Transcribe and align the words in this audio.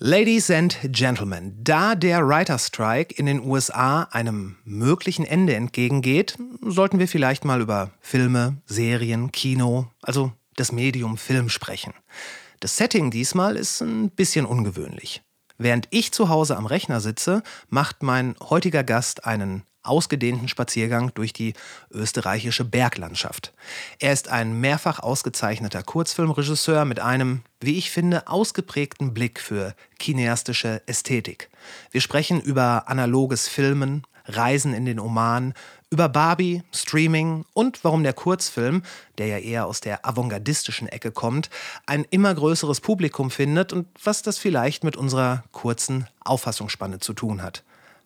Ladies 0.00 0.50
and 0.50 0.76
Gentlemen, 0.82 1.56
da 1.62 1.94
der 1.94 2.26
Writer 2.26 2.58
Strike 2.58 3.14
in 3.14 3.26
den 3.26 3.40
USA 3.46 4.02
einem 4.10 4.56
möglichen 4.64 5.24
Ende 5.24 5.54
entgegengeht, 5.54 6.36
sollten 6.62 6.98
wir 6.98 7.06
vielleicht 7.06 7.44
mal 7.44 7.60
über 7.60 7.92
Filme, 8.00 8.56
Serien, 8.66 9.30
Kino, 9.30 9.86
also 10.02 10.32
das 10.56 10.72
Medium 10.72 11.16
Film 11.16 11.48
sprechen. 11.48 11.94
Das 12.58 12.76
Setting 12.76 13.12
diesmal 13.12 13.54
ist 13.54 13.82
ein 13.82 14.10
bisschen 14.10 14.46
ungewöhnlich. 14.46 15.22
Während 15.58 15.86
ich 15.90 16.10
zu 16.10 16.28
Hause 16.28 16.56
am 16.56 16.66
Rechner 16.66 17.00
sitze, 17.00 17.44
macht 17.68 18.02
mein 18.02 18.34
heutiger 18.40 18.82
Gast 18.82 19.24
einen 19.24 19.62
ausgedehnten 19.84 20.48
Spaziergang 20.48 21.12
durch 21.14 21.32
die 21.32 21.54
österreichische 21.90 22.64
Berglandschaft. 22.64 23.52
Er 23.98 24.12
ist 24.12 24.28
ein 24.28 24.60
mehrfach 24.60 25.00
ausgezeichneter 25.00 25.82
Kurzfilmregisseur 25.82 26.84
mit 26.84 27.00
einem, 27.00 27.42
wie 27.60 27.78
ich 27.78 27.90
finde, 27.90 28.28
ausgeprägten 28.28 29.14
Blick 29.14 29.40
für 29.40 29.74
kineastische 29.98 30.82
Ästhetik. 30.86 31.50
Wir 31.90 32.00
sprechen 32.00 32.40
über 32.40 32.88
analoges 32.88 33.48
Filmen, 33.48 34.02
Reisen 34.26 34.72
in 34.72 34.86
den 34.86 34.98
Oman, 34.98 35.54
über 35.90 36.08
Barbie, 36.08 36.62
Streaming 36.72 37.44
und 37.52 37.84
warum 37.84 38.02
der 38.02 38.14
Kurzfilm, 38.14 38.82
der 39.18 39.28
ja 39.28 39.38
eher 39.38 39.66
aus 39.66 39.80
der 39.80 40.04
avantgardistischen 40.04 40.88
Ecke 40.88 41.12
kommt, 41.12 41.50
ein 41.86 42.04
immer 42.10 42.34
größeres 42.34 42.80
Publikum 42.80 43.30
findet 43.30 43.72
und 43.72 43.86
was 44.02 44.22
das 44.22 44.38
vielleicht 44.38 44.82
mit 44.82 44.96
unserer 44.96 45.44
kurzen 45.52 46.08
Auffassungsspanne 46.24 46.98
zu 46.98 47.12
tun 47.12 47.42
hat. 47.42 47.62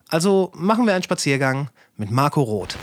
Also 0.09 0.51
machen 0.55 0.87
wir 0.87 0.93
einen 0.95 1.03
Spaziergang 1.03 1.69
mit 1.95 2.09
Marco 2.09 2.41
Roth. 2.41 2.75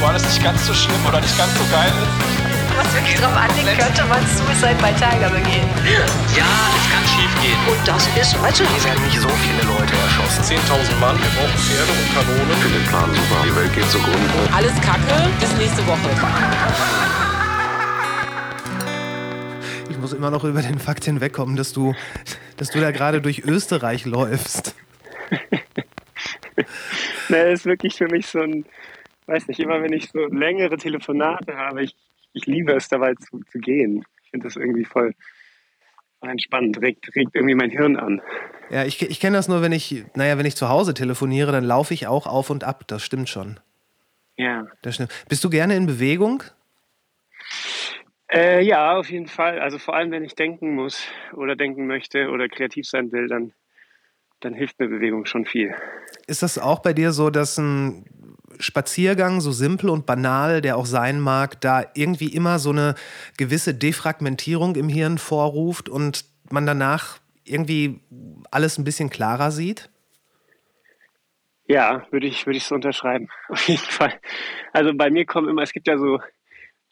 War 0.00 0.12
das 0.12 0.22
nicht 0.24 0.44
ganz 0.44 0.66
so 0.66 0.74
schlimm 0.74 1.06
oder 1.08 1.20
nicht 1.20 1.36
ganz 1.36 1.52
so 1.54 1.64
geil 1.72 1.90
ist? 1.90 2.53
Was 2.76 2.94
wirklich 2.94 3.14
drauf 3.20 3.36
anlegt, 3.36 3.78
könnte 3.78 4.04
man 4.04 4.20
Suicide 4.26 4.76
bei 4.80 4.92
Tiger 4.92 5.30
begehen. 5.30 5.68
Ja, 6.34 6.46
es 6.76 6.86
kann 6.90 7.04
schief 7.06 7.32
gehen. 7.42 7.58
Und 7.68 7.80
das 7.86 8.06
ist 8.16 8.40
Mathe. 8.40 8.64
Hier 8.66 8.84
werden 8.84 9.04
nicht 9.04 9.20
so 9.20 9.28
viele 9.28 9.62
Leute 9.62 9.94
erschossen. 9.94 10.42
10.000 10.58 10.98
Mann, 10.98 11.16
wir 11.18 11.30
brauchen 11.36 11.58
Pferde 11.58 11.92
und 11.92 12.08
Kanonen. 12.14 12.50
Ich 12.50 12.58
finde 12.58 12.78
den 12.78 12.86
Plan 12.88 13.08
super. 13.14 13.38
Die 13.44 13.56
Welt 13.56 13.74
geht 13.74 13.90
zugrunde. 13.90 14.54
Alles 14.54 14.74
Kacke, 14.80 15.30
bis 15.40 15.52
nächste 15.56 15.86
Woche. 15.86 16.10
Ich 19.90 19.98
muss 19.98 20.12
immer 20.12 20.30
noch 20.30 20.44
über 20.44 20.62
den 20.62 20.78
Fakt 20.78 21.04
hinwegkommen, 21.04 21.56
dass 21.56 21.72
du, 21.72 21.94
dass 22.56 22.70
du 22.70 22.80
da 22.80 22.90
gerade 22.90 23.20
durch 23.20 23.44
Österreich 23.44 24.04
läufst. 24.04 24.74
ne, 27.28 27.38
ist 27.52 27.66
wirklich 27.66 27.94
für 27.96 28.08
mich 28.08 28.26
so 28.26 28.40
ein, 28.40 28.64
weiß 29.26 29.48
nicht, 29.48 29.60
immer 29.60 29.82
wenn 29.82 29.92
ich 29.92 30.10
so 30.10 30.26
längere 30.26 30.76
Telefonate 30.76 31.56
habe, 31.56 31.84
ich 31.84 31.94
ich 32.34 32.46
liebe 32.46 32.72
es 32.72 32.88
dabei 32.88 33.14
zu, 33.14 33.40
zu 33.50 33.58
gehen. 33.58 34.04
Ich 34.22 34.30
finde 34.30 34.44
das 34.44 34.56
irgendwie 34.56 34.84
voll 34.84 35.14
entspannend, 36.20 36.80
regt, 36.80 37.14
regt 37.14 37.34
irgendwie 37.34 37.54
mein 37.54 37.70
Hirn 37.70 37.96
an. 37.96 38.22
Ja, 38.70 38.84
ich, 38.84 39.00
ich 39.02 39.20
kenne 39.20 39.36
das 39.36 39.48
nur, 39.48 39.62
wenn 39.62 39.72
ich, 39.72 40.04
naja, 40.14 40.38
wenn 40.38 40.46
ich 40.46 40.56
zu 40.56 40.68
Hause 40.68 40.94
telefoniere, 40.94 41.52
dann 41.52 41.64
laufe 41.64 41.94
ich 41.94 42.06
auch 42.06 42.26
auf 42.26 42.50
und 42.50 42.64
ab. 42.64 42.84
Das 42.86 43.02
stimmt 43.02 43.28
schon. 43.28 43.60
Ja. 44.36 44.66
Das 44.82 44.96
stimmt. 44.96 45.12
Bist 45.28 45.44
du 45.44 45.50
gerne 45.50 45.76
in 45.76 45.86
Bewegung? 45.86 46.42
Äh, 48.32 48.64
ja, 48.64 48.96
auf 48.96 49.10
jeden 49.10 49.28
Fall. 49.28 49.60
Also 49.60 49.78
vor 49.78 49.94
allem, 49.94 50.10
wenn 50.10 50.24
ich 50.24 50.34
denken 50.34 50.74
muss 50.74 51.06
oder 51.34 51.56
denken 51.56 51.86
möchte 51.86 52.30
oder 52.30 52.48
kreativ 52.48 52.86
sein 52.86 53.12
will, 53.12 53.28
dann, 53.28 53.52
dann 54.40 54.54
hilft 54.54 54.80
mir 54.80 54.88
Bewegung 54.88 55.26
schon 55.26 55.44
viel. 55.44 55.74
Ist 56.26 56.42
das 56.42 56.58
auch 56.58 56.80
bei 56.80 56.94
dir 56.94 57.12
so, 57.12 57.30
dass 57.30 57.58
ein 57.58 58.06
Spaziergang, 58.58 59.40
so 59.40 59.52
simpel 59.52 59.90
und 59.90 60.06
banal 60.06 60.60
der 60.60 60.76
auch 60.76 60.86
sein 60.86 61.20
mag, 61.20 61.60
da 61.60 61.84
irgendwie 61.94 62.28
immer 62.28 62.58
so 62.58 62.70
eine 62.70 62.94
gewisse 63.36 63.74
Defragmentierung 63.74 64.76
im 64.76 64.88
Hirn 64.88 65.18
vorruft 65.18 65.88
und 65.88 66.24
man 66.50 66.66
danach 66.66 67.18
irgendwie 67.44 68.00
alles 68.50 68.78
ein 68.78 68.84
bisschen 68.84 69.10
klarer 69.10 69.50
sieht? 69.50 69.90
Ja, 71.66 72.06
würde 72.10 72.26
ich, 72.26 72.46
würde 72.46 72.58
ich 72.58 72.64
so 72.64 72.74
unterschreiben. 72.74 73.28
Auf 73.48 73.68
jeden 73.68 73.82
Fall. 73.82 74.18
Also 74.72 74.92
bei 74.94 75.10
mir 75.10 75.24
kommen 75.24 75.48
immer, 75.48 75.62
es 75.62 75.72
gibt 75.72 75.88
ja 75.88 75.98
so, 75.98 76.20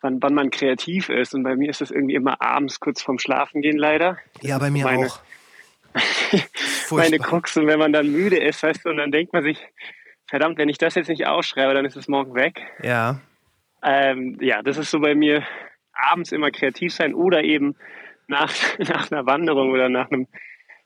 wann, 0.00 0.22
wann 0.22 0.34
man 0.34 0.50
kreativ 0.50 1.08
ist 1.08 1.34
und 1.34 1.42
bei 1.42 1.56
mir 1.56 1.70
ist 1.70 1.82
es 1.82 1.90
irgendwie 1.90 2.14
immer 2.14 2.40
abends 2.40 2.80
kurz 2.80 3.02
vorm 3.02 3.18
Schlafengehen 3.18 3.76
leider. 3.76 4.18
Das 4.34 4.48
ja, 4.48 4.58
bei 4.58 4.70
mir 4.70 4.84
meine, 4.84 5.06
auch. 5.06 5.20
meine 6.90 7.18
Krux 7.18 7.56
und 7.56 7.66
wenn 7.66 7.78
man 7.78 7.92
dann 7.92 8.10
müde 8.10 8.38
ist, 8.38 8.62
weißt 8.62 8.84
du, 8.84 8.90
und 8.90 8.96
dann 8.96 9.12
denkt 9.12 9.32
man 9.32 9.42
sich, 9.42 9.58
verdammt, 10.32 10.56
wenn 10.56 10.70
ich 10.70 10.78
das 10.78 10.94
jetzt 10.94 11.08
nicht 11.08 11.26
ausschreibe, 11.26 11.74
dann 11.74 11.84
ist 11.84 11.94
es 11.94 12.08
morgen 12.08 12.34
weg. 12.34 12.62
Ja. 12.82 13.20
Ähm, 13.82 14.38
ja, 14.40 14.62
das 14.62 14.78
ist 14.78 14.90
so 14.90 14.98
bei 14.98 15.14
mir 15.14 15.42
abends 15.92 16.32
immer 16.32 16.50
kreativ 16.50 16.94
sein 16.94 17.12
oder 17.12 17.44
eben 17.44 17.76
nach, 18.28 18.50
nach 18.78 19.12
einer 19.12 19.26
Wanderung 19.26 19.72
oder 19.72 19.90
nach 19.90 20.10
einem 20.10 20.28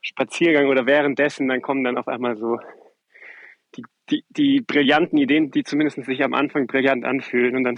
Spaziergang 0.01 0.67
oder 0.67 0.85
währenddessen, 0.85 1.47
dann 1.47 1.61
kommen 1.61 1.85
dann 1.85 1.97
auf 1.97 2.09
einmal 2.09 2.35
so 2.35 2.59
die, 3.77 3.85
die, 4.09 4.25
die 4.31 4.59
brillanten 4.59 5.17
Ideen, 5.17 5.49
die 5.49 5.63
zumindest 5.63 6.03
sich 6.03 6.25
am 6.25 6.33
Anfang 6.33 6.67
brillant 6.67 7.05
anfühlen. 7.05 7.55
Und 7.55 7.63
dann 7.63 7.75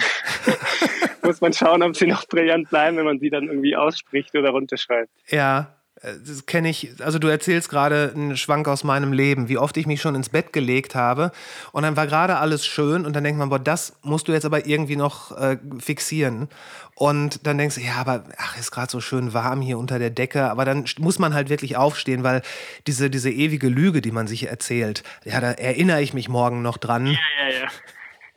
muss 1.23 1.39
man 1.39 1.53
schauen, 1.53 1.83
ob 1.83 1.95
sie 1.95 2.07
noch 2.07 2.27
brillant 2.27 2.71
bleiben, 2.71 2.97
wenn 2.97 3.05
man 3.05 3.19
sie 3.19 3.29
dann 3.29 3.45
irgendwie 3.45 3.75
ausspricht 3.75 4.35
oder 4.35 4.49
runterschreibt. 4.49 5.11
Ja, 5.27 5.78
das 6.01 6.45
kenne 6.45 6.69
ich, 6.69 6.93
also 6.99 7.19
du 7.19 7.27
erzählst 7.27 7.69
gerade 7.69 8.11
einen 8.15 8.37
Schwank 8.37 8.67
aus 8.67 8.83
meinem 8.83 9.11
Leben, 9.11 9.49
wie 9.49 9.57
oft 9.57 9.75
ich 9.77 9.85
mich 9.85 10.01
schon 10.01 10.15
ins 10.15 10.29
Bett 10.29 10.53
gelegt 10.53 10.95
habe 10.95 11.31
und 11.71 11.83
dann 11.83 11.97
war 11.97 12.07
gerade 12.07 12.37
alles 12.37 12.65
schön 12.65 13.05
und 13.05 13.15
dann 13.15 13.23
denkt 13.23 13.37
man, 13.37 13.49
boah, 13.49 13.59
das 13.59 13.97
musst 14.01 14.27
du 14.27 14.31
jetzt 14.31 14.45
aber 14.45 14.65
irgendwie 14.65 14.95
noch 14.95 15.37
äh, 15.37 15.57
fixieren 15.79 16.47
und 16.95 17.45
dann 17.45 17.57
denkst 17.57 17.75
du, 17.75 17.81
ja, 17.81 17.95
aber 17.95 18.23
ach, 18.37 18.57
ist 18.57 18.71
gerade 18.71 18.91
so 18.91 19.01
schön 19.01 19.33
warm 19.33 19.61
hier 19.61 19.77
unter 19.77 19.99
der 19.99 20.09
Decke, 20.09 20.49
aber 20.49 20.65
dann 20.65 20.85
muss 20.99 21.19
man 21.19 21.33
halt 21.33 21.49
wirklich 21.49 21.75
aufstehen, 21.75 22.23
weil 22.23 22.41
diese, 22.87 23.09
diese 23.09 23.31
ewige 23.31 23.67
Lüge, 23.67 24.01
die 24.01 24.11
man 24.11 24.27
sich 24.27 24.47
erzählt, 24.47 25.03
ja, 25.25 25.41
da 25.41 25.51
erinnere 25.51 26.01
ich 26.01 26.13
mich 26.13 26.29
morgen 26.29 26.61
noch 26.61 26.77
dran. 26.77 27.07
Ja, 27.07 27.13
ja, 27.13 27.59
ja. 27.61 27.67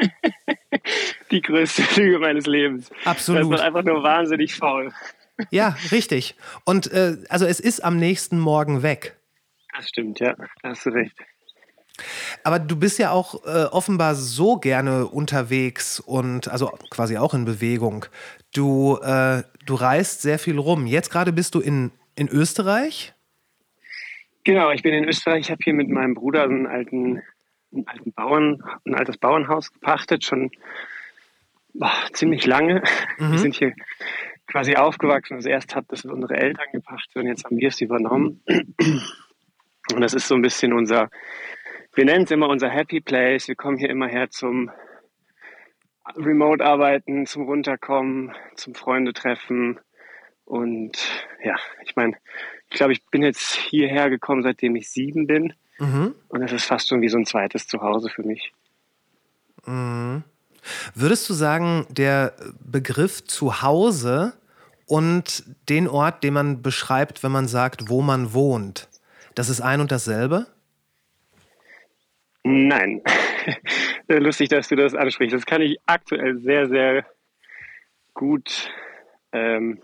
die 1.31 1.43
größte 1.43 1.83
Lüge 2.01 2.19
meines 2.19 2.47
Lebens. 2.47 2.91
Absolut. 3.05 3.53
Das 3.53 3.61
ist 3.61 3.67
einfach 3.67 3.85
nur 3.85 4.03
wahnsinnig 4.03 4.55
faul. 4.55 4.93
Ja, 5.51 5.77
richtig. 5.91 6.37
Und 6.65 6.91
äh, 6.93 7.17
also 7.29 7.47
es 7.47 7.61
ist 7.61 7.85
am 7.85 7.97
nächsten 7.97 8.39
Morgen 8.39 8.83
weg. 8.83 9.17
Das 9.75 9.89
stimmt, 9.89 10.21
ja. 10.21 10.35
Da 10.63 10.71
hast 10.71 10.87
du 10.87 10.91
recht. 10.91 11.17
Aber 12.45 12.59
du 12.59 12.77
bist 12.77 12.99
ja 12.99 13.11
auch 13.11 13.45
äh, 13.45 13.65
offenbar 13.67 14.15
so 14.15 14.57
gerne 14.57 15.07
unterwegs 15.07 16.01
und 16.01 16.49
also 16.49 16.69
quasi 16.91 17.17
auch 17.19 17.35
in 17.35 17.45
Bewegung. 17.45 18.07
Du, 18.55 18.99
äh, 19.03 19.43
du 19.67 19.75
reist 19.75 20.23
sehr 20.23 20.39
viel 20.39 20.59
rum. 20.59 20.87
Jetzt 20.87 21.11
gerade 21.11 21.33
bist 21.33 21.55
du 21.55 21.61
in, 21.61 21.91
in 22.17 22.29
Österreich? 22.29 23.15
Genau, 24.45 24.71
ich 24.71 24.83
bin 24.83 24.95
in 24.95 25.05
Österreich. 25.05 25.41
Ich 25.41 25.51
habe 25.51 25.61
hier 25.63 25.75
mit 25.75 25.89
meinem 25.89 26.15
Bruder 26.15 26.45
einen 26.45 26.67
alten, 26.67 27.23
einen 27.73 27.87
alten 27.87 28.13
Bauern, 28.13 28.63
ein 28.85 28.95
altes 28.95 29.19
Bauernhaus 29.19 29.73
gepachtet, 29.73 30.25
schon 30.25 30.51
boah, 31.75 31.93
ziemlich 32.13 32.47
lange. 32.47 32.83
Mhm. 33.19 33.33
Wir 33.33 33.39
sind 33.39 33.55
hier 33.55 33.75
quasi 34.53 34.77
aufgewachsen. 34.77 35.35
Also 35.35 35.49
erst 35.49 35.75
hat 35.75 35.87
das 35.89 36.05
unsere 36.05 36.37
Eltern 36.37 36.67
gepachtet 36.73 37.17
und 37.17 37.27
jetzt 37.27 37.45
haben 37.45 37.57
wir 37.57 37.69
es 37.69 37.81
übernommen. 37.81 38.43
Und 38.47 40.01
das 40.01 40.15
ist 40.15 40.29
so 40.29 40.35
ein 40.35 40.43
bisschen 40.43 40.75
unser, 40.75 41.11
wir 41.95 42.05
nennen 42.05 42.25
es 42.25 42.31
immer 42.31 42.49
unser 42.49 42.69
Happy 42.69 43.01
Place. 43.01 43.49
Wir 43.49 43.57
kommen 43.57 43.79
hier 43.79 43.91
immer 43.91 44.09
her 44.09 44.31
zum 44.31 44.71
Remote-Arbeiten, 46.17 47.27
zum 47.27 47.45
Runterkommen, 47.45 48.33
zum 48.55 48.75
Freunde 48.75 49.15
treffen. 49.15 49.81
Und 50.45 50.99
ja, 51.43 51.57
ich 51.85 51.97
meine, 51.97 52.17
ich 52.69 52.77
glaube, 52.77 52.93
ich 52.93 53.05
bin 53.07 53.23
jetzt 53.23 53.55
hierher 53.55 54.11
gekommen, 54.11 54.43
seitdem 54.43 54.77
ich 54.77 54.91
sieben 54.91 55.27
bin. 55.27 55.55
Mhm. 55.79 56.15
Und 56.29 56.41
das 56.41 56.53
ist 56.53 56.67
fast 56.67 56.89
schon 56.89 57.01
wie 57.01 57.09
so 57.09 57.17
ein 57.17 57.27
zweites 57.27 57.67
Zuhause 57.67 58.11
für 58.11 58.23
mich. 58.23 58.53
Mhm. 59.65 60.25
Würdest 60.95 61.29
du 61.29 61.33
sagen, 61.33 61.87
der 61.89 62.35
Begriff 62.61 63.25
Zuhause 63.25 64.35
und 64.93 65.45
den 65.71 65.89
Ort, 65.89 66.23
den 66.23 66.35
man 66.35 66.61
beschreibt, 66.61 67.23
wenn 67.23 67.33
man 67.33 67.49
sagt, 67.49 67.89
wo 67.89 68.03
man 68.03 68.35
wohnt, 68.35 68.91
das 69.35 69.49
ist 69.49 69.63
ein 69.63 69.81
und 69.81 69.91
dasselbe? 69.91 70.49
Nein. 72.43 73.01
Lustig, 74.09 74.51
dass 74.51 74.69
du 74.69 74.77
das 74.77 74.95
ansprichst. 74.95 75.35
Das 75.35 75.47
kann 75.47 75.63
ich 75.63 75.79
aktuell 75.87 76.41
sehr, 76.41 76.69
sehr 76.69 77.07
gut. 78.13 78.71
Ähm, 79.33 79.81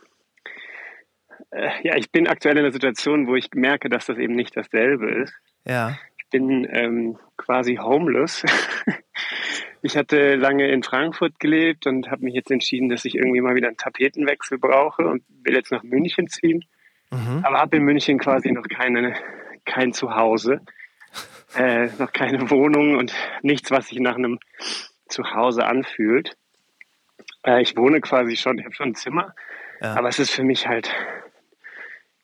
äh, 1.53 1.71
ja, 1.85 1.97
ich 1.97 2.13
bin 2.13 2.29
aktuell 2.29 2.59
in 2.59 2.65
einer 2.65 2.73
Situation, 2.75 3.29
wo 3.29 3.35
ich 3.35 3.49
merke, 3.55 3.89
dass 3.89 4.05
das 4.05 4.19
eben 4.19 4.35
nicht 4.35 4.59
dasselbe 4.59 5.11
ist. 5.23 5.33
Ja. 5.65 5.97
Ich 6.19 6.29
bin 6.29 6.69
ähm, 6.71 7.19
quasi 7.39 7.77
homeless. 7.77 8.45
Ich 9.89 9.97
hatte 9.97 10.35
lange 10.35 10.69
in 10.69 10.83
Frankfurt 10.83 11.41
gelebt 11.41 11.87
und 11.87 12.11
habe 12.11 12.23
mich 12.23 12.35
jetzt 12.35 12.51
entschieden, 12.51 12.91
dass 12.91 13.07
ich 13.07 13.15
irgendwie 13.15 13.41
mal 13.41 13.55
wieder 13.55 13.69
einen 13.69 13.79
Tapetenwechsel 13.79 14.59
brauche 14.59 15.07
und 15.07 15.23
will 15.43 15.55
jetzt 15.55 15.73
nach 15.73 15.83
München 15.83 16.29
ziehen. 16.29 16.67
mhm. 17.11 17.43
aber 17.43 17.59
habe 17.59 17.79
in 17.79 17.85
München 17.85 18.19
quasi 18.19 18.53
noch 18.53 18.69
keine, 18.69 19.15
kein 19.65 19.95
Zuhause, 19.95 20.61
äh, 21.57 21.89
noch 21.99 22.13
keine 22.13 22.51
Wohnung 22.51 22.99
und 22.99 23.15
nichts, 23.41 23.71
was 23.71 23.89
sich 23.89 23.99
nach 23.99 24.17
einem 24.17 24.39
Zuhause 25.09 25.65
anfühlt. 25.65 26.37
Äh, 27.43 27.63
ich 27.63 27.75
wohne 27.75 28.03
quasi 28.03 28.37
schon, 28.37 28.59
ich 28.59 28.67
habe 28.67 28.75
schon 28.75 28.89
ein 28.89 28.95
Zimmer, 28.95 29.35
ja. 29.81 29.95
aber 29.95 30.11
es 30.11 30.19
ist 30.19 30.33
für 30.33 30.45
mich 30.45 30.69
halt 30.69 30.95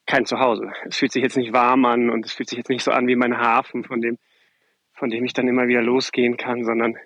kein 0.05 0.27
Zuhause. 0.27 0.71
Es 0.85 0.99
fühlt 0.99 1.13
sich 1.13 1.23
jetzt 1.23 1.39
nicht 1.39 1.55
warm 1.55 1.87
an 1.87 2.11
und 2.11 2.27
es 2.27 2.35
fühlt 2.35 2.51
sich 2.51 2.59
jetzt 2.59 2.69
nicht 2.69 2.85
so 2.85 2.91
an 2.91 3.07
wie 3.07 3.17
mein 3.17 3.39
Hafen, 3.39 3.85
von 3.85 4.03
dem, 4.03 4.19
von 4.93 5.09
dem 5.09 5.25
ich 5.25 5.33
dann 5.33 5.49
immer 5.49 5.67
wieder 5.67 5.81
losgehen 5.81 6.37
kann, 6.37 6.63
sondern 6.63 6.99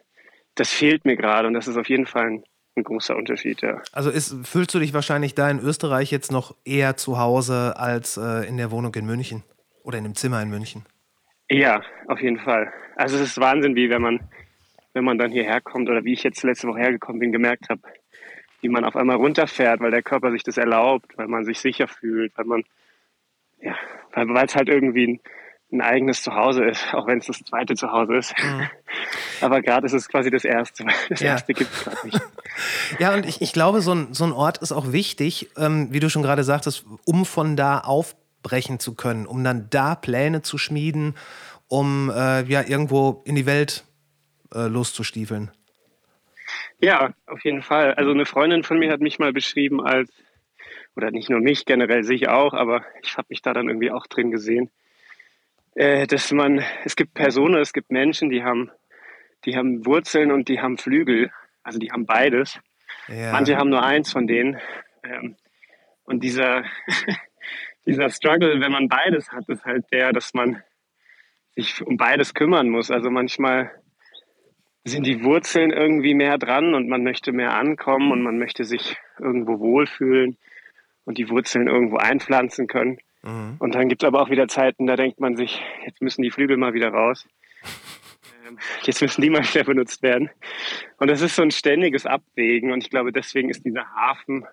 das 0.59 0.71
fehlt 0.71 1.05
mir 1.05 1.17
gerade 1.17 1.49
und 1.49 1.55
das 1.55 1.69
ist 1.69 1.77
auf 1.77 1.89
jeden 1.89 2.07
Fall 2.07 2.27
ein, 2.27 2.45
ein 2.77 2.85
großer 2.85 3.17
Unterschied, 3.17 3.63
ja. 3.63 3.81
Also 3.93 4.11
ist, 4.11 4.35
fühlst 4.47 4.75
du 4.75 4.79
dich 4.79 4.95
wahrscheinlich 4.95 5.35
da 5.35 5.51
in 5.51 5.61
Österreich 5.61 6.11
jetzt 6.11 6.33
noch 6.33 6.55
eher 6.65 6.97
zu 6.97 7.19
Hause 7.19 7.75
als 7.77 8.17
äh, 8.17 8.47
in 8.49 8.57
der 8.57 8.71
Wohnung 8.71 8.95
in 8.95 9.07
München 9.07 9.43
oder 9.83 9.99
in 9.99 10.05
dem 10.05 10.15
Zimmer 10.15 10.43
in 10.43 10.51
München? 10.51 10.85
Ja, 11.51 11.83
auf 12.09 12.21
jeden 12.21 12.39
Fall. 12.39 12.73
Also 12.97 13.17
es 13.17 13.23
ist 13.23 13.41
Wahnsinn, 13.41 13.75
wie 13.75 13.89
wenn 13.91 14.03
man, 14.03 14.21
wenn 14.93 15.05
man 15.05 15.19
dann 15.19 15.31
hierher 15.31 15.61
kommt 15.61 15.89
oder 15.89 16.05
wie 16.05 16.13
ich 16.13 16.23
jetzt 16.23 16.43
letzte 16.43 16.69
Woche 16.69 16.81
hergekommen 16.81 17.21
bin, 17.21 17.33
gemerkt 17.33 17.69
habe, 17.71 17.81
wie 18.61 18.69
man 18.69 18.85
auf 18.85 18.97
einmal 18.97 19.17
runterfährt, 19.17 19.81
weil 19.81 19.91
der 19.91 20.03
Körper 20.03 20.33
sich 20.33 20.43
das 20.43 20.59
erlaubt, 20.59 21.17
weil 21.17 21.29
man 21.29 21.45
sich 21.45 21.59
sicher 21.59 21.87
fühlt, 21.87 22.37
weil 22.37 22.45
man, 22.45 22.65
ja, 23.63 23.77
weil 24.13 24.47
es 24.47 24.57
halt 24.57 24.69
irgendwie 24.69 25.07
ein, 25.07 25.21
ein 25.71 25.83
eigenes 25.83 26.23
Zuhause 26.23 26.65
ist, 26.65 26.95
auch 26.95 27.07
wenn 27.07 27.19
es 27.19 27.27
das 27.27 27.39
zweite 27.41 27.75
Zuhause 27.75 28.17
ist. 28.17 28.35
Mhm. 28.43 28.69
Aber 29.41 29.61
gerade 29.61 29.87
ist 29.87 29.93
es 29.93 30.09
quasi 30.09 30.31
das 30.31 30.45
erste, 30.45 30.85
weil 30.85 30.95
das 31.11 31.21
ja. 31.21 31.29
erste 31.33 31.53
gibt 31.55 31.73
es 31.73 31.85
gerade 31.85 32.07
nicht. 32.07 32.21
Ja, 32.99 33.15
und 33.15 33.25
ich, 33.25 33.41
ich 33.41 33.53
glaube, 33.53 33.83
so 33.83 33.95
ein, 33.95 34.15
so 34.15 34.25
ein 34.25 34.33
Ort 34.33 34.59
ist 34.59 34.73
auch 34.73 34.91
wichtig, 34.91 35.51
ähm, 35.57 35.89
wie 35.93 36.01
du 36.01 36.11
schon 36.11 36.23
gerade 36.23 36.43
sagtest, 36.43 36.85
um 37.05 37.25
von 37.25 37.55
da 37.55 37.79
aufbrechen 37.79 38.81
zu 38.81 38.97
können, 38.97 39.27
um 39.27 39.45
dann 39.45 39.69
da 39.71 39.95
Pläne 39.95 40.43
zu 40.43 40.59
schmieden, 40.59 41.15
um 41.69 42.11
äh, 42.11 42.43
ja 42.45 42.65
irgendwo 42.67 43.23
in 43.25 43.37
die 43.37 43.47
Welt 43.47 43.85
äh, 44.53 44.67
loszustiefeln. 44.67 45.53
Ja, 46.81 47.13
auf 47.27 47.45
jeden 47.45 47.63
Fall. 47.63 47.95
Also 47.95 48.11
eine 48.11 48.27
Freundin 48.27 48.65
von 48.65 48.79
mir 48.79 48.91
hat 48.91 49.01
mich 49.01 49.21
mal 49.21 49.33
beschrieben 49.33 49.81
als, 49.81 50.11
oder 50.97 51.13
nicht 51.13 51.31
nur 51.31 51.41
mich, 51.41 51.65
generell 51.65 52.03
sich 52.03 52.29
auch, 52.29 52.55
aber 52.55 52.83
ich 53.03 53.17
habe 53.17 53.27
mich 53.31 53.43
da 53.43 53.53
dann 53.53 53.69
irgendwie 53.69 53.93
auch 53.93 54.07
drin 54.09 54.33
gesehen, 54.33 54.71
äh, 55.79 56.09
dass 56.09 56.33
man, 56.33 56.65
es 56.85 56.97
gibt 56.97 57.15
Personen, 57.15 57.61
es 57.61 57.73
gibt 57.73 57.93
Menschen, 57.93 58.31
die 58.31 58.43
haben, 58.43 58.69
die 59.45 59.57
haben 59.57 59.87
Wurzeln 59.87 60.33
und 60.33 60.49
die 60.49 60.61
haben 60.61 60.77
Flügel, 60.77 61.31
also 61.63 61.79
die 61.79 61.93
haben 61.93 62.05
beides. 62.05 62.59
Ja. 63.07 63.31
Manche 63.31 63.57
haben 63.57 63.71
nur 63.71 63.85
eins 63.85 64.11
von 64.11 64.27
denen. 64.27 64.59
Ähm, 65.05 65.37
und 66.03 66.25
dieser, 66.25 66.65
dieser 67.87 68.11
Struggle, 68.11 68.61
wenn 68.61 68.73
man 68.73 68.89
beides 68.89 69.31
hat, 69.31 69.49
ist 69.49 69.65
halt 69.65 69.85
der, 69.93 70.13
dass 70.13 70.35
man 70.35 70.61
sich 71.55 71.81
um 71.87 71.97
beides 71.97 72.35
kümmern 72.35 72.69
muss. 72.71 72.91
Also 72.91 73.09
manchmal 73.09 73.71
sind 74.83 75.07
die 75.07 75.23
Wurzeln 75.23 75.71
irgendwie 75.71 76.15
mehr 76.15 76.39
dran 76.39 76.75
und 76.75 76.89
man 76.89 77.05
möchte 77.05 77.31
mehr 77.31 77.55
ankommen 77.55 78.11
und 78.11 78.23
man 78.25 78.37
möchte 78.37 78.65
sich 78.65 78.97
irgendwo 79.21 79.61
wohlfühlen 79.61 80.39
und 81.05 81.19
die 81.19 81.31
Wurzeln 81.31 81.69
irgendwo 81.69 81.99
einpflanzen 81.99 82.67
können. 82.67 82.99
Mhm. 83.29 83.57
Und 83.59 83.75
dann 83.75 83.89
gibt 83.89 84.03
es 84.03 84.07
aber 84.07 84.23
auch 84.23 84.31
wieder 84.31 84.49
Zeiten, 84.49 84.87
da 84.87 84.97
denkt 84.97 85.21
man 85.21 85.37
sich, 85.37 85.61
jetzt 85.85 86.01
müssen 86.01 86.23
die 86.23 86.31
Flügel 86.31 86.57
mal 86.57 86.75
wieder 86.75 86.91
raus. 86.91 87.27
Ähm, 88.49 88.59
jetzt 88.85 89.03
müssen 89.03 89.21
die 89.21 89.31
mal 89.31 89.43
wieder 89.43 89.65
benutzt 89.65 90.03
werden. 90.03 90.31
Und 90.97 91.09
das 91.09 91.21
ist 91.21 91.37
so 91.37 91.43
ein 91.43 91.51
ständiges 91.51 92.07
Abwägen. 92.07 92.73
Und 92.73 92.83
ich 92.83 92.89
glaube, 92.89 93.13
deswegen 93.13 93.51
ist 93.51 93.65
dieser 93.65 93.85
Hafen 93.95 94.47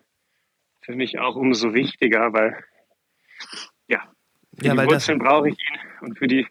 für 0.82 0.96
mich 0.96 1.20
auch 1.20 1.36
umso 1.36 1.74
wichtiger, 1.74 2.34
weil 2.34 2.62
ja, 3.88 4.02
für 4.58 4.66
ja, 4.66 4.76
die 4.76 4.88
Wurzeln 4.88 5.20
brauche 5.20 5.50
ich 5.50 5.58
ihn 5.58 5.80
und 6.02 6.18
für 6.18 6.28
die 6.28 6.46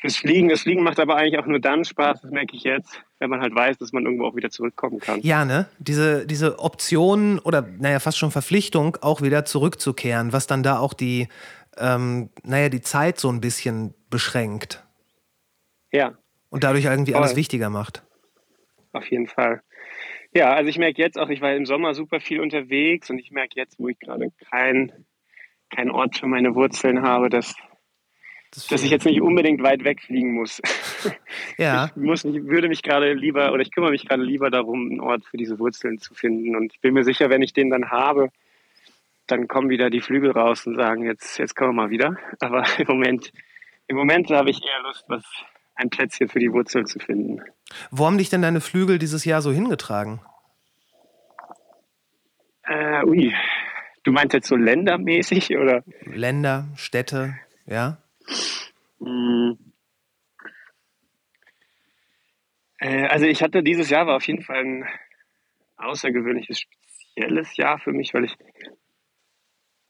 fürs 0.00 0.16
Fliegen. 0.16 0.48
Das 0.48 0.62
Fliegen 0.62 0.82
macht 0.82 0.98
aber 0.98 1.16
eigentlich 1.16 1.38
auch 1.38 1.46
nur 1.46 1.60
dann 1.60 1.84
Spaß, 1.84 2.22
das 2.22 2.30
merke 2.30 2.56
ich 2.56 2.64
jetzt, 2.64 3.02
wenn 3.18 3.30
man 3.30 3.40
halt 3.40 3.54
weiß, 3.54 3.78
dass 3.78 3.92
man 3.92 4.04
irgendwo 4.04 4.24
auch 4.24 4.34
wieder 4.34 4.50
zurückkommen 4.50 4.98
kann. 4.98 5.20
Ja, 5.22 5.44
ne? 5.44 5.66
Diese, 5.78 6.26
diese 6.26 6.58
Option 6.58 7.38
oder 7.38 7.66
naja, 7.78 8.00
fast 8.00 8.18
schon 8.18 8.30
Verpflichtung, 8.30 8.96
auch 9.02 9.22
wieder 9.22 9.44
zurückzukehren, 9.44 10.32
was 10.32 10.46
dann 10.46 10.62
da 10.62 10.78
auch 10.78 10.94
die, 10.94 11.28
ähm, 11.76 12.30
naja, 12.42 12.68
die 12.68 12.80
Zeit 12.80 13.18
so 13.18 13.30
ein 13.30 13.40
bisschen 13.40 13.94
beschränkt. 14.10 14.84
Ja. 15.92 16.18
Und 16.48 16.64
dadurch 16.64 16.84
irgendwie 16.84 17.12
Voll. 17.12 17.22
alles 17.22 17.36
wichtiger 17.36 17.70
macht. 17.70 18.02
Auf 18.92 19.06
jeden 19.06 19.26
Fall. 19.26 19.62
Ja, 20.32 20.52
also 20.52 20.68
ich 20.68 20.78
merke 20.78 21.02
jetzt 21.02 21.18
auch, 21.18 21.28
ich 21.28 21.40
war 21.40 21.54
im 21.54 21.66
Sommer 21.66 21.94
super 21.94 22.20
viel 22.20 22.40
unterwegs 22.40 23.10
und 23.10 23.18
ich 23.18 23.30
merke 23.30 23.54
jetzt, 23.56 23.78
wo 23.78 23.88
ich 23.88 23.98
gerade 23.98 24.30
keinen 24.50 25.06
kein 25.70 25.90
Ort 25.90 26.18
für 26.18 26.26
meine 26.26 26.54
Wurzeln 26.54 27.02
habe, 27.02 27.28
dass 27.28 27.54
das 28.52 28.66
dass 28.66 28.82
ich 28.82 28.90
jetzt 28.90 29.06
nicht 29.06 29.20
unbedingt 29.20 29.62
weit 29.62 29.84
wegfliegen 29.84 30.34
muss. 30.34 30.60
Ja. 31.56 31.90
Ich 31.94 31.96
muss 31.96 32.24
mich, 32.24 32.42
würde 32.44 32.68
mich 32.68 32.82
gerade 32.82 33.12
lieber 33.12 33.52
oder 33.52 33.62
ich 33.62 33.70
kümmere 33.70 33.90
mich 33.90 34.06
gerade 34.06 34.22
lieber 34.22 34.50
darum, 34.50 34.90
einen 34.90 35.00
Ort 35.00 35.24
für 35.24 35.36
diese 35.36 35.58
Wurzeln 35.58 35.98
zu 35.98 36.14
finden. 36.14 36.56
Und 36.56 36.72
ich 36.72 36.80
bin 36.80 36.94
mir 36.94 37.04
sicher, 37.04 37.30
wenn 37.30 37.42
ich 37.42 37.52
den 37.52 37.70
dann 37.70 37.90
habe, 37.90 38.30
dann 39.30 39.48
kommen 39.48 39.70
wieder 39.70 39.90
die 39.90 40.00
Flügel 40.00 40.32
raus 40.32 40.66
und 40.66 40.76
sagen, 40.76 41.04
jetzt, 41.04 41.38
jetzt 41.38 41.54
kommen 41.54 41.70
wir 41.70 41.82
mal 41.84 41.90
wieder. 41.90 42.16
Aber 42.40 42.64
im 42.78 42.86
Moment, 42.86 43.32
im 43.86 43.96
Moment 43.96 44.30
habe 44.30 44.50
ich 44.50 44.60
eher 44.62 44.82
Lust, 44.82 45.04
was 45.08 45.24
ein 45.74 45.90
Plätzchen 45.90 46.28
für 46.28 46.38
die 46.38 46.52
Wurzeln 46.52 46.86
zu 46.86 46.98
finden. 46.98 47.40
Wo 47.90 48.06
haben 48.06 48.18
dich 48.18 48.30
denn 48.30 48.42
deine 48.42 48.60
Flügel 48.60 48.98
dieses 48.98 49.24
Jahr 49.24 49.42
so 49.42 49.52
hingetragen? 49.52 50.20
Äh, 52.64 53.04
ui. 53.04 53.34
Du 54.02 54.12
meinst 54.12 54.32
jetzt 54.32 54.48
so 54.48 54.56
ländermäßig 54.56 55.56
oder? 55.56 55.82
Länder, 56.04 56.68
Städte, 56.76 57.36
ja. 57.66 57.98
Äh, 62.78 63.06
also 63.06 63.26
ich 63.26 63.42
hatte 63.42 63.62
dieses 63.62 63.90
Jahr 63.90 64.06
war 64.06 64.16
auf 64.16 64.26
jeden 64.26 64.42
Fall 64.42 64.56
ein 64.56 64.88
außergewöhnliches, 65.76 66.60
spezielles 66.60 67.56
Jahr 67.56 67.78
für 67.78 67.92
mich, 67.92 68.14
weil 68.14 68.24
ich 68.24 68.36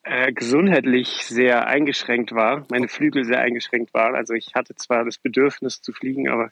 äh, 0.03 0.33
gesundheitlich 0.33 1.25
sehr 1.25 1.67
eingeschränkt 1.67 2.33
war, 2.33 2.65
meine 2.71 2.89
Flügel 2.89 3.25
sehr 3.25 3.41
eingeschränkt 3.41 3.93
waren. 3.93 4.15
Also 4.15 4.35
ich 4.35 4.55
hatte 4.55 4.75
zwar 4.75 5.05
das 5.05 5.19
Bedürfnis 5.19 5.83
zu 5.83 5.93
fliegen, 5.93 6.29
aber 6.29 6.51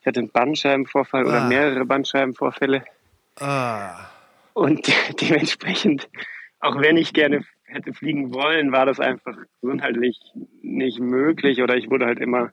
ich 0.00 0.06
hatte 0.06 0.20
einen 0.20 0.30
Bandscheibenvorfall 0.30 1.24
ah. 1.24 1.28
oder 1.28 1.44
mehrere 1.48 1.84
Bandscheibenvorfälle. 1.84 2.84
Ah. 3.40 4.10
Und 4.52 4.86
dementsprechend, 5.20 6.08
auch 6.60 6.80
wenn 6.80 6.96
ich 6.96 7.12
gerne 7.12 7.44
hätte 7.64 7.94
fliegen 7.94 8.34
wollen, 8.34 8.72
war 8.72 8.84
das 8.84 9.00
einfach 9.00 9.36
gesundheitlich 9.60 10.18
nicht 10.60 11.00
möglich 11.00 11.62
oder 11.62 11.76
ich 11.76 11.90
wurde 11.90 12.06
halt 12.06 12.18
immer 12.18 12.52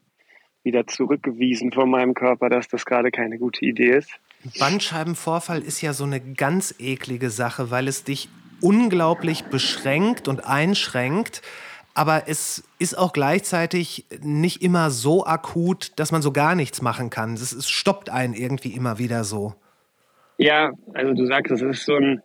wieder 0.64 0.88
zurückgewiesen 0.88 1.72
von 1.72 1.90
meinem 1.90 2.14
Körper, 2.14 2.50
dass 2.50 2.68
das 2.68 2.86
gerade 2.86 3.12
keine 3.12 3.38
gute 3.38 3.66
Idee 3.66 3.98
ist. 3.98 4.12
Bandscheibenvorfall 4.58 5.62
ist 5.62 5.82
ja 5.82 5.94
so 5.94 6.06
eine 6.06 6.22
ganz 6.22 6.76
eklige 6.80 7.30
Sache, 7.30 7.72
weil 7.72 7.88
es 7.88 8.04
dich 8.04 8.30
unglaublich 8.62 9.46
beschränkt 9.46 10.28
und 10.28 10.46
einschränkt. 10.46 11.42
Aber 11.94 12.24
es 12.28 12.64
ist 12.78 12.98
auch 12.98 13.14
gleichzeitig 13.14 14.06
nicht 14.22 14.62
immer 14.62 14.90
so 14.90 15.26
akut, 15.26 15.92
dass 15.98 16.12
man 16.12 16.22
so 16.22 16.32
gar 16.32 16.56
nichts 16.56 16.82
machen 16.82 17.10
kann. 17.10 17.34
Es, 17.34 17.70
stoppt 17.70 18.10
einen 18.10 18.34
irgendwie 18.34 18.70
immer 18.70 19.00
wieder 19.00 19.24
so. 19.24 19.54
Ja, 20.38 20.72
also 20.94 21.14
du 21.14 21.26
sagst, 21.26 21.52
es 21.52 21.62
ist 21.62 21.86
so 21.86 21.96
ein, 21.96 22.22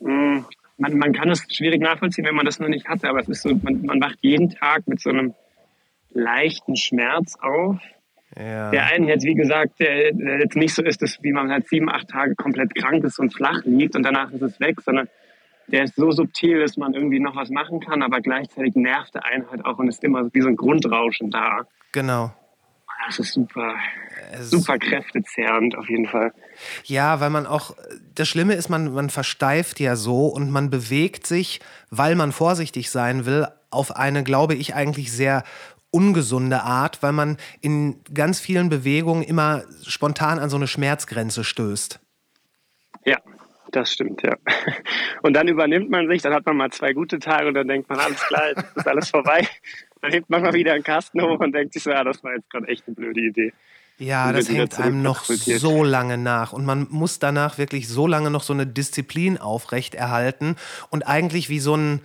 hm, 0.00 0.44
man, 0.78 0.98
man 0.98 1.12
kann 1.12 1.30
es 1.30 1.44
schwierig 1.48 1.80
nachvollziehen, 1.80 2.24
wenn 2.24 2.34
man 2.34 2.46
das 2.46 2.58
noch 2.58 2.68
nicht 2.68 2.88
hatte, 2.88 3.08
aber 3.08 3.20
es 3.20 3.28
ist 3.28 3.42
so, 3.42 3.54
man, 3.62 3.82
man 3.82 4.00
wacht 4.00 4.18
jeden 4.22 4.50
Tag 4.50 4.88
mit 4.88 5.00
so 5.00 5.10
einem 5.10 5.34
leichten 6.10 6.76
Schmerz 6.76 7.36
auf. 7.40 7.78
Ja. 8.36 8.70
Der 8.70 8.86
einen 8.86 9.08
jetzt, 9.08 9.24
wie 9.24 9.34
gesagt, 9.34 9.80
der, 9.80 10.12
der, 10.12 10.38
jetzt 10.40 10.56
nicht 10.56 10.74
so 10.74 10.82
ist, 10.82 11.02
dass 11.02 11.18
wie 11.22 11.32
man 11.32 11.50
halt 11.50 11.68
sieben, 11.68 11.90
acht 11.90 12.08
Tage 12.08 12.36
komplett 12.36 12.74
krank 12.74 13.02
ist 13.04 13.18
und 13.18 13.34
flach 13.34 13.62
liegt 13.64 13.96
und 13.96 14.04
danach 14.04 14.30
ist 14.30 14.42
es 14.42 14.60
weg, 14.60 14.80
sondern 14.80 15.08
der 15.66 15.84
ist 15.84 15.96
so 15.96 16.10
subtil, 16.10 16.60
dass 16.60 16.76
man 16.76 16.94
irgendwie 16.94 17.20
noch 17.20 17.36
was 17.36 17.50
machen 17.50 17.80
kann, 17.80 18.02
aber 18.02 18.20
gleichzeitig 18.20 18.74
nervt 18.74 19.14
der 19.14 19.24
einen 19.24 19.50
halt 19.50 19.64
auch 19.64 19.78
und 19.78 19.88
ist 19.88 20.02
immer 20.04 20.32
wie 20.32 20.40
so 20.40 20.48
ein 20.48 20.56
Grundrauschen 20.56 21.30
da. 21.30 21.66
Genau. 21.92 22.32
Das 23.06 23.18
ist 23.18 23.32
super, 23.32 23.76
super 24.40 24.78
kräftezerrend 24.78 25.76
auf 25.76 25.88
jeden 25.88 26.06
Fall. 26.06 26.32
Ja, 26.84 27.20
weil 27.20 27.30
man 27.30 27.46
auch, 27.46 27.74
das 28.14 28.28
Schlimme 28.28 28.54
ist, 28.54 28.68
man, 28.68 28.92
man 28.92 29.08
versteift 29.08 29.80
ja 29.80 29.96
so 29.96 30.26
und 30.26 30.50
man 30.50 30.68
bewegt 30.68 31.26
sich, 31.26 31.60
weil 31.90 32.14
man 32.14 32.30
vorsichtig 32.30 32.90
sein 32.90 33.24
will, 33.24 33.46
auf 33.70 33.96
eine, 33.96 34.22
glaube 34.22 34.54
ich, 34.54 34.74
eigentlich 34.74 35.12
sehr 35.12 35.44
ungesunde 35.90 36.62
Art, 36.62 37.02
weil 37.02 37.12
man 37.12 37.36
in 37.60 38.00
ganz 38.14 38.40
vielen 38.40 38.68
Bewegungen 38.68 39.22
immer 39.22 39.64
spontan 39.86 40.38
an 40.38 40.50
so 40.50 40.56
eine 40.56 40.66
Schmerzgrenze 40.66 41.44
stößt. 41.44 42.00
Ja, 43.04 43.18
das 43.72 43.92
stimmt, 43.92 44.22
ja. 44.22 44.36
Und 45.22 45.34
dann 45.34 45.48
übernimmt 45.48 45.90
man 45.90 46.08
sich, 46.08 46.22
dann 46.22 46.34
hat 46.34 46.46
man 46.46 46.56
mal 46.56 46.70
zwei 46.70 46.92
gute 46.92 47.18
Tage 47.18 47.48
und 47.48 47.54
dann 47.54 47.68
denkt 47.68 47.88
man, 47.88 47.98
alles 47.98 48.20
klar, 48.20 48.48
jetzt 48.48 48.76
ist 48.76 48.88
alles 48.88 49.10
vorbei. 49.10 49.46
Dann 50.02 50.12
hebt 50.12 50.30
man 50.30 50.42
mal 50.42 50.54
wieder 50.54 50.72
einen 50.72 50.82
Kasten 50.82 51.20
hoch 51.22 51.40
und 51.40 51.52
denkt 51.52 51.74
sich 51.74 51.82
so, 51.82 51.90
ja, 51.90 52.02
das 52.04 52.22
war 52.24 52.34
jetzt 52.34 52.50
gerade 52.50 52.68
echt 52.68 52.84
eine 52.86 52.94
blöde 52.94 53.20
Idee. 53.20 53.52
Ja, 53.98 54.32
das 54.32 54.48
hängt 54.48 54.80
einem 54.80 55.02
noch 55.02 55.24
so 55.24 55.84
lange 55.84 56.16
nach. 56.16 56.54
Und 56.54 56.64
man 56.64 56.86
muss 56.88 57.18
danach 57.18 57.58
wirklich 57.58 57.86
so 57.86 58.06
lange 58.06 58.30
noch 58.30 58.42
so 58.42 58.54
eine 58.54 58.66
Disziplin 58.66 59.36
aufrechterhalten 59.36 60.56
und 60.88 61.06
eigentlich 61.06 61.50
wie 61.50 61.60
so 61.60 61.76
ein, 61.76 62.00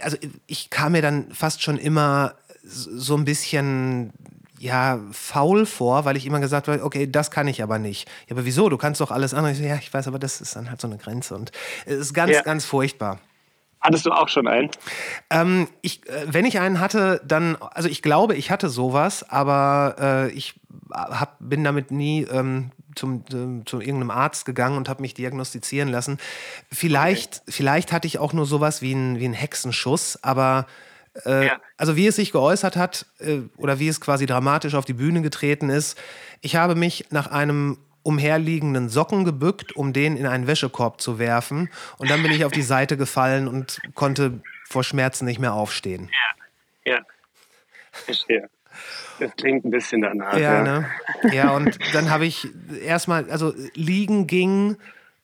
also 0.00 0.16
ich 0.46 0.70
kam 0.70 0.92
mir 0.92 1.02
dann 1.02 1.32
fast 1.32 1.60
schon 1.60 1.76
immer 1.76 2.36
so 2.72 3.16
ein 3.16 3.24
bisschen 3.24 4.12
ja, 4.58 5.00
faul 5.10 5.66
vor, 5.66 6.04
weil 6.04 6.16
ich 6.16 6.24
immer 6.24 6.38
gesagt 6.38 6.68
habe, 6.68 6.84
okay, 6.84 7.10
das 7.10 7.32
kann 7.32 7.48
ich 7.48 7.64
aber 7.64 7.80
nicht. 7.80 8.08
Ja, 8.28 8.36
aber 8.36 8.44
wieso? 8.44 8.68
Du 8.68 8.78
kannst 8.78 9.00
doch 9.00 9.10
alles 9.10 9.34
andere. 9.34 9.52
Ich 9.52 9.58
so, 9.58 9.64
ja, 9.64 9.74
ich 9.74 9.92
weiß, 9.92 10.06
aber 10.06 10.20
das 10.20 10.40
ist 10.40 10.54
dann 10.54 10.70
halt 10.70 10.80
so 10.80 10.86
eine 10.86 10.98
Grenze 10.98 11.34
und 11.34 11.50
es 11.84 11.96
ist 11.96 12.14
ganz, 12.14 12.32
Ja. 12.32 12.42
ganz 12.42 12.64
furchtbar. 12.64 13.18
Hattest 13.80 14.06
du 14.06 14.12
auch 14.12 14.28
schon 14.28 14.46
einen? 14.46 14.70
Ähm, 15.30 15.66
ich, 15.80 16.08
äh, 16.08 16.26
wenn 16.32 16.44
ich 16.44 16.60
einen 16.60 16.78
hatte, 16.78 17.20
dann, 17.26 17.56
also 17.56 17.88
ich 17.88 18.02
glaube, 18.02 18.36
ich 18.36 18.52
hatte 18.52 18.68
sowas, 18.68 19.28
aber 19.28 19.96
äh, 19.98 20.30
ich 20.30 20.54
hab, 20.92 21.38
bin 21.40 21.64
damit 21.64 21.90
nie 21.90 22.22
ähm, 22.30 22.70
zum, 22.94 23.24
ähm, 23.32 23.66
zu 23.66 23.80
irgendeinem 23.80 24.12
Arzt 24.12 24.44
gegangen 24.44 24.76
und 24.76 24.88
habe 24.88 25.02
mich 25.02 25.14
diagnostizieren 25.14 25.88
lassen. 25.88 26.18
Vielleicht, 26.70 27.42
vielleicht 27.48 27.90
hatte 27.90 28.06
ich 28.06 28.20
auch 28.20 28.32
nur 28.32 28.46
sowas 28.46 28.80
wie 28.80 28.92
ein, 28.92 29.18
wie 29.18 29.24
ein 29.24 29.32
Hexenschuss, 29.32 30.20
aber 30.22 30.66
äh, 31.26 31.46
Ja. 31.46 31.60
also 31.76 31.96
wie 31.96 32.06
es 32.06 32.16
sich 32.16 32.32
geäußert 32.32 32.76
hat 32.76 33.06
äh, 33.18 33.40
oder 33.56 33.78
wie 33.78 33.88
es 33.88 34.00
quasi 34.00 34.26
dramatisch 34.26 34.74
auf 34.74 34.84
die 34.84 34.92
Bühne 34.94 35.22
getreten 35.22 35.70
ist, 35.70 35.98
ich 36.40 36.56
habe 36.56 36.74
mich 36.74 37.06
nach 37.10 37.28
einem 37.30 37.78
umherliegenden 38.04 38.88
Socken 38.88 39.24
gebückt, 39.24 39.76
um 39.76 39.92
den 39.92 40.16
in 40.16 40.26
einen 40.26 40.46
Wäschekorb 40.48 41.00
zu 41.00 41.20
werfen. 41.20 41.70
Und 41.98 42.10
dann 42.10 42.20
bin 42.22 42.32
ich 42.32 42.44
auf 42.44 42.50
die 42.50 42.62
Seite 42.62 42.96
gefallen 42.96 43.46
und 43.46 43.80
konnte 43.94 44.40
vor 44.68 44.82
Schmerzen 44.82 45.24
nicht 45.24 45.38
mehr 45.38 45.52
aufstehen. 45.52 46.10
Ja. 46.84 46.98
Verstehe. 47.92 48.48
Das 49.20 49.36
klingt 49.36 49.64
ein 49.64 49.70
bisschen 49.70 50.00
danach. 50.00 50.36
Ja, 50.36 50.62
ne? 50.62 50.90
Ja, 51.30 51.50
und 51.50 51.78
dann 51.92 52.10
habe 52.10 52.24
ich 52.26 52.48
erstmal, 52.82 53.30
also 53.30 53.52
liegen 53.74 54.26
ging, 54.26 54.78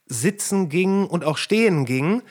sitzen 0.06 0.68
ging 0.68 1.06
und 1.06 1.24
auch 1.24 1.38
stehen 1.38 1.84
ging, 1.86 2.22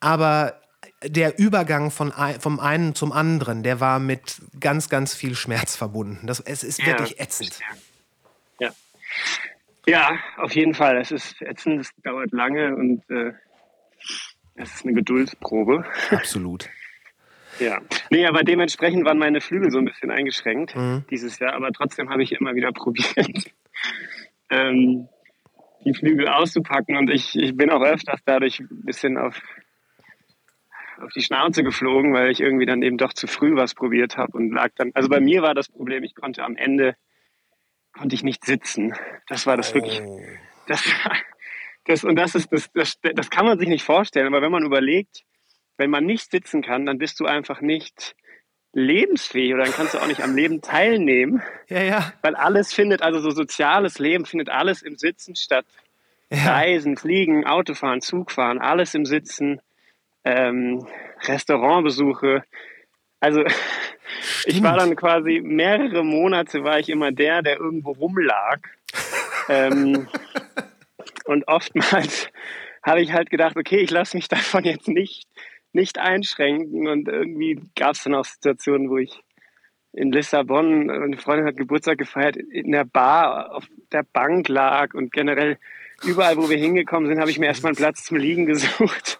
aber 0.00 0.60
der 1.02 1.38
Übergang 1.38 1.90
von 1.90 2.12
ein, 2.12 2.40
vom 2.40 2.58
einen 2.60 2.94
zum 2.94 3.12
anderen, 3.12 3.62
der 3.62 3.80
war 3.80 3.98
mit 3.98 4.40
ganz, 4.60 4.88
ganz 4.88 5.14
viel 5.14 5.34
Schmerz 5.34 5.76
verbunden. 5.76 6.26
Das, 6.26 6.40
es 6.40 6.62
ist 6.64 6.84
wirklich 6.84 7.20
ätzend. 7.20 7.60
Ja. 8.58 8.70
ja, 9.86 10.18
auf 10.38 10.52
jeden 10.54 10.74
Fall. 10.74 10.96
Es 10.98 11.10
ist 11.10 11.40
ätzend, 11.42 11.80
es 11.80 11.90
dauert 12.02 12.32
lange 12.32 12.74
und 12.74 13.02
äh, 13.10 13.32
es 14.54 14.74
ist 14.74 14.84
eine 14.84 14.94
Geduldsprobe. 14.94 15.84
Absolut. 16.10 16.68
Ja. 17.58 17.80
Nee, 18.10 18.26
aber 18.26 18.42
dementsprechend 18.42 19.06
waren 19.06 19.16
meine 19.16 19.40
Flügel 19.40 19.70
so 19.70 19.78
ein 19.78 19.86
bisschen 19.86 20.10
eingeschränkt 20.10 20.76
Mhm. 20.76 21.04
dieses 21.10 21.38
Jahr, 21.38 21.54
aber 21.54 21.72
trotzdem 21.72 22.10
habe 22.10 22.22
ich 22.22 22.32
immer 22.32 22.54
wieder 22.54 22.70
probiert, 22.74 23.50
ähm, 24.50 25.08
die 25.82 25.94
Flügel 25.94 26.28
auszupacken 26.28 26.98
und 26.98 27.08
ich, 27.08 27.34
ich 27.34 27.56
bin 27.56 27.70
auch 27.70 27.80
öfters 27.80 28.20
dadurch 28.26 28.60
ein 28.60 28.68
bisschen 28.84 29.16
auf, 29.16 29.40
auf 31.00 31.12
die 31.12 31.22
Schnauze 31.22 31.62
geflogen, 31.62 32.12
weil 32.12 32.30
ich 32.30 32.40
irgendwie 32.40 32.66
dann 32.66 32.82
eben 32.82 32.98
doch 32.98 33.12
zu 33.12 33.26
früh 33.26 33.56
was 33.56 33.74
probiert 33.74 34.16
habe 34.16 34.36
und 34.36 34.50
lag 34.52 34.70
dann, 34.76 34.92
also 34.94 35.08
bei 35.08 35.20
mir 35.20 35.42
war 35.42 35.54
das 35.54 35.68
Problem, 35.68 36.02
ich 36.02 36.14
konnte 36.14 36.42
am 36.44 36.56
Ende, 36.56 36.96
konnte 37.92 38.14
ich 38.14 38.22
nicht 38.22 38.44
sitzen. 38.44 38.94
Das 39.28 39.46
war 39.46 39.56
das 39.56 39.74
wirklich, 39.74 40.02
das, 40.66 40.82
das, 41.84 42.04
und 42.04 42.16
das 42.16 42.34
ist, 42.34 42.52
das, 42.52 42.70
das, 42.72 42.98
das 43.00 43.30
kann 43.30 43.46
man 43.46 43.58
sich 43.58 43.68
nicht 43.68 43.84
vorstellen, 43.84 44.26
aber 44.26 44.42
wenn 44.42 44.52
man 44.52 44.64
überlegt, 44.64 45.24
wenn 45.76 45.90
man 45.90 46.04
nicht 46.04 46.30
sitzen 46.30 46.62
kann, 46.62 46.86
dann 46.86 46.98
bist 46.98 47.20
du 47.20 47.26
einfach 47.26 47.60
nicht 47.60 48.16
lebensfähig 48.72 49.54
oder 49.54 49.64
dann 49.64 49.72
kannst 49.72 49.94
du 49.94 49.98
auch 49.98 50.06
nicht 50.06 50.22
am 50.22 50.36
Leben 50.36 50.60
teilnehmen, 50.60 51.42
Ja, 51.68 51.82
ja. 51.82 52.12
weil 52.22 52.34
alles 52.34 52.74
findet, 52.74 53.02
also 53.02 53.20
so 53.20 53.30
soziales 53.30 53.98
Leben 53.98 54.26
findet 54.26 54.50
alles 54.50 54.82
im 54.82 54.96
Sitzen 54.96 55.34
statt. 55.34 55.64
Reisen, 56.30 56.96
Fliegen, 56.96 57.46
Autofahren, 57.46 58.00
Zugfahren, 58.00 58.58
alles 58.58 58.94
im 58.94 59.04
Sitzen, 59.04 59.60
ähm, 60.26 60.86
Restaurantbesuche. 61.22 62.42
Also 63.20 63.44
ich 64.44 64.62
war 64.62 64.76
dann 64.76 64.96
quasi 64.96 65.40
mehrere 65.42 66.04
Monate 66.04 66.64
war 66.64 66.78
ich 66.78 66.90
immer 66.90 67.12
der, 67.12 67.42
der 67.42 67.58
irgendwo 67.58 67.92
rumlag. 67.92 68.60
ähm, 69.48 70.08
und 71.24 71.48
oftmals 71.48 72.28
habe 72.82 73.00
ich 73.00 73.12
halt 73.12 73.30
gedacht, 73.30 73.56
okay, 73.56 73.78
ich 73.78 73.90
lasse 73.90 74.16
mich 74.16 74.28
davon 74.28 74.64
jetzt 74.64 74.88
nicht, 74.88 75.28
nicht 75.72 75.98
einschränken. 75.98 76.88
Und 76.88 77.08
irgendwie 77.08 77.60
gab 77.76 77.94
es 77.94 78.02
dann 78.02 78.14
auch 78.14 78.24
Situationen, 78.24 78.90
wo 78.90 78.98
ich 78.98 79.20
in 79.92 80.12
Lissabon, 80.12 80.90
eine 80.90 81.16
Freundin 81.16 81.46
hat 81.46 81.56
Geburtstag 81.56 81.98
gefeiert, 81.98 82.36
in 82.36 82.72
der 82.72 82.84
Bar 82.84 83.54
auf 83.54 83.66
der 83.92 84.02
Bank 84.02 84.48
lag 84.48 84.92
und 84.92 85.10
generell 85.10 85.56
überall, 86.04 86.36
wo 86.36 86.50
wir 86.50 86.58
hingekommen 86.58 87.08
sind, 87.08 87.18
habe 87.18 87.30
ich 87.30 87.38
mir 87.38 87.46
erstmal 87.46 87.70
einen 87.70 87.78
Platz 87.78 88.04
zum 88.04 88.18
Liegen 88.18 88.44
gesucht. 88.44 89.18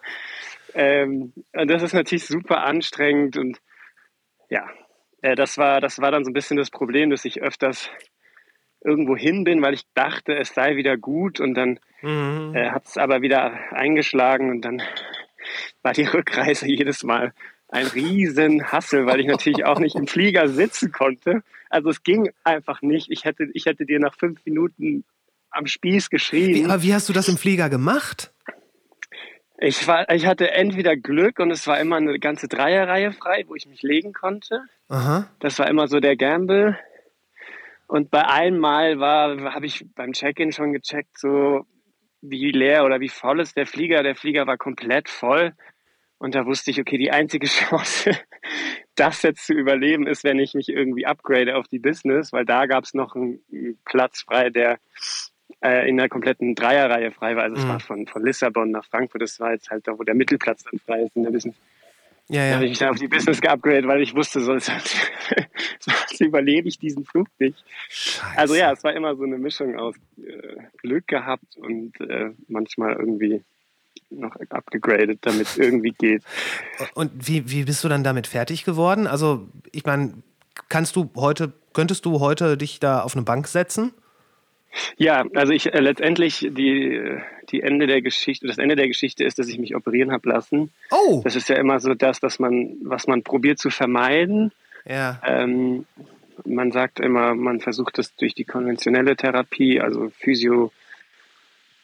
Ähm, 0.77 1.33
und 1.53 1.67
das 1.69 1.81
ist 1.81 1.93
natürlich 1.93 2.25
super 2.25 2.63
anstrengend 2.63 3.35
und 3.37 3.59
ja, 4.49 4.69
äh, 5.21 5.35
das 5.35 5.57
war, 5.57 5.81
das 5.81 5.99
war 5.99 6.11
dann 6.11 6.23
so 6.23 6.29
ein 6.29 6.33
bisschen 6.33 6.57
das 6.57 6.69
Problem, 6.69 7.09
dass 7.09 7.25
ich 7.25 7.41
öfters 7.41 7.89
irgendwo 8.81 9.17
hin 9.17 9.43
bin, 9.43 9.61
weil 9.61 9.73
ich 9.73 9.83
dachte, 9.95 10.35
es 10.35 10.53
sei 10.53 10.75
wieder 10.75 10.97
gut 10.97 11.39
und 11.39 11.55
dann 11.55 11.79
Mhm. 12.03 12.53
äh, 12.55 12.69
hat 12.69 12.85
es 12.85 12.95
aber 12.97 13.23
wieder 13.23 13.53
eingeschlagen 13.71 14.51
und 14.51 14.61
dann 14.61 14.83
war 15.81 15.93
die 15.93 16.03
Rückreise 16.05 16.67
jedes 16.67 17.03
Mal 17.03 17.33
ein 17.69 17.87
riesen 17.87 18.71
Hassel, 18.71 19.07
weil 19.07 19.19
ich 19.19 19.25
natürlich 19.25 19.65
auch 19.65 19.79
nicht 19.79 19.95
im 19.95 20.05
Flieger 20.07 20.47
sitzen 20.47 20.91
konnte. 20.91 21.41
Also 21.71 21.89
es 21.89 22.03
ging 22.03 22.29
einfach 22.43 22.83
nicht. 22.83 23.09
Ich 23.09 23.25
hätte, 23.25 23.47
ich 23.53 23.65
hätte 23.65 23.87
dir 23.87 23.99
nach 23.99 24.15
fünf 24.15 24.45
Minuten 24.45 25.05
am 25.49 25.65
Spieß 25.65 26.05
Wie, 26.05 26.09
geschrien. 26.15 26.69
aber 26.69 26.83
wie 26.83 26.93
hast 26.93 27.09
du 27.09 27.13
das 27.13 27.27
im 27.27 27.37
Flieger 27.37 27.67
gemacht? 27.69 28.31
Ich, 29.59 29.87
war, 29.87 30.09
ich 30.11 30.27
hatte 30.27 30.51
entweder 30.51 30.95
Glück 30.95 31.39
und 31.39 31.49
es 31.49 31.65
war 31.65 31.79
immer 31.79 31.97
eine 31.97 32.19
ganze 32.19 32.47
Dreierreihe 32.47 33.11
frei, 33.11 33.43
wo 33.47 33.55
ich 33.55 33.65
mich 33.65 33.81
legen 33.81 34.13
konnte. 34.13 34.61
Aha. 34.87 35.27
Das 35.39 35.57
war 35.57 35.67
immer 35.67 35.87
so 35.87 35.99
der 35.99 36.15
Gamble. 36.15 36.77
Und 37.87 38.11
bei 38.11 38.27
einmal 38.27 38.99
war, 38.99 39.53
habe 39.53 39.65
ich 39.65 39.85
beim 39.95 40.11
Check-in 40.11 40.51
schon 40.51 40.73
gecheckt, 40.73 41.17
so 41.17 41.65
wie 42.21 42.51
leer 42.51 42.85
oder 42.85 42.99
wie 42.99 43.09
voll 43.09 43.39
ist 43.39 43.57
der 43.57 43.65
Flieger. 43.65 44.03
Der 44.03 44.15
Flieger 44.15 44.45
war 44.45 44.57
komplett 44.57 45.09
voll. 45.09 45.53
Und 46.19 46.35
da 46.35 46.45
wusste 46.45 46.71
ich, 46.71 46.79
okay, 46.79 46.97
die 46.97 47.11
einzige 47.11 47.47
Chance, 47.47 48.11
das 48.95 49.23
jetzt 49.23 49.45
zu 49.45 49.53
überleben, 49.53 50.05
ist, 50.05 50.23
wenn 50.23 50.39
ich 50.39 50.53
mich 50.53 50.69
irgendwie 50.69 51.05
upgrade 51.05 51.55
auf 51.55 51.67
die 51.67 51.79
Business, 51.79 52.31
weil 52.31 52.45
da 52.45 52.65
gab 52.65 52.83
es 52.83 52.93
noch 52.93 53.15
einen 53.15 53.39
Platz 53.85 54.21
frei, 54.21 54.49
der 54.49 54.79
äh, 55.63 55.89
in 55.89 55.97
der 55.97 56.09
kompletten 56.09 56.55
Dreierreihe 56.55 57.11
frei 57.11 57.35
war. 57.35 57.43
Also 57.43 57.55
es 57.57 57.63
Mhm. 57.65 57.69
war 57.69 57.79
von, 57.79 58.07
von 58.07 58.23
Lissabon 58.23 58.71
nach 58.71 58.85
Frankfurt, 58.85 59.21
das 59.21 59.39
war 59.39 59.51
jetzt 59.53 59.69
halt 59.69 59.87
da, 59.87 59.97
wo 59.97 60.03
der 60.03 60.15
Mittelplatz 60.15 60.63
dann 60.63 60.79
frei 60.85 61.03
ist 61.03 61.15
in 61.15 61.23
der 61.23 61.31
Business. 61.31 61.55
Ja, 62.29 62.41
Da 62.41 62.47
ja. 62.47 62.53
habe 62.55 62.65
ich 62.65 62.71
mich 62.71 62.79
dann 62.79 62.89
auf 62.89 62.97
die 62.97 63.07
Business 63.07 63.39
geupgradet, 63.39 63.87
weil 63.87 64.01
ich 64.01 64.13
wusste, 64.13 64.41
sonst, 64.41 64.69
sonst 65.79 66.19
überlebe 66.21 66.67
ich 66.67 66.77
diesen 66.77 67.05
Flug 67.05 67.27
nicht. 67.39 67.63
Scheiße. 67.89 68.37
Also 68.37 68.55
ja, 68.55 68.71
es 68.73 68.83
war 68.83 68.93
immer 68.93 69.15
so 69.15 69.23
eine 69.23 69.37
Mischung 69.37 69.77
aus 69.77 69.95
äh, 70.17 70.57
Glück 70.81 71.07
gehabt 71.07 71.55
und 71.57 71.99
äh, 72.01 72.31
manchmal 72.47 72.93
irgendwie 72.97 73.43
noch 74.09 74.35
abgegradet, 74.49 75.19
damit 75.21 75.43
es 75.47 75.57
irgendwie 75.57 75.91
geht. 75.91 76.23
Und 76.93 77.11
wie, 77.27 77.49
wie 77.51 77.63
bist 77.65 77.83
du 77.83 77.89
dann 77.89 78.05
damit 78.05 78.25
fertig 78.27 78.63
geworden? 78.63 79.05
Also, 79.05 79.49
ich 79.73 79.83
meine, 79.85 80.13
kannst 80.69 80.95
du 80.95 81.09
heute, 81.15 81.51
könntest 81.73 82.05
du 82.05 82.21
heute 82.21 82.55
dich 82.57 82.79
da 82.79 83.01
auf 83.01 83.15
eine 83.15 83.23
Bank 83.25 83.47
setzen? 83.49 83.91
Ja, 84.97 85.25
also 85.35 85.53
ich 85.53 85.73
äh, 85.73 85.79
letztendlich 85.79 86.47
die, 86.49 87.19
die 87.49 87.61
Ende 87.61 87.87
der 87.87 88.01
Geschichte, 88.01 88.47
das 88.47 88.57
Ende 88.57 88.75
der 88.75 88.87
Geschichte 88.87 89.23
ist, 89.23 89.39
dass 89.39 89.47
ich 89.47 89.59
mich 89.59 89.75
operieren 89.75 90.11
habe 90.11 90.29
lassen. 90.29 90.71
Oh! 90.91 91.21
Das 91.23 91.35
ist 91.35 91.49
ja 91.49 91.55
immer 91.57 91.79
so 91.79 91.93
das, 91.93 92.19
dass 92.19 92.39
man, 92.39 92.77
was 92.81 93.07
man 93.07 93.23
probiert 93.23 93.59
zu 93.59 93.69
vermeiden. 93.69 94.51
Ja. 94.85 95.21
Ähm, 95.25 95.85
man 96.45 96.71
sagt 96.71 96.99
immer, 96.99 97.35
man 97.35 97.59
versucht 97.59 97.99
es 97.99 98.15
durch 98.15 98.33
die 98.33 98.45
konventionelle 98.45 99.15
Therapie, 99.15 99.81
also 99.81 100.11
Physio, 100.19 100.71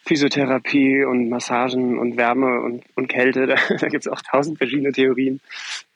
Physiotherapie 0.06 1.04
und 1.06 1.30
Massagen 1.30 1.98
und 1.98 2.18
Wärme 2.18 2.62
und, 2.62 2.84
und 2.96 3.08
Kälte, 3.08 3.48
da, 3.48 3.56
da 3.56 3.88
gibt 3.88 4.06
es 4.06 4.12
auch 4.12 4.22
tausend 4.22 4.58
verschiedene 4.58 4.92
Theorien, 4.92 5.40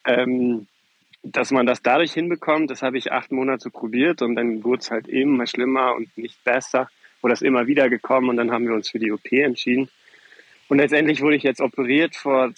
ähm, 0.06 0.68
dass 1.32 1.52
man 1.52 1.66
das 1.66 1.82
dadurch 1.82 2.14
hinbekommt. 2.14 2.70
Das 2.70 2.82
habe 2.82 2.98
ich 2.98 3.12
acht 3.12 3.32
Monate 3.32 3.70
probiert 3.70 4.22
und 4.22 4.36
dann 4.36 4.64
wurde 4.64 4.82
es 4.82 4.92
halt 4.92 5.08
immer 5.08 5.48
schlimmer 5.48 5.96
und 5.96 6.16
nicht 6.18 6.44
besser. 6.44 6.90
Oder 7.22 7.34
es 7.34 7.42
immer 7.42 7.66
wieder 7.68 7.90
gekommen 7.90 8.30
und 8.30 8.38
dann 8.38 8.52
haben 8.52 8.68
wir 8.68 8.76
uns 8.76 8.90
für 8.90 9.00
die 9.00 9.12
OP 9.12 9.32
entschieden. 9.32 9.90
Und 10.70 10.78
letztendlich 10.78 11.22
wurde 11.22 11.36
ich 11.36 11.44
jetzt 11.44 11.62
operiert 11.62 12.16
vor, 12.16 12.52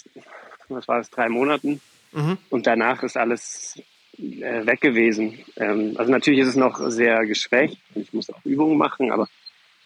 was 0.67 0.88
war 0.88 0.99
es, 0.99 1.09
drei 1.09 1.29
Monaten. 1.29 1.79
Mhm. 2.11 2.38
Und 2.49 2.67
danach 2.67 3.03
ist 3.03 3.17
alles 3.17 3.81
äh, 4.17 4.65
weg 4.65 4.81
gewesen. 4.81 5.39
Ähm, 5.55 5.95
also 5.97 6.11
natürlich 6.11 6.41
ist 6.41 6.49
es 6.49 6.55
noch 6.55 6.79
sehr 6.89 7.25
geschwächt. 7.25 7.77
Ich 7.95 8.11
muss 8.13 8.29
auch 8.29 8.43
Übungen 8.43 8.77
machen, 8.77 9.11
aber 9.11 9.27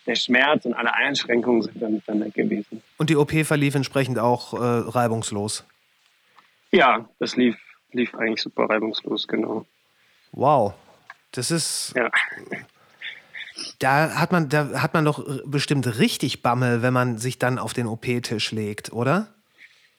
der 0.05 0.15
Schmerz 0.15 0.65
und 0.65 0.73
alle 0.73 0.93
Einschränkungen 0.93 1.61
sind 1.61 1.81
dann, 1.81 2.01
dann 2.05 2.19
weg 2.21 2.33
gewesen. 2.33 2.81
Und 2.97 3.09
die 3.09 3.15
OP 3.15 3.31
verlief 3.45 3.75
entsprechend 3.75 4.19
auch 4.19 4.53
äh, 4.53 4.57
reibungslos. 4.57 5.65
Ja, 6.71 7.07
das 7.19 7.35
lief, 7.35 7.55
lief 7.93 8.15
eigentlich 8.15 8.41
super 8.41 8.65
reibungslos, 8.65 9.27
genau. 9.27 9.65
Wow. 10.31 10.73
Das 11.31 11.51
ist. 11.51 11.93
Ja. 11.95 12.09
Da 13.79 14.15
hat 14.15 14.31
man, 14.31 14.49
da 14.49 14.81
hat 14.81 14.93
man 14.93 15.05
doch 15.05 15.23
bestimmt 15.45 15.99
richtig 15.99 16.41
Bammel, 16.41 16.81
wenn 16.81 16.93
man 16.93 17.17
sich 17.17 17.39
dann 17.39 17.59
auf 17.59 17.73
den 17.73 17.87
OP-Tisch 17.87 18.51
legt, 18.51 18.91
oder? 18.91 19.27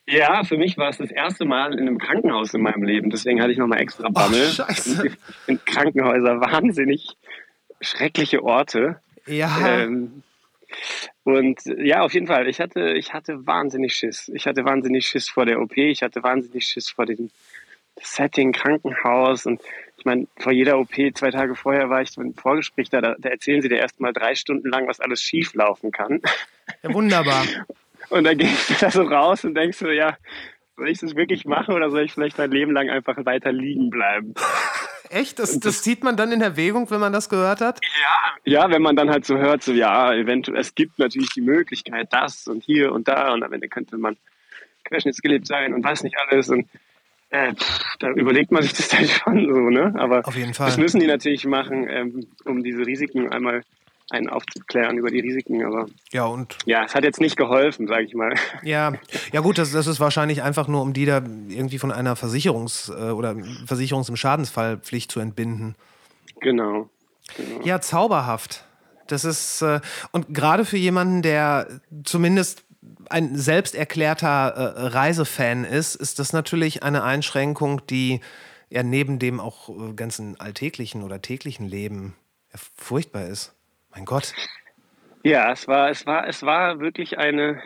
Ja, 0.07 0.45
für 0.45 0.59
mich 0.59 0.77
war 0.77 0.91
es 0.91 0.99
das 0.99 1.11
erste 1.11 1.45
Mal 1.45 1.73
in 1.73 1.81
einem 1.81 1.99
Krankenhaus 1.99 2.53
in 2.53 2.61
meinem 2.61 2.83
Leben. 2.83 3.11
Deswegen 3.11 3.41
hatte 3.41 3.53
ich 3.53 3.59
nochmal 3.59 3.81
extra 3.81 4.09
Bammel. 4.11 4.49
Oh, 4.49 4.53
scheiße. 4.53 5.17
In 5.47 5.65
Krankenhäuser 5.65 6.41
wahnsinnig 6.41 7.17
schreckliche 7.81 8.43
Orte. 8.43 9.01
Ja. 9.27 9.79
Ähm, 9.79 10.23
und 11.23 11.61
ja, 11.65 12.03
auf 12.03 12.13
jeden 12.13 12.27
Fall. 12.27 12.49
Ich 12.49 12.61
hatte, 12.61 12.93
ich 12.93 13.15
hatte 13.15 13.47
wahnsinnig 13.47 13.95
Schiss. 13.95 14.31
Ich 14.35 14.47
hatte 14.47 14.65
wahnsinnig 14.65 15.07
Schiss 15.07 15.29
vor 15.29 15.47
der 15.47 15.61
OP. 15.61 15.77
Ich 15.77 16.03
hatte 16.03 16.23
wahnsinnig 16.23 16.67
Schiss 16.67 16.91
vor 16.91 17.07
dem 17.99 18.05
Setting 18.05 18.53
Krankenhaus. 18.53 19.47
Und 19.47 19.63
ich 19.97 20.05
meine, 20.05 20.27
vor 20.39 20.53
jeder 20.53 20.79
OP, 20.79 20.95
zwei 21.15 21.31
Tage 21.31 21.55
vorher 21.55 21.91
war 21.91 22.03
ich 22.03 22.11
so 22.11 22.21
im 22.21 22.35
Vorgespräch 22.35 22.91
da, 22.91 23.01
da, 23.01 23.15
erzählen 23.23 23.63
sie 23.63 23.69
dir 23.69 23.79
erst 23.79 24.01
mal 24.01 24.13
drei 24.13 24.35
Stunden 24.35 24.69
lang, 24.69 24.87
was 24.87 25.01
alles 25.01 25.23
schief 25.23 25.55
laufen 25.55 25.93
kann. 25.93 26.21
ja 26.83 26.93
wunderbar. 26.93 27.45
Und 28.11 28.25
dann 28.25 28.37
gehst 28.37 28.71
du 28.71 28.75
da 28.79 28.91
so 28.91 29.03
raus 29.03 29.45
und 29.47 29.55
denkst 29.55 29.79
so, 29.79 29.89
ja, 29.89 30.19
soll 30.77 30.91
ich 30.91 30.99
das 30.99 31.15
wirklich 31.15 31.47
machen 31.47 31.75
oder 31.75 31.91
soll 31.91 32.03
ich 32.03 32.13
vielleicht 32.13 32.37
mein 32.37 32.51
Leben 32.51 32.73
lang 32.73 32.91
einfach 32.91 33.17
weiter 33.25 33.51
liegen 33.51 33.91
bleiben? 33.91 34.35
Echt? 35.11 35.39
Das, 35.39 35.59
das 35.61 35.83
zieht 35.83 36.03
man 36.03 36.17
dann 36.17 36.33
in 36.33 36.41
Erwägung, 36.41 36.91
wenn 36.91 37.01
man 37.01 37.13
das 37.13 37.29
gehört 37.29 37.61
hat? 37.61 37.81
Ja, 38.45 38.71
wenn 38.71 38.83
man 38.83 38.97
dann 38.97 39.11
halt 39.11 39.25
so 39.25 39.37
hört, 39.37 39.63
so 39.63 39.73
ja, 39.73 40.13
eventuell, 40.13 40.59
es 40.59 40.75
gibt 40.75 40.99
natürlich 40.99 41.31
die 41.31 41.41
Möglichkeit, 41.41 42.09
das 42.11 42.49
und 42.49 42.65
hier 42.65 42.93
und 42.93 43.07
da 43.07 43.33
und 43.33 43.43
am 43.43 43.53
Ende 43.53 43.69
könnte 43.69 43.97
man 43.97 44.17
querschnittsgelebt 44.85 45.47
sein 45.47 45.73
und 45.73 45.85
weiß 45.85 46.03
nicht 46.03 46.17
alles 46.19 46.49
und 46.49 46.69
äh, 47.35 47.53
pff, 47.55 47.97
da 47.99 48.11
überlegt 48.11 48.53
man 48.53 48.63
sich 48.63 48.73
das 48.75 48.89
dann 48.89 49.07
schon 49.07 49.47
so, 49.53 49.61
ne? 49.71 49.93
Aber 49.99 50.27
Auf 50.27 50.37
jeden 50.37 50.55
Fall. 50.55 50.67
das 50.67 50.77
müssen 50.79 51.01
die 51.01 51.07
natürlich 51.07 51.45
machen, 51.47 51.87
ähm, 51.89 52.27
um 52.45 52.63
diese 52.63 52.87
Risiken 52.87 53.31
einmal 53.33 53.63
einen 54.11 54.29
aufzuklären 54.29 54.99
über 54.99 55.11
die 55.11 55.21
Risiken. 55.21 55.65
Aber 55.65 55.87
Ja, 56.13 56.27
und 56.27 56.59
ja, 56.67 56.85
es 56.85 56.95
hat 56.95 57.05
jetzt 57.05 57.21
nicht 57.21 57.37
geholfen, 57.37 57.89
sage 57.89 58.05
ich 58.05 58.15
mal. 58.15 58.35
ja, 58.63 58.93
ja 59.33 59.41
gut, 59.41 59.59
das, 59.59 59.73
das 59.73 59.87
ist 59.87 59.99
wahrscheinlich 59.99 60.43
einfach 60.43 60.69
nur, 60.69 60.83
um 60.83 60.93
die 60.93 61.07
da 61.07 61.23
irgendwie 61.49 61.79
von 61.79 61.91
einer 61.91 62.15
Versicherungs- 62.17 62.91
äh, 62.93 63.11
oder 63.13 63.31
Versicherungs- 63.67 64.09
im 64.11 64.17
Schadensfallpflicht 64.17 65.11
zu 65.11 65.21
entbinden. 65.21 65.75
genau. 66.41 66.89
Ja, 67.65 67.81
zauberhaft. 67.81 68.65
Das 69.07 69.25
ist, 69.25 69.63
äh, 69.63 69.81
und 70.13 70.33
gerade 70.35 70.65
für 70.65 70.77
jemanden, 70.77 71.23
der 71.23 71.67
zumindest 72.05 72.64
ein 73.11 73.37
selbsterklärter 73.37 74.27
äh, 74.27 74.87
Reisefan 74.89 75.65
ist, 75.65 75.95
ist 75.95 76.19
das 76.19 76.33
natürlich 76.33 76.83
eine 76.83 77.03
Einschränkung, 77.03 77.87
die 77.87 78.21
ja 78.71 78.83
neben 78.83 79.19
dem 79.19 79.41
auch 79.41 79.69
äh, 79.69 79.93
ganzen 79.95 80.39
alltäglichen 80.41 81.03
oder 81.03 81.23
täglichen 81.23 81.69
Leben 81.69 82.15
ja, 82.53 82.59
furchtbar 82.77 83.27
ist. 83.27 83.55
Mein 83.95 84.05
Gott. 84.05 84.35
Ja, 85.23 85.53
es 85.53 85.69
war, 85.69 85.91
es 85.91 86.07
war, 86.07 86.27
es 86.27 86.43
war 86.43 86.81
wirklich 86.81 87.19
eine 87.19 87.63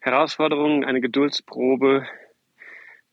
Herausforderung, 0.00 0.84
eine 0.84 1.00
Geduldsprobe. 1.00 2.06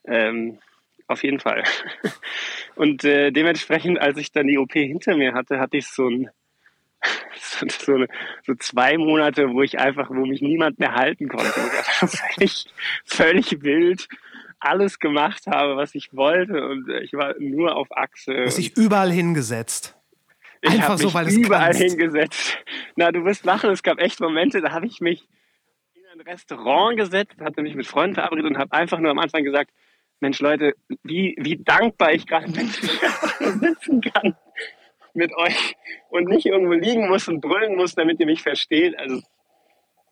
Ähm, 0.06 0.60
auf 1.08 1.24
jeden 1.24 1.40
Fall. 1.40 1.64
Und 2.76 3.04
äh, 3.06 3.32
dementsprechend, 3.32 4.00
als 4.00 4.18
ich 4.18 4.32
dann 4.32 4.48
die 4.48 4.58
OP 4.58 4.74
hinter 4.74 5.16
mir 5.16 5.34
hatte, 5.34 5.60
hatte 5.60 5.78
ich 5.78 5.88
so 5.88 6.10
ein 6.10 6.30
so, 7.70 7.94
eine, 7.94 8.08
so 8.46 8.54
zwei 8.56 8.98
Monate, 8.98 9.50
wo 9.50 9.62
ich 9.62 9.80
einfach, 9.80 10.10
wo 10.10 10.26
mich 10.26 10.42
niemand 10.42 10.80
mehr 10.80 10.94
halten 10.94 11.28
konnte, 11.28 11.52
völlig, 12.08 12.66
völlig 13.06 13.62
wild 13.64 14.08
alles 14.60 15.00
gemacht 15.00 15.48
habe, 15.48 15.78
was 15.78 15.94
ich 15.96 16.16
wollte 16.16 16.68
und 16.68 16.90
äh, 16.90 17.02
ich 17.02 17.14
war 17.14 17.36
nur 17.40 17.76
auf 17.76 17.96
Achse. 17.96 18.34
Du 18.34 18.46
hast 18.46 18.58
dich 18.58 18.76
überall 18.76 19.12
hingesetzt. 19.12 19.96
Ich 20.62 20.72
Einfach 20.72 20.98
so, 20.98 21.14
weil 21.14 21.28
es 21.28 21.36
überall 21.38 21.74
kannst. 21.74 21.82
hingesetzt. 21.82 22.58
Na, 22.96 23.12
du 23.12 23.24
wirst 23.24 23.46
lachen, 23.46 23.70
es 23.70 23.84
gab 23.84 24.00
echt 24.00 24.20
Momente, 24.20 24.60
da 24.62 24.72
habe 24.72 24.88
ich 24.88 25.00
mich 25.00 25.28
in 25.94 26.02
ein 26.12 26.22
Restaurant 26.22 26.98
gesetzt, 26.98 27.36
hatte 27.40 27.62
mich 27.62 27.76
mit 27.76 27.86
Freunden 27.86 28.16
verabredet 28.16 28.46
und 28.46 28.58
habe 28.58 28.74
einfach 28.74 28.98
nur 29.00 29.12
am 29.12 29.20
Anfang 29.20 29.44
gesagt, 29.44 29.72
Mensch 30.20 30.40
Leute, 30.40 30.74
wie, 31.04 31.36
wie 31.40 31.58
dankbar 31.58 32.14
ich 32.14 32.26
gerade 32.26 32.52
bin, 32.52 32.68
dass 33.02 33.40
ich 33.40 33.60
sitzen 33.60 34.02
kann 34.02 34.36
mit 35.18 35.36
euch 35.36 35.76
und 36.10 36.30
nicht 36.30 36.46
irgendwo 36.46 36.74
liegen 36.74 37.10
muss 37.10 37.28
und 37.28 37.41
brüllen 37.41 37.76
muss, 37.76 37.96
damit 37.96 38.20
ihr 38.20 38.26
mich 38.26 38.41
versteht. 38.41 38.98
Also 38.98 39.22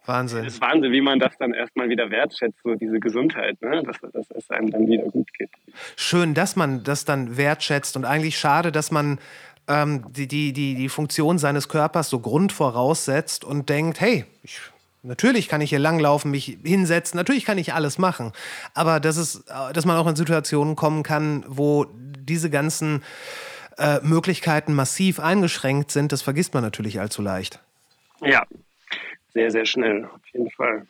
Wahnsinn. 0.05 0.45
es 0.45 0.55
ist 0.55 0.61
Wahnsinn, 0.61 0.91
wie 0.91 1.01
man 1.01 1.19
das 1.19 1.37
dann 1.37 1.53
erstmal 1.53 1.89
wieder 1.89 2.09
wertschätzt, 2.09 2.59
so 2.63 2.75
diese 2.75 2.99
Gesundheit, 2.99 3.61
ne? 3.61 3.83
dass, 3.83 3.97
dass 4.11 4.29
es 4.31 4.49
einem 4.49 4.69
dann 4.71 4.87
wieder 4.87 5.03
gut 5.03 5.31
geht. 5.33 5.49
Schön, 5.95 6.33
dass 6.33 6.55
man 6.55 6.83
das 6.83 7.05
dann 7.05 7.37
wertschätzt 7.37 7.95
und 7.95 8.05
eigentlich 8.05 8.37
schade, 8.37 8.71
dass 8.71 8.91
man 8.91 9.19
ähm, 9.67 10.05
die, 10.11 10.27
die, 10.27 10.53
die, 10.53 10.75
die 10.75 10.89
Funktion 10.89 11.37
seines 11.37 11.69
Körpers 11.69 12.09
so 12.09 12.19
Grund 12.19 12.51
voraussetzt 12.51 13.43
und 13.43 13.69
denkt, 13.69 13.99
hey, 13.99 14.25
ich, 14.43 14.59
natürlich 15.01 15.47
kann 15.47 15.61
ich 15.61 15.71
hier 15.71 15.79
langlaufen, 15.79 16.31
mich 16.31 16.57
hinsetzen, 16.63 17.17
natürlich 17.17 17.45
kann 17.45 17.57
ich 17.57 17.73
alles 17.73 17.97
machen. 17.97 18.31
Aber 18.73 18.99
dass, 18.99 19.17
es, 19.17 19.43
äh, 19.47 19.73
dass 19.73 19.85
man 19.85 19.97
auch 19.97 20.07
in 20.07 20.15
Situationen 20.15 20.75
kommen 20.75 21.03
kann, 21.03 21.43
wo 21.47 21.85
diese 21.95 22.49
ganzen 22.49 23.01
äh, 23.77 23.99
Möglichkeiten 24.01 24.73
massiv 24.73 25.19
eingeschränkt 25.19 25.91
sind, 25.91 26.11
das 26.11 26.21
vergisst 26.21 26.53
man 26.53 26.63
natürlich 26.63 26.99
allzu 26.99 27.21
leicht. 27.21 27.59
Ja, 28.21 28.45
sehr, 29.33 29.51
sehr 29.51 29.65
schnell, 29.65 30.05
auf 30.05 30.21
jeden 30.33 30.49
Fall. 30.51 30.85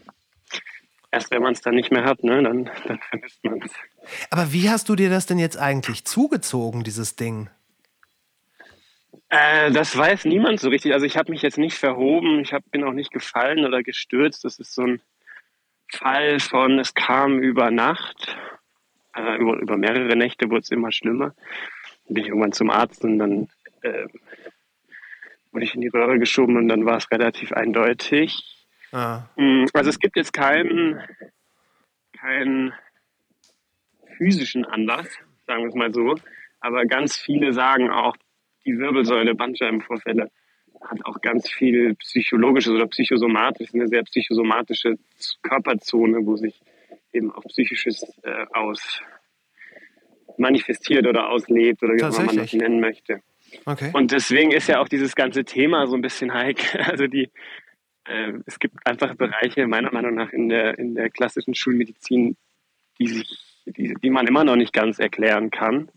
Erst 1.12 1.32
wenn 1.32 1.42
man 1.42 1.54
es 1.54 1.62
dann 1.62 1.76
nicht 1.76 1.92
mehr 1.92 2.04
hat, 2.04 2.24
ne, 2.24 2.44
dann, 2.44 2.70
dann 2.88 3.00
vermisst 3.10 3.44
man 3.44 3.62
es. 3.62 3.72
Aber 4.30 4.52
wie 4.52 4.70
hast 4.70 4.90
du 4.90 4.96
dir 4.96 5.10
das 5.10 5.26
denn 5.26 5.40
jetzt 5.40 5.58
eigentlich 5.58 6.06
zugezogen, 6.06 6.84
dieses 6.84 7.16
Ding? 7.16 7.50
Äh, 9.30 9.72
das 9.72 9.98
weiß 9.98 10.26
niemand 10.26 10.60
so 10.60 10.70
richtig. 10.70 10.94
Also 10.94 11.06
ich 11.06 11.18
habe 11.18 11.32
mich 11.32 11.42
jetzt 11.42 11.58
nicht 11.58 11.78
verhoben, 11.78 12.40
ich 12.40 12.54
hab, 12.54 12.70
bin 12.72 12.84
auch 12.84 12.94
nicht 12.94 13.12
gefallen 13.12 13.66
oder 13.66 13.82
gestürzt. 13.82 14.44
Das 14.46 14.60
ist 14.60 14.74
so 14.74 14.84
ein 14.84 15.02
Fall 15.92 16.40
von, 16.40 16.80
es 16.80 16.94
kam 16.94 17.40
über 17.40 17.72
Nacht, 17.72 18.36
äh, 19.16 19.38
über, 19.38 19.58
über 19.58 19.78
mehrere 19.78 20.16
Nächte 20.16 20.50
wurde 20.50 20.62
es 20.62 20.72
immer 20.72 20.92
schlimmer. 20.92 21.34
Bin 22.08 22.24
ich 22.24 22.30
irgendwann 22.30 22.52
zum 22.52 22.70
Arzt 22.70 23.04
und 23.04 23.20
dann 23.20 23.48
äh, 23.82 24.08
wurde 25.52 25.66
ich 25.66 25.74
in 25.76 25.82
die 25.82 25.88
Röhre 25.88 26.20
geschoben 26.20 26.58
und 26.58 26.68
dann 26.68 26.86
war 26.86 26.98
es 26.98 27.10
relativ 27.12 27.52
eindeutig. 27.52 28.68
Ah, 28.92 29.24
Mm, 29.36 29.66
Also 29.74 29.90
es 29.90 30.00
gibt 30.00 30.16
jetzt 30.16 30.34
keinen, 30.34 31.02
keinen 32.14 32.74
physischen 34.18 34.66
Anlass, 34.66 35.08
sagen 35.48 35.64
wir 35.64 35.70
es 35.70 35.76
mal 35.76 35.94
so. 35.94 36.16
Aber 36.60 36.86
ganz 36.86 37.18
viele 37.18 37.54
sagen 37.54 37.90
auch, 37.90 38.16
die 38.66 38.78
Wirbelsäule, 38.78 39.36
Bandscheibenvorfälle, 39.36 40.32
hat 40.82 41.06
auch 41.06 41.22
ganz 41.22 41.50
viel 41.50 41.96
psychologisches 41.96 42.74
oder 42.74 42.88
psychosomatisch, 42.88 43.74
eine 43.74 43.88
sehr 43.88 44.04
psychosomatische 44.04 44.96
Körperzone, 45.42 46.26
wo 46.26 46.36
sich 46.36 46.60
eben 47.14 47.32
auch 47.32 47.44
psychisches 47.46 48.04
äh, 48.24 48.46
aus 48.54 49.02
manifestiert 50.40 51.06
oder 51.08 51.30
auslebt 51.30 51.84
oder 51.84 51.94
wie 51.94 52.04
auch 52.04 52.18
immer 52.18 52.26
man 52.26 52.38
das 52.38 52.54
nennen 52.54 52.80
möchte. 52.80 53.22
okay. 53.66 53.92
Und 53.94 54.12
deswegen 54.12 54.52
ist 54.52 54.68
ja 54.68 54.80
auch 54.80 54.88
dieses 54.88 55.16
ganze 55.16 55.44
Thema 55.46 55.88
so 55.88 55.96
ein 55.96 56.02
bisschen 56.02 56.34
heikel. 56.34 56.82
Also 56.86 57.08
die, 57.08 57.32
äh, 58.06 58.34
es 58.46 58.60
gibt 58.60 58.76
einfach 58.86 59.16
Bereiche 59.16 59.68
meiner 59.68 59.92
Meinung 59.92 60.16
nach 60.16 60.32
in 60.32 60.50
der 60.50 60.78
in 60.78 60.96
der 60.96 61.10
klassischen 61.10 61.56
Schulmedizin, 61.56 62.38
die 63.00 63.08
sich, 63.08 63.64
die, 63.66 63.94
die 63.96 64.10
man 64.10 64.28
immer 64.28 64.44
noch 64.44 64.56
nicht 64.56 64.74
ganz 64.74 65.00
erklären 65.00 65.50
kann. 65.50 65.90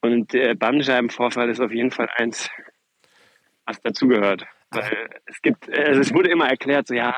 Und 0.00 0.32
der 0.32 0.54
Bandscheibenvorfall 0.54 1.48
ist 1.48 1.60
auf 1.60 1.72
jeden 1.72 1.92
Fall 1.92 2.08
eins, 2.16 2.50
was 3.64 3.80
dazugehört. 3.80 4.44
Weil 4.70 5.08
es 5.26 5.40
gibt, 5.42 5.70
also 5.70 6.00
es 6.00 6.12
wurde 6.12 6.30
immer 6.30 6.48
erklärt, 6.48 6.88
so 6.88 6.94
ja, 6.94 7.14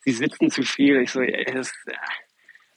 sie 0.00 0.12
sitzen 0.12 0.50
zu 0.50 0.62
viel. 0.62 1.00
Ich 1.00 1.10
so, 1.10 1.22
ja, 1.22 1.42
das 1.52 1.72
äh, 1.86 1.94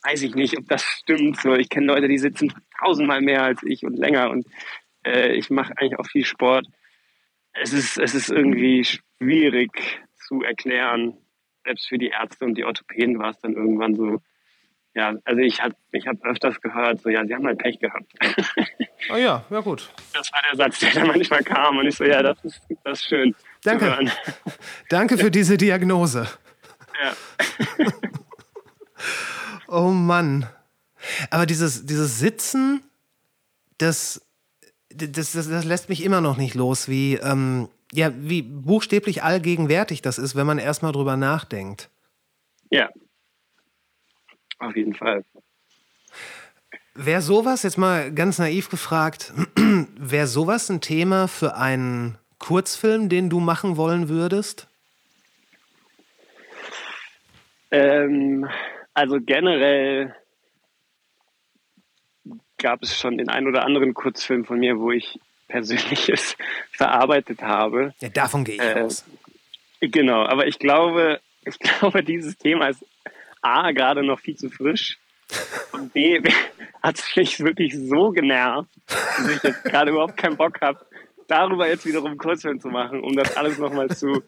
weiß 0.03 0.23
ich 0.23 0.35
nicht, 0.35 0.57
ob 0.57 0.67
das 0.67 0.83
stimmt. 0.83 1.39
So, 1.39 1.53
ich 1.53 1.69
kenne 1.69 1.87
Leute, 1.87 2.07
die 2.07 2.17
sitzen 2.17 2.53
tausendmal 2.79 3.21
mehr 3.21 3.43
als 3.43 3.61
ich 3.63 3.85
und 3.85 3.97
länger 3.97 4.29
und 4.29 4.45
äh, 5.05 5.33
ich 5.33 5.49
mache 5.49 5.73
eigentlich 5.77 5.99
auch 5.99 6.07
viel 6.07 6.25
Sport. 6.25 6.67
Es 7.53 7.73
ist, 7.73 7.97
es 7.97 8.15
ist 8.15 8.29
irgendwie 8.29 8.85
schwierig 8.85 9.71
zu 10.15 10.43
erklären. 10.43 11.17
Selbst 11.65 11.87
für 11.87 11.97
die 11.97 12.09
Ärzte 12.09 12.45
und 12.45 12.55
die 12.55 12.63
Orthopäden 12.63 13.19
war 13.19 13.31
es 13.31 13.39
dann 13.39 13.53
irgendwann 13.53 13.95
so. 13.95 14.21
Ja, 14.95 15.13
also 15.23 15.39
ich 15.41 15.61
habe 15.61 15.75
ich 15.91 16.07
hab 16.07 16.23
öfters 16.25 16.59
gehört, 16.61 17.01
so 17.01 17.09
ja, 17.09 17.23
sie 17.25 17.35
haben 17.35 17.45
halt 17.45 17.59
Pech 17.59 17.79
gehabt. 17.79 18.11
Oh 19.11 19.15
ja, 19.15 19.45
ja 19.49 19.59
gut. 19.61 19.89
Das 20.13 20.31
war 20.33 20.41
der 20.49 20.57
Satz, 20.57 20.79
der 20.79 20.91
dann 20.91 21.07
manchmal 21.07 21.41
kam 21.41 21.77
und 21.77 21.87
ich 21.87 21.95
so, 21.95 22.03
ja, 22.03 22.21
das 22.21 22.43
ist, 22.43 22.61
das 22.83 22.99
ist 22.99 23.07
schön. 23.07 23.35
Danke. 23.63 23.85
Zu 23.85 23.91
hören. 23.91 24.11
Danke 24.89 25.17
für 25.17 25.31
diese 25.31 25.57
Diagnose. 25.57 26.27
Ja. 27.01 27.85
Oh 29.71 29.91
Mann. 29.91 30.47
Aber 31.29 31.45
dieses, 31.45 31.85
dieses 31.85 32.19
Sitzen, 32.19 32.81
das, 33.77 34.25
das, 34.89 35.31
das, 35.31 35.49
das 35.49 35.65
lässt 35.65 35.89
mich 35.89 36.03
immer 36.03 36.21
noch 36.21 36.37
nicht 36.37 36.55
los, 36.55 36.87
wie, 36.89 37.15
ähm, 37.15 37.69
ja, 37.91 38.11
wie 38.15 38.41
buchstäblich 38.41 39.23
allgegenwärtig 39.23 40.01
das 40.01 40.17
ist, 40.17 40.35
wenn 40.35 40.47
man 40.47 40.59
erstmal 40.59 40.91
drüber 40.91 41.17
nachdenkt. 41.17 41.89
ja, 42.69 42.89
auf 44.59 44.75
jeden 44.75 44.93
Fall. 44.93 45.23
Wäre 46.93 47.21
sowas, 47.21 47.63
jetzt 47.63 47.77
mal 47.77 48.13
ganz 48.13 48.39
naiv 48.39 48.69
gefragt, 48.69 49.33
wäre 49.97 50.27
sowas 50.27 50.69
ein 50.69 50.81
Thema 50.81 51.27
für 51.29 51.55
einen 51.55 52.17
Kurzfilm, 52.39 53.07
den 53.07 53.29
du 53.29 53.39
machen 53.39 53.77
wollen 53.77 54.09
würdest? 54.09 54.67
Ähm, 57.71 58.49
Also 58.93 59.19
generell 59.21 60.13
gab 62.59 62.83
es 62.83 62.95
schon 62.95 63.17
den 63.17 63.29
einen 63.29 63.47
oder 63.47 63.63
anderen 63.63 63.93
Kurzfilm 63.93 64.45
von 64.45 64.59
mir, 64.59 64.79
wo 64.79 64.91
ich 64.91 65.19
Persönliches 65.47 66.35
verarbeitet 66.71 67.41
habe. 67.41 67.93
Ja, 67.99 68.09
davon 68.09 68.43
gehe 68.43 68.55
ich 68.55 68.61
Äh, 68.61 68.81
aus. 68.81 69.05
Genau, 69.81 70.25
aber 70.25 70.47
ich 70.47 70.59
glaube, 70.59 71.19
ich 71.45 71.57
glaube, 71.59 72.03
dieses 72.03 72.37
Thema 72.37 72.69
ist 72.69 72.85
A, 73.41 73.71
gerade 73.71 74.03
noch 74.03 74.19
viel 74.19 74.35
zu 74.35 74.49
frisch 74.49 74.97
und 75.71 75.93
B, 75.93 76.21
hat 76.83 76.99
es 76.99 77.15
mich 77.15 77.39
wirklich 77.39 77.75
so 77.75 78.11
genervt, 78.11 78.69
dass 78.87 79.29
ich 79.29 79.43
jetzt 79.43 79.63
gerade 79.63 79.91
überhaupt 79.91 80.17
keinen 80.17 80.37
Bock 80.37 80.61
habe, 80.61 80.85
darüber 81.27 81.67
jetzt 81.67 81.85
wiederum 81.85 82.17
Kurzfilm 82.17 82.59
zu 82.59 82.67
machen, 82.69 83.01
um 83.01 83.15
das 83.15 83.37
alles 83.37 83.57
nochmal 83.57 83.89
zu, 83.89 84.23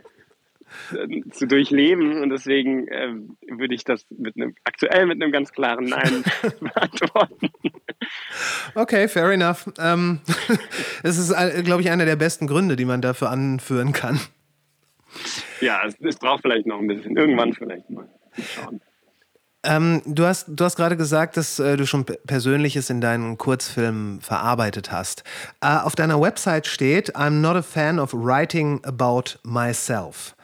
zu 1.31 1.47
durchleben 1.47 2.21
und 2.21 2.29
deswegen 2.29 2.87
ähm, 2.91 3.37
würde 3.47 3.75
ich 3.75 3.83
das 3.83 4.05
mit 4.09 4.35
einem, 4.35 4.55
aktuell 4.63 5.05
mit 5.05 5.21
einem 5.21 5.31
ganz 5.31 5.51
klaren 5.51 5.85
Nein 5.85 6.23
beantworten. 6.59 7.49
Okay, 8.75 9.07
fair 9.07 9.31
enough. 9.31 9.69
Ähm, 9.79 10.21
es 11.03 11.17
ist, 11.17 11.33
glaube 11.63 11.81
ich, 11.81 11.89
einer 11.89 12.05
der 12.05 12.15
besten 12.15 12.47
Gründe, 12.47 12.75
die 12.75 12.85
man 12.85 13.01
dafür 13.01 13.29
anführen 13.29 13.91
kann. 13.91 14.19
Ja, 15.59 15.81
es, 15.85 15.95
es 16.01 16.17
braucht 16.17 16.41
vielleicht 16.41 16.65
noch 16.65 16.79
ein 16.79 16.87
bisschen, 16.87 17.17
irgendwann 17.17 17.53
vielleicht 17.53 17.89
mal. 17.89 18.07
Schauen. 18.37 18.81
Ähm, 19.63 20.01
du 20.05 20.25
hast, 20.25 20.47
du 20.47 20.63
hast 20.63 20.75
gerade 20.75 20.97
gesagt, 20.97 21.37
dass 21.37 21.59
äh, 21.59 21.77
du 21.77 21.85
schon 21.85 22.05
Persönliches 22.05 22.89
in 22.89 22.99
deinen 22.99 23.37
Kurzfilmen 23.37 24.19
verarbeitet 24.19 24.91
hast. 24.91 25.23
Äh, 25.61 25.77
auf 25.77 25.95
deiner 25.95 26.19
Website 26.19 26.65
steht, 26.65 27.15
I'm 27.15 27.41
not 27.41 27.55
a 27.55 27.61
fan 27.61 27.99
of 27.99 28.11
writing 28.13 28.83
about 28.83 29.37
myself. 29.43 30.35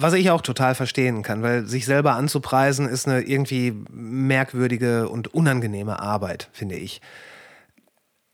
Was 0.00 0.14
ich 0.14 0.30
auch 0.30 0.42
total 0.42 0.76
verstehen 0.76 1.22
kann, 1.22 1.42
weil 1.42 1.66
sich 1.66 1.84
selber 1.84 2.12
anzupreisen 2.12 2.88
ist 2.88 3.08
eine 3.08 3.22
irgendwie 3.22 3.72
merkwürdige 3.90 5.08
und 5.08 5.34
unangenehme 5.34 5.98
Arbeit, 5.98 6.48
finde 6.52 6.76
ich. 6.76 7.00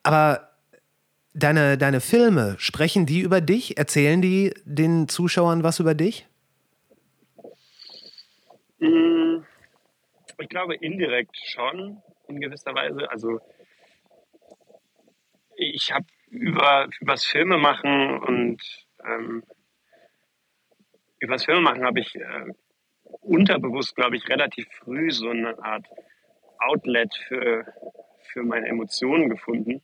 Aber 0.03 0.51
deine, 1.33 1.79
deine 1.79 2.03
Filme, 2.03 2.57
sprechen 2.59 3.07
die 3.07 3.21
über 3.21 3.41
dich? 3.41 3.79
Erzählen 3.79 4.21
die 4.21 4.53
den 4.65 5.09
Zuschauern 5.09 5.63
was 5.63 5.81
über 5.81 5.95
dich? 5.95 6.27
Ich 10.39 10.49
glaube 10.51 10.75
indirekt 10.75 11.37
schon, 11.47 12.03
in 12.29 12.41
gewisser 12.41 12.75
Weise. 12.75 13.11
Also 13.11 13.41
ich 15.57 15.93
habe 15.93 16.05
über 16.29 16.89
übers 17.01 17.25
Filmemachen 17.25 18.19
und 18.19 18.63
ähm, 19.07 19.43
übers 21.25 21.45
Filmemachen 21.45 21.85
habe 21.85 22.01
ich 22.01 22.15
äh, 22.17 22.53
unterbewusst, 23.21 23.97
glaube 23.97 24.17
ich, 24.17 24.29
relativ 24.29 24.67
früh 24.79 25.11
so 25.11 25.29
eine 25.29 25.59
Art 25.63 25.87
Outlet 26.59 27.15
für, 27.29 27.67
für 28.33 28.43
meine 28.43 28.69
Emotionen 28.69 29.29
gefunden, 29.29 29.83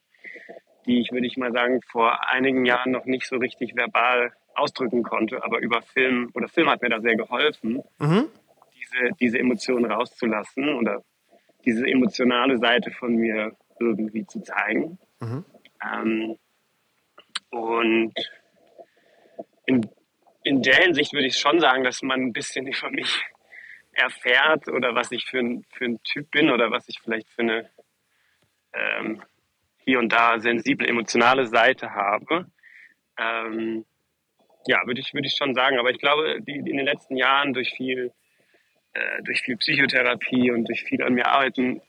die 0.86 1.00
ich, 1.00 1.12
würde 1.12 1.26
ich 1.26 1.36
mal 1.36 1.52
sagen, 1.52 1.80
vor 1.90 2.28
einigen 2.28 2.64
Jahren 2.64 2.92
noch 2.92 3.04
nicht 3.04 3.26
so 3.26 3.36
richtig 3.36 3.76
verbal 3.76 4.32
ausdrücken 4.54 5.02
konnte. 5.02 5.44
Aber 5.44 5.60
über 5.60 5.82
Film 5.82 6.30
oder 6.34 6.48
Film 6.48 6.68
hat 6.70 6.82
mir 6.82 6.88
da 6.88 7.00
sehr 7.00 7.16
geholfen 7.16 7.82
diese, 8.80 9.14
diese 9.20 9.38
Emotionen 9.38 9.90
rauszulassen 9.90 10.74
oder 10.74 11.02
diese 11.64 11.86
emotionale 11.86 12.58
Seite 12.58 12.90
von 12.90 13.14
mir 13.16 13.56
irgendwie 13.78 14.26
zu 14.26 14.40
zeigen. 14.40 14.98
Ähm, 15.82 16.36
und 17.50 18.14
in, 19.66 19.88
in 20.42 20.62
der 20.62 20.76
Hinsicht 20.76 21.12
würde 21.12 21.26
ich 21.26 21.38
schon 21.38 21.60
sagen, 21.60 21.84
dass 21.84 22.02
man 22.02 22.20
ein 22.20 22.32
bisschen 22.32 22.66
über 22.66 22.90
mich 22.90 23.22
erfährt 23.92 24.68
oder 24.68 24.94
was 24.94 25.10
ich 25.12 25.24
für 25.26 25.38
ein, 25.38 25.64
für 25.72 25.84
ein 25.84 26.02
Typ 26.02 26.30
bin 26.30 26.50
oder 26.50 26.70
was 26.70 26.88
ich 26.88 26.98
vielleicht 27.02 27.28
für 27.30 27.42
eine 27.42 27.70
ähm, 28.72 29.22
hier 29.84 29.98
und 29.98 30.10
da 30.12 30.38
sensible, 30.38 30.86
emotionale 30.86 31.46
Seite 31.46 31.92
habe. 31.92 32.46
Ähm, 33.18 33.84
ja, 34.66 34.80
würde 34.86 35.00
ich, 35.00 35.12
würde 35.12 35.26
ich 35.26 35.34
schon 35.36 35.54
sagen. 35.54 35.78
Aber 35.78 35.90
ich 35.90 35.98
glaube, 35.98 36.40
die, 36.40 36.56
in 36.56 36.64
den 36.64 36.86
letzten 36.86 37.16
Jahren 37.16 37.52
durch 37.52 37.70
viel 37.70 38.12
äh, 38.92 39.22
durch 39.22 39.42
viel 39.42 39.56
Psychotherapie 39.56 40.50
und 40.50 40.68
durch 40.68 40.82
viel 40.82 41.02
an 41.02 41.14
mir 41.14 41.26
arbeiten, 41.26 41.80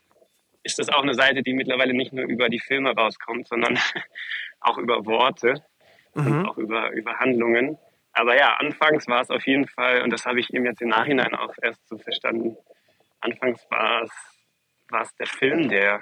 ist 0.63 0.77
das 0.77 0.89
auch 0.89 1.01
eine 1.01 1.15
Seite, 1.15 1.41
die 1.41 1.53
mittlerweile 1.53 1.93
nicht 1.93 2.13
nur 2.13 2.25
über 2.25 2.49
die 2.49 2.59
Filme 2.59 2.91
rauskommt, 2.91 3.47
sondern 3.47 3.79
auch 4.59 4.77
über 4.77 5.05
Worte 5.05 5.63
und 6.13 6.45
auch 6.45 6.57
über, 6.57 6.91
über 6.91 7.19
Handlungen. 7.19 7.77
Aber 8.13 8.35
ja, 8.37 8.55
anfangs 8.55 9.07
war 9.07 9.21
es 9.21 9.29
auf 9.29 9.45
jeden 9.47 9.67
Fall, 9.67 10.01
und 10.01 10.09
das 10.11 10.25
habe 10.25 10.39
ich 10.39 10.53
eben 10.53 10.65
jetzt 10.65 10.81
im 10.81 10.89
Nachhinein 10.89 11.33
auch 11.35 11.53
erst 11.61 11.87
so 11.87 11.97
verstanden, 11.97 12.57
anfangs 13.21 13.65
war 13.69 14.03
es, 14.03 14.11
war 14.89 15.01
es 15.03 15.15
der 15.15 15.27
Film, 15.27 15.69
der, 15.69 16.01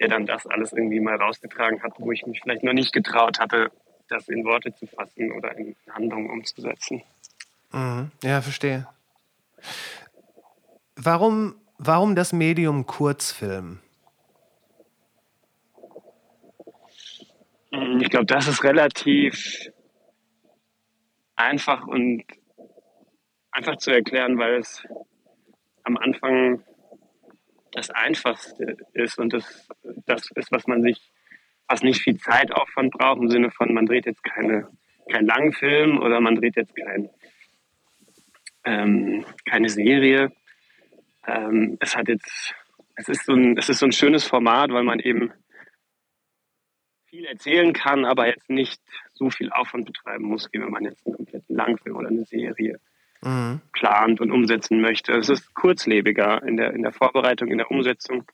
der 0.00 0.08
dann 0.08 0.26
das 0.26 0.46
alles 0.46 0.72
irgendwie 0.72 1.00
mal 1.00 1.16
rausgetragen 1.16 1.82
hat, 1.82 1.92
wo 1.98 2.10
ich 2.10 2.26
mich 2.26 2.40
vielleicht 2.42 2.64
noch 2.64 2.72
nicht 2.72 2.92
getraut 2.92 3.38
hatte, 3.38 3.70
das 4.08 4.28
in 4.28 4.44
Worte 4.44 4.74
zu 4.74 4.86
fassen 4.86 5.30
oder 5.30 5.56
in 5.56 5.76
Handlungen 5.88 6.30
umzusetzen. 6.30 7.02
Ja, 7.72 8.42
verstehe. 8.42 8.88
Warum, 10.96 11.54
warum 11.78 12.16
das 12.16 12.32
Medium 12.32 12.86
Kurzfilm? 12.86 13.78
Ich 18.00 18.10
glaube, 18.10 18.26
das 18.26 18.48
ist 18.48 18.64
relativ 18.64 19.70
einfach 21.40 21.86
und 21.86 22.24
einfach 23.50 23.76
zu 23.76 23.90
erklären, 23.90 24.38
weil 24.38 24.56
es 24.56 24.86
am 25.84 25.96
Anfang 25.96 26.62
das 27.72 27.90
Einfachste 27.90 28.76
ist 28.92 29.18
und 29.18 29.32
das, 29.32 29.68
das 30.06 30.30
ist, 30.34 30.52
was 30.52 30.66
man 30.66 30.82
sich, 30.82 31.12
was 31.68 31.82
nicht 31.82 32.02
viel 32.02 32.18
Zeitaufwand 32.18 32.92
braucht, 32.92 33.20
im 33.20 33.30
Sinne 33.30 33.50
von, 33.50 33.72
man 33.72 33.86
dreht 33.86 34.06
jetzt 34.06 34.24
keine, 34.24 34.68
keinen 35.10 35.26
langen 35.26 35.52
Film 35.52 35.98
oder 35.98 36.20
man 36.20 36.36
dreht 36.36 36.56
jetzt 36.56 36.74
kein, 36.74 37.10
ähm, 38.64 39.24
keine 39.48 39.68
Serie. 39.68 40.32
Ähm, 41.26 41.76
es 41.80 41.96
hat 41.96 42.08
jetzt, 42.08 42.54
es 42.96 43.08
ist, 43.08 43.24
so 43.24 43.32
ein, 43.32 43.56
es 43.56 43.68
ist 43.68 43.78
so 43.78 43.86
ein 43.86 43.92
schönes 43.92 44.24
Format, 44.24 44.70
weil 44.72 44.82
man 44.84 44.98
eben 44.98 45.32
viel 47.10 47.24
erzählen 47.26 47.72
kann, 47.72 48.04
aber 48.04 48.28
jetzt 48.28 48.48
nicht 48.48 48.80
so 49.12 49.30
viel 49.30 49.50
Aufwand 49.50 49.84
betreiben 49.84 50.24
muss, 50.24 50.48
wie 50.52 50.60
wenn 50.60 50.70
man 50.70 50.84
jetzt 50.84 51.04
einen 51.06 51.16
kompletten 51.16 51.56
Langfilm 51.56 51.96
oder 51.96 52.08
eine 52.08 52.24
Serie 52.24 52.80
plant 53.72 54.20
und 54.20 54.30
umsetzen 54.30 54.80
möchte. 54.80 55.12
Es 55.12 55.28
ist 55.28 55.52
kurzlebiger 55.54 56.42
in 56.42 56.56
der, 56.56 56.72
in 56.72 56.82
der 56.82 56.92
Vorbereitung, 56.92 57.48
in 57.48 57.58
der 57.58 57.70
Umsetzung. 57.70 58.24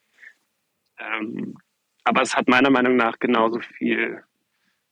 Ähm, 0.98 1.56
aber 2.04 2.22
es 2.22 2.36
hat 2.36 2.46
meiner 2.46 2.70
Meinung 2.70 2.94
nach 2.94 3.18
genauso 3.18 3.58
viel 3.58 4.22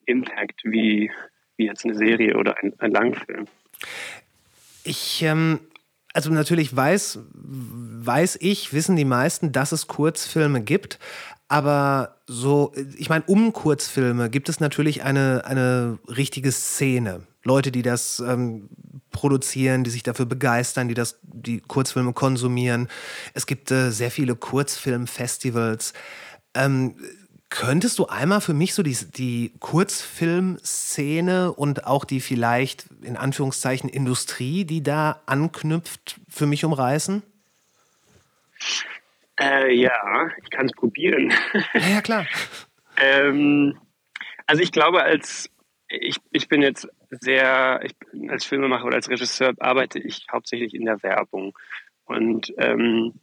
Impact 0.05 0.63
wie, 0.65 1.13
wie 1.57 1.67
jetzt 1.67 1.85
eine 1.85 1.95
Serie 1.95 2.37
oder 2.37 2.59
ein, 2.59 2.75
ein 2.81 2.91
Langfilm. 2.91 3.47
Ich, 4.83 5.23
ähm, 5.23 5.61
also 6.15 6.31
natürlich 6.31 6.75
weiß, 6.75 7.19
weiß 7.35 8.39
ich, 8.41 8.73
wissen 8.73 8.97
die 8.97 9.05
meisten, 9.05 9.53
dass 9.53 9.73
es 9.73 9.89
Kurzfilme 9.89 10.63
gibt. 10.63 10.99
Aber 11.49 12.21
so, 12.27 12.73
ich 12.97 13.09
meine, 13.09 13.25
um 13.27 13.53
Kurzfilme 13.53 14.31
gibt 14.31 14.49
es 14.49 14.61
natürlich 14.61 15.03
eine, 15.03 15.45
eine 15.45 15.99
richtige 16.09 16.53
Szene. 16.53 17.27
Leute, 17.43 17.71
die 17.71 17.83
das 17.83 18.21
ähm, 18.21 18.69
produzieren, 19.11 19.85
die 19.85 19.91
sich 19.91 20.03
dafür 20.03 20.25
begeistern, 20.25 20.89
die 20.89 20.95
das, 20.95 21.19
die 21.23 21.61
Kurzfilme 21.61 22.13
konsumieren. 22.13 22.89
Es 23.35 23.47
gibt 23.47 23.71
äh, 23.71 23.91
sehr 23.91 24.11
viele 24.11 24.37
Kurzfilmfestivals. 24.37 25.93
Ähm, 26.55 26.95
könntest 27.55 28.01
du 28.01 28.07
einmal 28.07 28.41
für 28.41 28.53
mich 28.53 28.75
so 28.75 28.83
die, 28.83 28.97
die 29.17 29.53
Kurzfilmszene 29.61 31.53
und 31.53 31.87
auch 31.87 32.05
die 32.05 32.19
vielleicht 32.19 32.87
in 33.03 33.17
Anführungszeichen 33.17 33.89
Industrie, 33.89 34.65
die 34.65 34.83
da 34.83 35.23
anknüpft, 35.27 36.17
für 36.29 36.47
mich 36.47 36.65
umreißen? 36.65 37.23
Äh, 39.41 39.73
ja, 39.73 40.31
ich 40.43 40.51
kann 40.51 40.67
es 40.67 40.73
probieren. 40.73 41.33
Ja, 41.75 41.89
ja 41.95 42.01
klar. 42.03 42.27
Ähm, 42.97 43.77
also 44.47 44.63
ich 44.63 44.71
glaube, 44.71 45.03
als 45.03 45.51
ich, 45.89 46.19
ich 46.31 46.47
bin 46.47 46.63
jetzt 46.63 46.89
sehr, 47.11 47.81
ich, 47.83 47.99
bin 47.99 48.31
als 48.31 48.45
Filmemacher 48.45 48.85
oder 48.85 48.95
als 48.95 49.11
Regisseur 49.11 49.53
arbeite 49.59 49.99
ich 49.99 50.29
hauptsächlich 50.31 50.75
in 50.75 50.85
der 50.85 51.03
Werbung. 51.03 51.59
Und 52.05 52.55
ähm, 52.57 53.15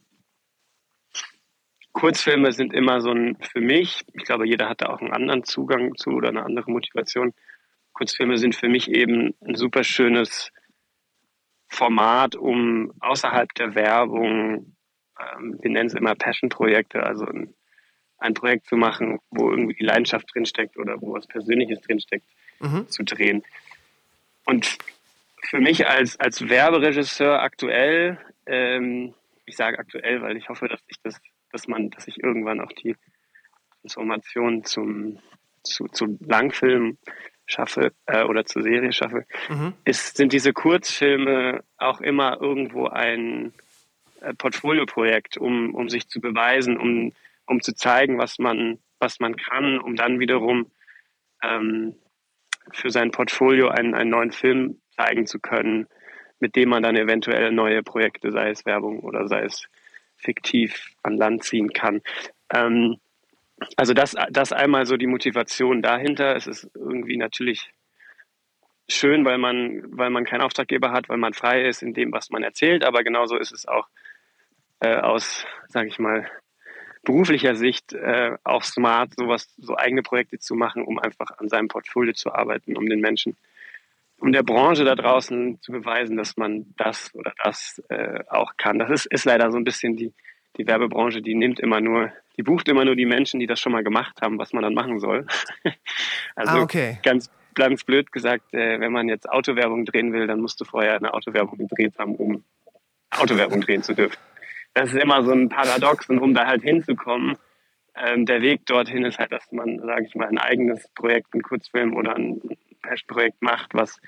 Kurzfilme 1.92 2.52
sind 2.52 2.72
immer 2.72 3.00
so 3.00 3.10
ein, 3.10 3.36
für 3.40 3.60
mich, 3.60 4.02
ich 4.14 4.24
glaube, 4.24 4.46
jeder 4.46 4.68
hat 4.68 4.80
da 4.80 4.86
auch 4.86 5.00
einen 5.00 5.12
anderen 5.12 5.44
Zugang 5.44 5.94
zu 5.96 6.10
oder 6.10 6.28
eine 6.28 6.44
andere 6.44 6.70
Motivation. 6.70 7.34
Kurzfilme 7.92 8.38
sind 8.38 8.54
für 8.54 8.68
mich 8.68 8.90
eben 8.90 9.34
ein 9.44 9.54
super 9.54 9.84
schönes 9.84 10.50
Format, 11.68 12.34
um 12.34 12.92
außerhalb 13.00 13.52
der 13.54 13.74
Werbung, 13.74 14.76
ähm, 15.18 15.58
wir 15.60 15.70
nennen 15.70 15.86
es 15.86 15.94
immer 15.94 16.14
Passion-Projekte, 16.14 17.02
also 17.02 17.26
ein, 17.26 17.54
ein 18.18 18.34
Projekt 18.34 18.66
zu 18.66 18.76
machen, 18.76 19.18
wo 19.30 19.50
irgendwie 19.50 19.74
die 19.74 19.84
Leidenschaft 19.84 20.26
drinsteckt 20.34 20.78
oder 20.78 21.00
wo 21.00 21.12
was 21.12 21.26
Persönliches 21.26 21.80
drinsteckt, 21.80 22.26
zu 22.86 23.02
drehen. 23.02 23.42
Und 24.44 24.78
für 25.48 25.58
mich 25.58 25.88
als, 25.88 26.18
als 26.20 26.48
Werberegisseur 26.48 27.42
aktuell 27.42 28.18
ähm, 28.46 29.14
ich 29.46 29.56
sage 29.56 29.78
aktuell, 29.78 30.22
weil 30.22 30.36
ich 30.36 30.48
hoffe, 30.48 30.68
dass 30.68 30.80
ich 30.86 30.96
das, 31.02 31.20
dass 31.52 31.68
man, 31.68 31.90
dass 31.90 32.08
ich 32.08 32.22
irgendwann 32.22 32.60
auch 32.60 32.72
die 32.72 32.96
Transformation 33.80 34.64
zum, 34.64 35.18
zu, 35.62 35.86
zu 35.86 36.18
Langfilm 36.20 36.98
schaffe 37.46 37.92
äh, 38.06 38.24
oder 38.24 38.44
zur 38.44 38.62
Serie 38.62 38.92
schaffe, 38.92 39.26
mhm. 39.48 39.74
ist, 39.84 40.16
sind 40.16 40.32
diese 40.32 40.52
Kurzfilme 40.52 41.62
auch 41.76 42.00
immer 42.00 42.40
irgendwo 42.40 42.86
ein 42.86 43.52
äh, 44.20 44.34
Portfolioprojekt, 44.34 45.36
um, 45.36 45.74
um 45.74 45.88
sich 45.88 46.08
zu 46.08 46.20
beweisen, 46.20 46.76
um, 46.78 47.12
um 47.46 47.60
zu 47.60 47.74
zeigen, 47.74 48.18
was 48.18 48.38
man, 48.38 48.78
was 48.98 49.20
man 49.20 49.36
kann, 49.36 49.78
um 49.78 49.96
dann 49.96 50.20
wiederum 50.20 50.70
ähm, 51.42 51.96
für 52.72 52.90
sein 52.90 53.10
Portfolio 53.10 53.68
einen, 53.68 53.94
einen 53.94 54.10
neuen 54.10 54.32
Film 54.32 54.80
zeigen 54.96 55.26
zu 55.26 55.40
können, 55.40 55.88
mit 56.38 56.56
dem 56.56 56.68
man 56.68 56.82
dann 56.82 56.96
eventuell 56.96 57.50
neue 57.50 57.82
Projekte, 57.82 58.30
sei 58.30 58.50
es 58.50 58.64
Werbung 58.64 59.00
oder 59.00 59.26
sei 59.26 59.42
es 59.42 59.68
fiktiv 60.22 60.90
an 61.02 61.16
Land 61.16 61.44
ziehen 61.44 61.72
kann. 61.72 62.02
Ähm, 62.52 62.96
also 63.76 63.94
das, 63.94 64.14
das 64.30 64.52
einmal 64.52 64.86
so 64.86 64.96
die 64.96 65.06
Motivation 65.06 65.82
dahinter. 65.82 66.36
Es 66.36 66.46
ist 66.46 66.70
irgendwie 66.74 67.16
natürlich 67.16 67.70
schön, 68.88 69.24
weil 69.24 69.38
man, 69.38 69.82
weil 69.96 70.10
man 70.10 70.24
keinen 70.24 70.42
Auftraggeber 70.42 70.92
hat, 70.92 71.08
weil 71.08 71.18
man 71.18 71.32
frei 71.32 71.62
ist 71.62 71.82
in 71.82 71.94
dem, 71.94 72.12
was 72.12 72.30
man 72.30 72.42
erzählt. 72.42 72.84
Aber 72.84 73.02
genauso 73.04 73.36
ist 73.36 73.52
es 73.52 73.66
auch 73.66 73.88
äh, 74.80 74.96
aus, 74.96 75.46
sage 75.68 75.88
ich 75.88 75.98
mal, 75.98 76.28
beruflicher 77.04 77.54
Sicht 77.54 77.92
äh, 77.92 78.36
auch 78.44 78.62
smart, 78.62 79.14
sowas, 79.16 79.52
so 79.56 79.76
eigene 79.76 80.02
Projekte 80.02 80.38
zu 80.38 80.54
machen, 80.54 80.84
um 80.84 80.98
einfach 80.98 81.38
an 81.38 81.48
seinem 81.48 81.68
Portfolio 81.68 82.12
zu 82.12 82.32
arbeiten, 82.32 82.76
um 82.76 82.88
den 82.88 83.00
Menschen, 83.00 83.36
um 84.22 84.30
der 84.30 84.44
Branche 84.44 84.84
da 84.84 84.94
draußen 84.94 85.60
zu 85.62 85.72
beweisen, 85.72 86.16
dass 86.16 86.36
man 86.36 86.66
das 86.76 87.12
oder 87.12 87.32
das 87.42 87.82
äh, 87.88 88.20
auch 88.28 88.56
kann. 88.56 88.78
Das 88.78 88.88
ist, 88.88 89.06
ist 89.06 89.24
leider 89.24 89.50
so 89.50 89.58
ein 89.58 89.64
bisschen 89.64 89.96
die, 89.96 90.12
die 90.56 90.66
Werbebranche, 90.66 91.22
die 91.22 91.34
nimmt 91.34 91.58
immer 91.58 91.80
nur, 91.80 92.12
die 92.36 92.44
bucht 92.44 92.68
immer 92.68 92.84
nur 92.84 92.94
die 92.94 93.04
Menschen, 93.04 93.40
die 93.40 93.48
das 93.48 93.58
schon 93.58 93.72
mal 93.72 93.82
gemacht 93.82 94.22
haben, 94.22 94.38
was 94.38 94.52
man 94.52 94.62
dann 94.62 94.74
machen 94.74 95.00
soll. 95.00 95.26
also 96.36 96.58
ah, 96.58 96.62
okay. 96.62 97.00
ganz, 97.02 97.32
ganz 97.56 97.82
blöd 97.82 98.12
gesagt, 98.12 98.54
äh, 98.54 98.78
wenn 98.78 98.92
man 98.92 99.08
jetzt 99.08 99.28
Autowerbung 99.28 99.86
drehen 99.86 100.12
will, 100.12 100.28
dann 100.28 100.40
musst 100.40 100.60
du 100.60 100.64
vorher 100.64 100.94
eine 100.94 101.12
Autowerbung 101.14 101.58
gedreht 101.58 101.98
haben, 101.98 102.14
um 102.14 102.44
Autowerbung 103.10 103.60
drehen 103.62 103.82
zu 103.82 103.92
dürfen. 103.92 104.18
Das 104.72 104.92
ist 104.92 105.02
immer 105.02 105.24
so 105.24 105.32
ein 105.32 105.48
Paradox 105.48 106.08
und 106.08 106.20
um 106.20 106.32
da 106.32 106.46
halt 106.46 106.62
hinzukommen, 106.62 107.38
ähm, 107.96 108.24
der 108.24 108.40
Weg 108.40 108.66
dorthin 108.66 109.04
ist 109.04 109.18
halt, 109.18 109.32
dass 109.32 109.50
man, 109.50 109.80
sage 109.80 110.06
ich 110.06 110.14
mal, 110.14 110.28
ein 110.28 110.38
eigenes 110.38 110.88
Projekt, 110.94 111.34
ein 111.34 111.42
Kurzfilm 111.42 111.96
oder 111.96 112.14
ein 112.14 112.40
Hash-Projekt 112.84 113.42
macht, 113.42 113.74
was, 113.74 114.00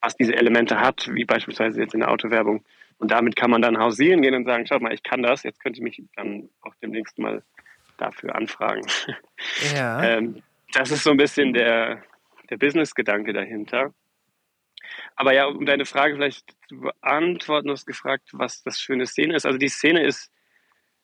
was 0.00 0.16
diese 0.16 0.34
Elemente 0.34 0.80
hat, 0.80 1.08
wie 1.12 1.24
beispielsweise 1.24 1.80
jetzt 1.80 1.94
in 1.94 2.00
der 2.00 2.10
Autowerbung. 2.10 2.64
Und 2.98 3.10
damit 3.10 3.36
kann 3.36 3.50
man 3.50 3.62
dann 3.62 3.78
hausieren 3.78 4.22
gehen 4.22 4.34
und 4.34 4.44
sagen, 4.44 4.66
schaut 4.66 4.82
mal, 4.82 4.92
ich 4.92 5.02
kann 5.02 5.22
das, 5.22 5.42
jetzt 5.42 5.60
könnt 5.60 5.76
ihr 5.76 5.82
mich 5.82 6.02
dann 6.16 6.48
auch 6.62 6.74
demnächst 6.82 7.18
mal 7.18 7.42
dafür 7.96 8.34
anfragen. 8.34 8.86
Ja. 9.74 10.02
ähm, 10.18 10.42
das 10.72 10.90
ist 10.90 11.04
so 11.04 11.10
ein 11.10 11.16
bisschen 11.16 11.52
der, 11.52 12.02
der 12.50 12.56
Business-Gedanke 12.56 13.32
dahinter. 13.32 13.92
Aber 15.16 15.32
ja, 15.32 15.46
um 15.46 15.64
deine 15.66 15.84
Frage 15.84 16.16
vielleicht 16.16 16.54
zu 16.68 16.80
beantworten, 16.80 17.68
du 17.68 17.72
hast 17.72 17.86
gefragt, 17.86 18.30
was 18.32 18.62
das 18.62 18.80
für 18.80 18.92
eine 18.92 19.06
Szene 19.06 19.34
ist. 19.34 19.46
Also 19.46 19.58
die 19.58 19.68
Szene 19.68 20.04
ist, 20.04 20.30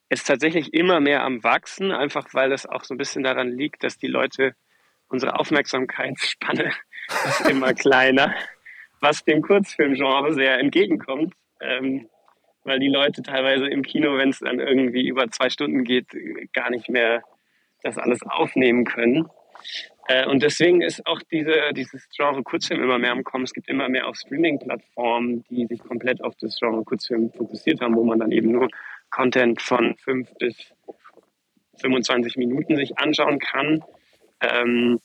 ist 0.09 0.27
tatsächlich 0.27 0.73
immer 0.73 0.99
mehr 0.99 1.23
am 1.23 1.43
Wachsen, 1.43 1.91
einfach 1.91 2.27
weil 2.33 2.51
es 2.51 2.65
auch 2.65 2.83
so 2.83 2.93
ein 2.93 2.97
bisschen 2.97 3.23
daran 3.23 3.49
liegt, 3.49 3.83
dass 3.83 3.97
die 3.97 4.07
Leute, 4.07 4.55
unsere 5.11 5.39
Aufmerksamkeitsspanne 5.39 6.71
ist 7.25 7.49
immer 7.49 7.73
kleiner, 7.73 8.33
was 8.99 9.23
dem 9.23 9.41
Kurzfilmgenre 9.41 10.33
sehr 10.33 10.59
entgegenkommt. 10.59 11.33
Ähm, 11.59 12.07
weil 12.63 12.79
die 12.79 12.89
Leute 12.89 13.21
teilweise 13.23 13.67
im 13.67 13.81
Kino, 13.81 14.17
wenn 14.17 14.29
es 14.29 14.39
dann 14.39 14.59
irgendwie 14.59 15.07
über 15.07 15.29
zwei 15.31 15.49
Stunden 15.49 15.83
geht, 15.83 16.07
gar 16.53 16.69
nicht 16.69 16.89
mehr 16.89 17.23
das 17.81 17.97
alles 17.97 18.19
aufnehmen 18.23 18.85
können. 18.85 19.27
Äh, 20.07 20.27
und 20.27 20.43
deswegen 20.43 20.81
ist 20.81 21.05
auch 21.07 21.21
diese, 21.31 21.73
dieses 21.73 22.07
Genre 22.15 22.43
Kurzfilm 22.43 22.83
immer 22.83 22.99
mehr 22.99 23.11
am 23.11 23.23
Kommen. 23.23 23.43
Es 23.43 23.53
gibt 23.53 23.67
immer 23.69 23.89
mehr 23.89 24.07
auch 24.07 24.15
Streaming-Plattformen, 24.15 25.43
die 25.49 25.65
sich 25.67 25.79
komplett 25.79 26.23
auf 26.23 26.35
das 26.39 26.57
Genre 26.59 26.83
Kurzfilm 26.83 27.31
fokussiert 27.31 27.81
haben, 27.81 27.95
wo 27.95 28.03
man 28.03 28.19
dann 28.19 28.31
eben 28.31 28.51
nur 28.51 28.69
Content 29.09 29.61
von 29.61 29.95
fünf 29.97 30.29
bis 30.37 30.55
25 31.81 32.37
Minuten 32.37 32.75
sich 32.75 32.97
anschauen 32.97 33.39
kann. 33.39 33.83
Ähm, 34.41 34.99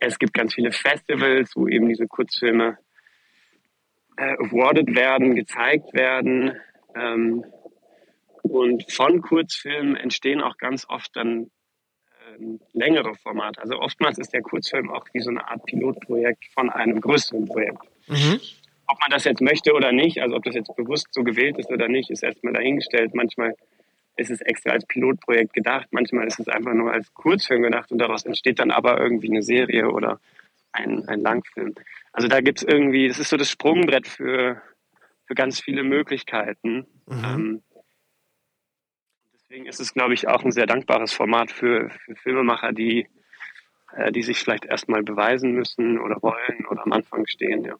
es 0.00 0.18
gibt 0.18 0.34
ganz 0.34 0.54
viele 0.54 0.72
Festivals, 0.72 1.52
wo 1.54 1.68
eben 1.68 1.88
diese 1.88 2.06
Kurzfilme 2.06 2.78
äh, 4.16 4.34
awarded 4.38 4.94
werden, 4.94 5.34
gezeigt 5.34 5.92
werden. 5.94 6.56
Ähm, 6.94 7.44
und 8.42 8.92
von 8.92 9.22
Kurzfilmen 9.22 9.96
entstehen 9.96 10.42
auch 10.42 10.58
ganz 10.58 10.86
oft 10.88 11.14
dann 11.16 11.50
ähm, 12.38 12.60
längere 12.72 13.14
Formate. 13.14 13.60
Also 13.60 13.78
oftmals 13.78 14.18
ist 14.18 14.32
der 14.32 14.42
Kurzfilm 14.42 14.90
auch 14.90 15.06
wie 15.12 15.20
so 15.20 15.30
eine 15.30 15.48
Art 15.48 15.64
Pilotprojekt 15.64 16.44
von 16.52 16.70
einem 16.70 17.00
größeren 17.00 17.46
Projekt. 17.46 17.82
Mhm. 18.08 18.40
Ob 18.86 19.00
man 19.00 19.10
das 19.10 19.24
jetzt 19.24 19.40
möchte 19.40 19.72
oder 19.72 19.92
nicht, 19.92 20.20
also 20.20 20.36
ob 20.36 20.44
das 20.44 20.54
jetzt 20.54 20.74
bewusst 20.76 21.08
so 21.12 21.24
gewählt 21.24 21.58
ist 21.58 21.70
oder 21.70 21.88
nicht, 21.88 22.10
ist 22.10 22.22
erstmal 22.22 22.52
dahingestellt. 22.52 23.14
Manchmal 23.14 23.54
ist 24.16 24.30
es 24.30 24.40
extra 24.40 24.70
als 24.70 24.86
Pilotprojekt 24.86 25.52
gedacht, 25.52 25.88
manchmal 25.90 26.26
ist 26.26 26.38
es 26.38 26.48
einfach 26.48 26.74
nur 26.74 26.92
als 26.92 27.12
Kurzfilm 27.14 27.62
gedacht 27.62 27.90
und 27.90 27.98
daraus 27.98 28.24
entsteht 28.24 28.58
dann 28.58 28.70
aber 28.70 29.00
irgendwie 29.00 29.30
eine 29.30 29.42
Serie 29.42 29.90
oder 29.90 30.20
ein, 30.72 31.08
ein 31.08 31.20
Langfilm. 31.20 31.74
Also 32.12 32.28
da 32.28 32.40
gibt 32.40 32.58
es 32.58 32.64
irgendwie, 32.64 33.08
das 33.08 33.18
ist 33.18 33.30
so 33.30 33.36
das 33.36 33.50
Sprungbrett 33.50 34.06
für, 34.06 34.62
für 35.26 35.34
ganz 35.34 35.60
viele 35.60 35.82
Möglichkeiten. 35.82 36.86
Mhm. 37.06 37.24
Ähm, 37.24 37.62
deswegen 39.34 39.66
ist 39.66 39.80
es, 39.80 39.94
glaube 39.94 40.14
ich, 40.14 40.28
auch 40.28 40.44
ein 40.44 40.52
sehr 40.52 40.66
dankbares 40.66 41.12
Format 41.12 41.50
für, 41.50 41.90
für 41.90 42.14
Filmemacher, 42.16 42.72
die, 42.72 43.08
äh, 43.96 44.12
die 44.12 44.22
sich 44.22 44.38
vielleicht 44.38 44.64
erstmal 44.64 45.02
beweisen 45.02 45.52
müssen 45.52 45.98
oder 45.98 46.22
wollen 46.22 46.66
oder 46.68 46.82
am 46.82 46.92
Anfang 46.92 47.26
stehen. 47.26 47.64
Ja, 47.64 47.76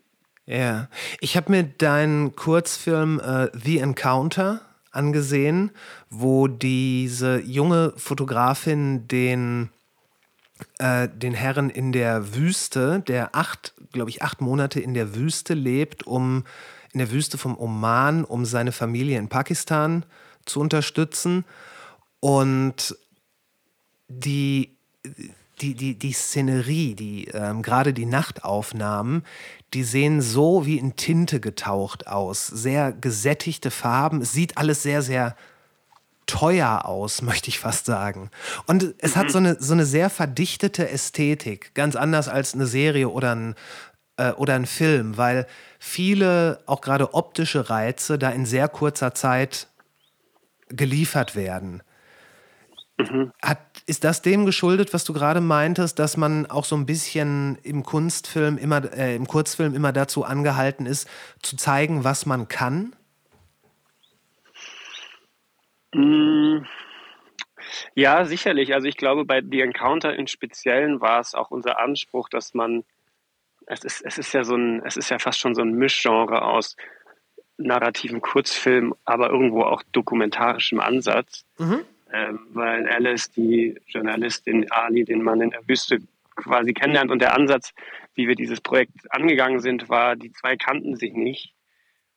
ja. 0.47 0.88
ich 1.20 1.37
habe 1.37 1.53
mir 1.53 1.62
deinen 1.62 2.35
Kurzfilm 2.35 3.20
äh, 3.20 3.49
The 3.53 3.79
Encounter 3.79 4.73
angesehen, 4.94 5.70
wo 6.11 6.48
diese 6.48 7.40
junge 7.40 7.92
Fotografin 7.96 9.09
den 9.09 9.70
äh, 10.78 11.09
den 11.09 11.35
Herren 11.35 11.68
in 11.68 11.92
der 11.92 12.35
Wüste, 12.35 13.02
der 13.07 13.35
acht, 13.35 13.74
glaube 13.92 14.11
ich, 14.11 14.22
acht 14.22 14.40
Monate 14.40 14.80
in 14.80 14.94
der 14.94 15.14
Wüste 15.14 15.54
lebt, 15.54 16.07
um 16.07 16.44
in 16.92 16.98
der 16.98 17.11
Wüste 17.11 17.38
vom 17.38 17.59
Oman, 17.59 18.24
um 18.24 18.44
seine 18.44 18.72
Familie 18.72 19.18
in 19.18 19.28
Pakistan 19.28 20.07
zu 20.44 20.61
unterstützen. 20.61 21.44
Und 22.20 22.96
die, 24.09 24.76
die, 25.61 25.74
die, 25.74 25.98
die 25.98 26.12
Szenerie, 26.12 26.94
die 26.94 27.26
ähm, 27.28 27.62
gerade 27.62 27.92
die 27.92 28.07
Nachtaufnahmen, 28.07 29.24
die 29.74 29.84
sehen 29.84 30.22
so 30.22 30.66
wie 30.66 30.78
in 30.78 30.96
Tinte 30.96 31.40
getaucht 31.40 32.06
aus. 32.06 32.46
Sehr 32.46 32.92
gesättigte 32.92 33.70
Farben. 33.70 34.22
Es 34.22 34.32
sieht 34.32 34.56
alles 34.56 34.82
sehr, 34.82 35.02
sehr 35.02 35.37
teuer 36.26 36.84
aus, 36.84 37.22
möchte 37.22 37.48
ich 37.48 37.58
fast 37.58 37.87
sagen. 37.87 38.30
Und 38.66 38.94
es 38.98 39.14
mhm. 39.14 39.20
hat 39.20 39.30
so 39.30 39.38
eine, 39.38 39.56
so 39.60 39.74
eine 39.74 39.84
sehr 39.84 40.10
verdichtete 40.10 40.88
Ästhetik, 40.88 41.74
ganz 41.74 41.96
anders 41.96 42.28
als 42.28 42.54
eine 42.54 42.66
Serie 42.66 43.08
oder 43.08 43.34
ein, 43.34 43.54
äh, 44.16 44.30
oder 44.32 44.54
ein 44.54 44.66
Film, 44.66 45.16
weil 45.16 45.46
viele, 45.78 46.60
auch 46.66 46.80
gerade 46.80 47.14
optische 47.14 47.68
Reize, 47.68 48.18
da 48.18 48.30
in 48.30 48.46
sehr 48.46 48.68
kurzer 48.68 49.14
Zeit 49.14 49.68
geliefert 50.68 51.37
werden. 51.37 51.82
Mhm. 52.98 53.32
Hat, 53.42 53.58
ist 53.87 54.05
das 54.05 54.23
dem 54.23 54.47
geschuldet, 54.47 54.94
was 54.94 55.05
du 55.05 55.12
gerade 55.12 55.40
meintest, 55.40 55.99
dass 55.99 56.16
man 56.16 56.47
auch 56.47 56.64
so 56.64 56.77
ein 56.77 56.87
bisschen 56.87 57.59
im 57.62 57.83
Kunstfilm 57.83 58.57
immer, 58.57 58.92
äh, 58.92 59.14
im 59.14 59.27
Kurzfilm 59.27 59.75
immer 59.75 59.92
dazu 59.92 60.25
angehalten 60.25 60.87
ist, 60.87 61.09
zu 61.42 61.57
zeigen, 61.57 62.03
was 62.05 62.25
man 62.25 62.49
kann? 62.49 62.97
Mm, 65.92 66.64
ja, 67.94 68.25
sicherlich. 68.25 68.75
Also 68.75 68.88
ich 68.88 68.97
glaube, 68.97 69.25
bei 69.25 69.42
The 69.42 69.61
Encounter 69.61 70.14
im 70.14 70.27
Speziellen 70.27 71.01
war 71.01 71.20
es 71.20 71.35
auch 71.35 71.51
unser 71.51 71.79
Anspruch, 71.79 72.29
dass 72.29 72.55
man, 72.55 72.85
es 73.66 73.85
ist, 73.85 74.03
es 74.03 74.18
ist 74.18 74.33
ja 74.33 74.44
so 74.44 74.57
ein, 74.57 74.83
es 74.85 74.97
ist 74.97 75.11
ja 75.11 75.18
fast 75.18 75.38
schon 75.38 75.55
so 75.55 75.62
ein 75.62 75.75
Mischgenre 75.75 76.42
aus 76.42 76.77
narrativen 77.57 78.20
Kurzfilm, 78.20 78.94
aber 79.05 79.31
irgendwo 79.31 79.62
auch 79.62 79.83
dokumentarischem 79.92 80.81
Ansatz. 80.81 81.44
Mhm. 81.59 81.85
Ähm, 82.14 82.46
weil 82.50 82.88
Alice, 82.88 83.31
die 83.33 83.74
Journalistin 83.88 84.70
Ali, 84.70 85.05
den 85.05 85.22
Mann 85.22 85.40
in 85.40 85.50
der 85.50 85.66
Wüste 85.66 85.98
quasi 86.37 86.72
kennenlernt 86.72 87.11
und 87.11 87.20
der 87.20 87.35
Ansatz, 87.35 87.72
wie 88.14 88.29
wir 88.29 88.37
dieses 88.37 88.61
Projekt 88.61 88.92
angegangen 89.11 89.59
sind, 89.59 89.88
war, 89.88 90.14
die 90.14 90.31
zwei 90.33 90.57
kannten 90.57 90.94
sich 90.94 91.12
nicht 91.12 91.55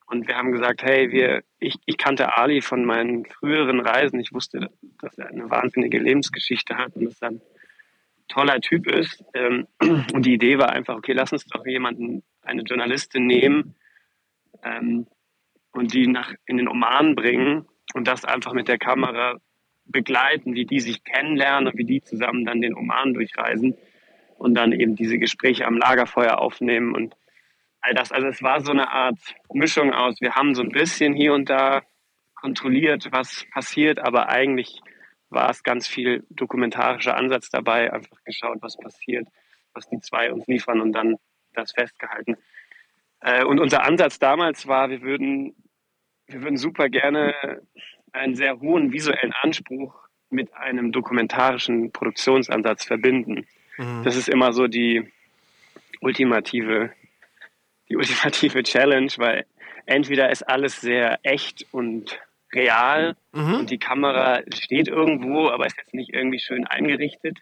und 0.06 0.28
wir 0.28 0.38
haben 0.38 0.52
gesagt, 0.52 0.84
hey, 0.84 1.12
wir, 1.12 1.44
ich, 1.60 1.76
ich 1.86 1.98
kannte 1.98 2.38
Ali 2.38 2.62
von 2.62 2.86
meinen 2.86 3.26
früheren 3.26 3.82
Reisen. 3.82 4.20
Ich 4.22 4.32
wusste, 4.32 4.70
dass 5.02 5.18
er 5.18 5.28
eine 5.28 5.50
wahnsinnige 5.50 6.00
Lebensgeschichte 6.00 6.78
hat 6.78 6.96
und 6.96 7.06
dass 7.06 7.22
er 7.22 7.32
ein 7.32 7.42
toller 8.30 8.62
Typ 8.62 8.88
ist. 8.88 9.24
Ähm, 9.34 9.68
und 9.82 10.26
die 10.26 10.34
Idee 10.34 10.58
war 10.60 10.70
einfach, 10.70 10.96
okay, 10.96 11.12
lass 11.12 11.34
uns 11.34 11.46
doch 11.46 11.66
jemanden, 11.66 12.24
eine 12.42 12.62
Journalistin 12.62 13.28
nehmen, 13.28 13.76
ähm, 14.64 15.08
und 15.72 15.94
die 15.94 16.08
nach 16.08 16.34
in 16.46 16.58
den 16.58 16.70
Oman 16.70 17.16
bringen 17.16 17.68
und 17.94 18.08
das 18.08 18.26
einfach 18.26 18.54
mit 18.54 18.68
der 18.68 18.80
Kamera 18.80 19.36
begleiten, 19.90 20.54
wie 20.54 20.66
die 20.66 20.80
sich 20.80 21.04
kennenlernen 21.04 21.68
und 21.68 21.78
wie 21.78 21.86
die 21.86 22.02
zusammen 22.02 22.46
dann 22.46 22.62
den 22.62 22.76
Oman 22.76 23.14
durchreisen 23.14 23.76
und 24.38 24.56
dann 24.56 24.72
eben 24.72 24.96
diese 24.96 25.18
Gespräche 25.18 25.66
am 25.66 25.78
Lagerfeuer 25.78 26.40
aufnehmen 26.40 26.94
und 26.94 27.16
all 27.82 27.94
das. 27.94 28.12
Also 28.12 28.28
es 28.28 28.44
war 28.44 28.62
so 28.62 28.72
eine 28.72 28.92
Art 28.92 29.18
Mischung 29.52 29.94
aus, 29.94 30.20
wir 30.22 30.36
haben 30.36 30.56
so 30.56 30.62
ein 30.62 30.70
bisschen 30.70 31.14
hier 31.14 31.34
und 31.34 31.50
da 31.50 31.82
kontrolliert, 32.36 33.08
was 33.12 33.46
passiert, 33.52 34.00
aber 34.00 34.30
eigentlich 34.30 34.80
war 35.30 35.50
es 35.50 35.64
ganz 35.64 35.88
viel 35.88 36.26
dokumentarischer 36.30 37.16
Ansatz 37.16 37.50
dabei, 37.50 37.92
einfach 37.92 38.24
geschaut, 38.24 38.60
was 38.62 38.78
passiert, 38.78 39.28
was 39.74 39.90
die 39.90 40.00
zwei 40.00 40.32
uns 40.32 40.48
liefern 40.48 40.82
und 40.82 40.94
dann 40.94 41.18
das 41.54 41.72
festgehalten. 41.74 42.38
Äh, 43.22 43.44
und 43.44 43.60
unser 43.60 43.84
Ansatz 43.84 44.20
damals 44.20 44.68
war, 44.68 44.90
wir 44.90 45.02
würden, 45.02 45.56
wir 46.28 46.42
würden 46.44 46.58
super 46.58 46.90
gerne 46.90 47.62
einen 48.14 48.36
sehr 48.36 48.60
hohen 48.60 48.92
visuellen 48.92 49.34
Anspruch 49.42 49.94
mit 50.30 50.54
einem 50.54 50.92
dokumentarischen 50.92 51.92
Produktionsansatz 51.92 52.86
verbinden. 52.86 53.48
Mhm. 53.78 54.04
Das 54.04 54.16
ist 54.16 54.30
immer 54.30 54.54
so 54.54 54.68
die 54.68 55.12
ultimative, 56.02 56.92
die 57.90 57.96
ultimative 57.96 58.64
Challenge, 58.64 59.12
weil 59.18 59.46
entweder 59.86 60.30
ist 60.30 60.44
alles 60.44 60.82
sehr 60.82 61.20
echt 61.24 61.66
und 61.72 62.20
real 62.54 63.16
mhm. 63.34 63.56
und 63.56 63.70
die 63.70 63.78
Kamera 63.78 64.42
steht 64.54 64.88
irgendwo, 64.88 65.50
aber 65.50 65.66
ist 65.66 65.78
jetzt 65.78 65.94
nicht 65.94 66.14
irgendwie 66.14 66.40
schön 66.40 66.66
eingerichtet. 66.66 67.40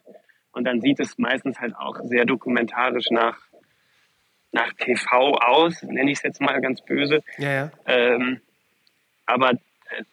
Und 0.51 0.63
dann 0.63 0.81
sieht 0.81 0.99
es 0.99 1.17
meistens 1.17 1.59
halt 1.59 1.75
auch 1.75 1.99
sehr 2.03 2.25
dokumentarisch 2.25 3.09
nach, 3.11 3.37
nach 4.51 4.71
TV 4.73 5.33
aus, 5.35 5.83
nenne 5.83 6.11
ich 6.11 6.19
es 6.19 6.23
jetzt 6.23 6.41
mal 6.41 6.61
ganz 6.61 6.81
böse. 6.81 7.23
Ja, 7.37 7.51
ja. 7.51 7.71
Ähm, 7.87 8.39
aber 9.25 9.53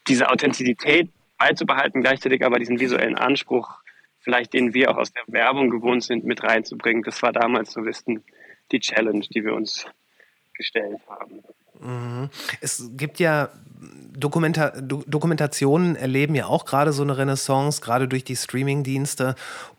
diese 0.08 0.30
Authentizität 0.30 1.11
beizubehalten, 1.38 2.02
gleichzeitig 2.02 2.44
aber 2.44 2.58
diesen 2.58 2.78
visuellen 2.78 3.16
Anspruch, 3.16 3.70
vielleicht 4.20 4.52
den 4.52 4.74
wir 4.74 4.90
auch 4.90 4.96
aus 4.96 5.12
der 5.12 5.24
Werbung 5.26 5.70
gewohnt 5.70 6.04
sind, 6.04 6.24
mit 6.24 6.42
reinzubringen, 6.42 7.02
das 7.02 7.22
war 7.22 7.32
damals 7.32 7.72
so 7.72 7.82
bisschen 7.82 8.22
die 8.70 8.80
Challenge, 8.80 9.26
die 9.35 9.44
wir 9.44 9.54
uns 9.54 9.87
gestellt 10.54 11.00
haben. 11.08 11.42
Mhm. 11.80 12.30
Es 12.61 12.90
gibt 12.96 13.18
ja 13.18 13.48
Dokumenta 14.14 14.70
Dokumentationen 14.80 15.96
erleben 15.96 16.35
ja 16.35 16.46
auch 16.46 16.64
gerade 16.64 16.92
so 16.92 17.02
eine 17.02 17.16
Renaissance, 17.18 17.80
gerade 17.80 18.06
durch 18.06 18.24
die 18.24 18.37
Streaming-Dienste. 18.37 19.35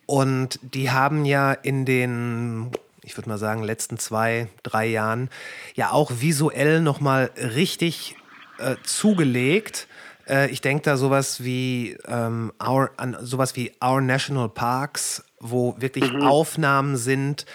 Und 0.05 0.59
die 0.61 0.91
haben 0.91 1.23
ja 1.23 1.53
in 1.53 1.85
den, 1.85 2.71
ich 3.03 3.15
würde 3.17 3.29
mal 3.29 3.37
sagen, 3.37 3.63
letzten 3.63 3.97
zwei, 3.97 4.47
drei 4.63 4.87
Jahren 4.87 5.29
ja 5.75 5.91
auch 5.91 6.11
visuell 6.19 6.81
nochmal 6.81 7.31
richtig 7.37 8.17
äh, 8.63 8.75
zugelegt. 8.83 9.87
Äh, 10.27 10.49
ich 10.49 10.61
denke 10.61 10.83
da 10.83 10.97
sowas 10.97 11.43
wie, 11.43 11.97
ähm, 12.07 12.51
our, 12.61 12.91
an 12.97 13.17
sowas 13.21 13.55
wie 13.55 13.71
Our 13.83 14.01
National 14.01 14.49
Parks, 14.49 15.23
wo 15.39 15.75
wirklich 15.79 16.11
mhm. 16.11 16.23
Aufnahmen 16.23 16.97
sind, 16.97 17.45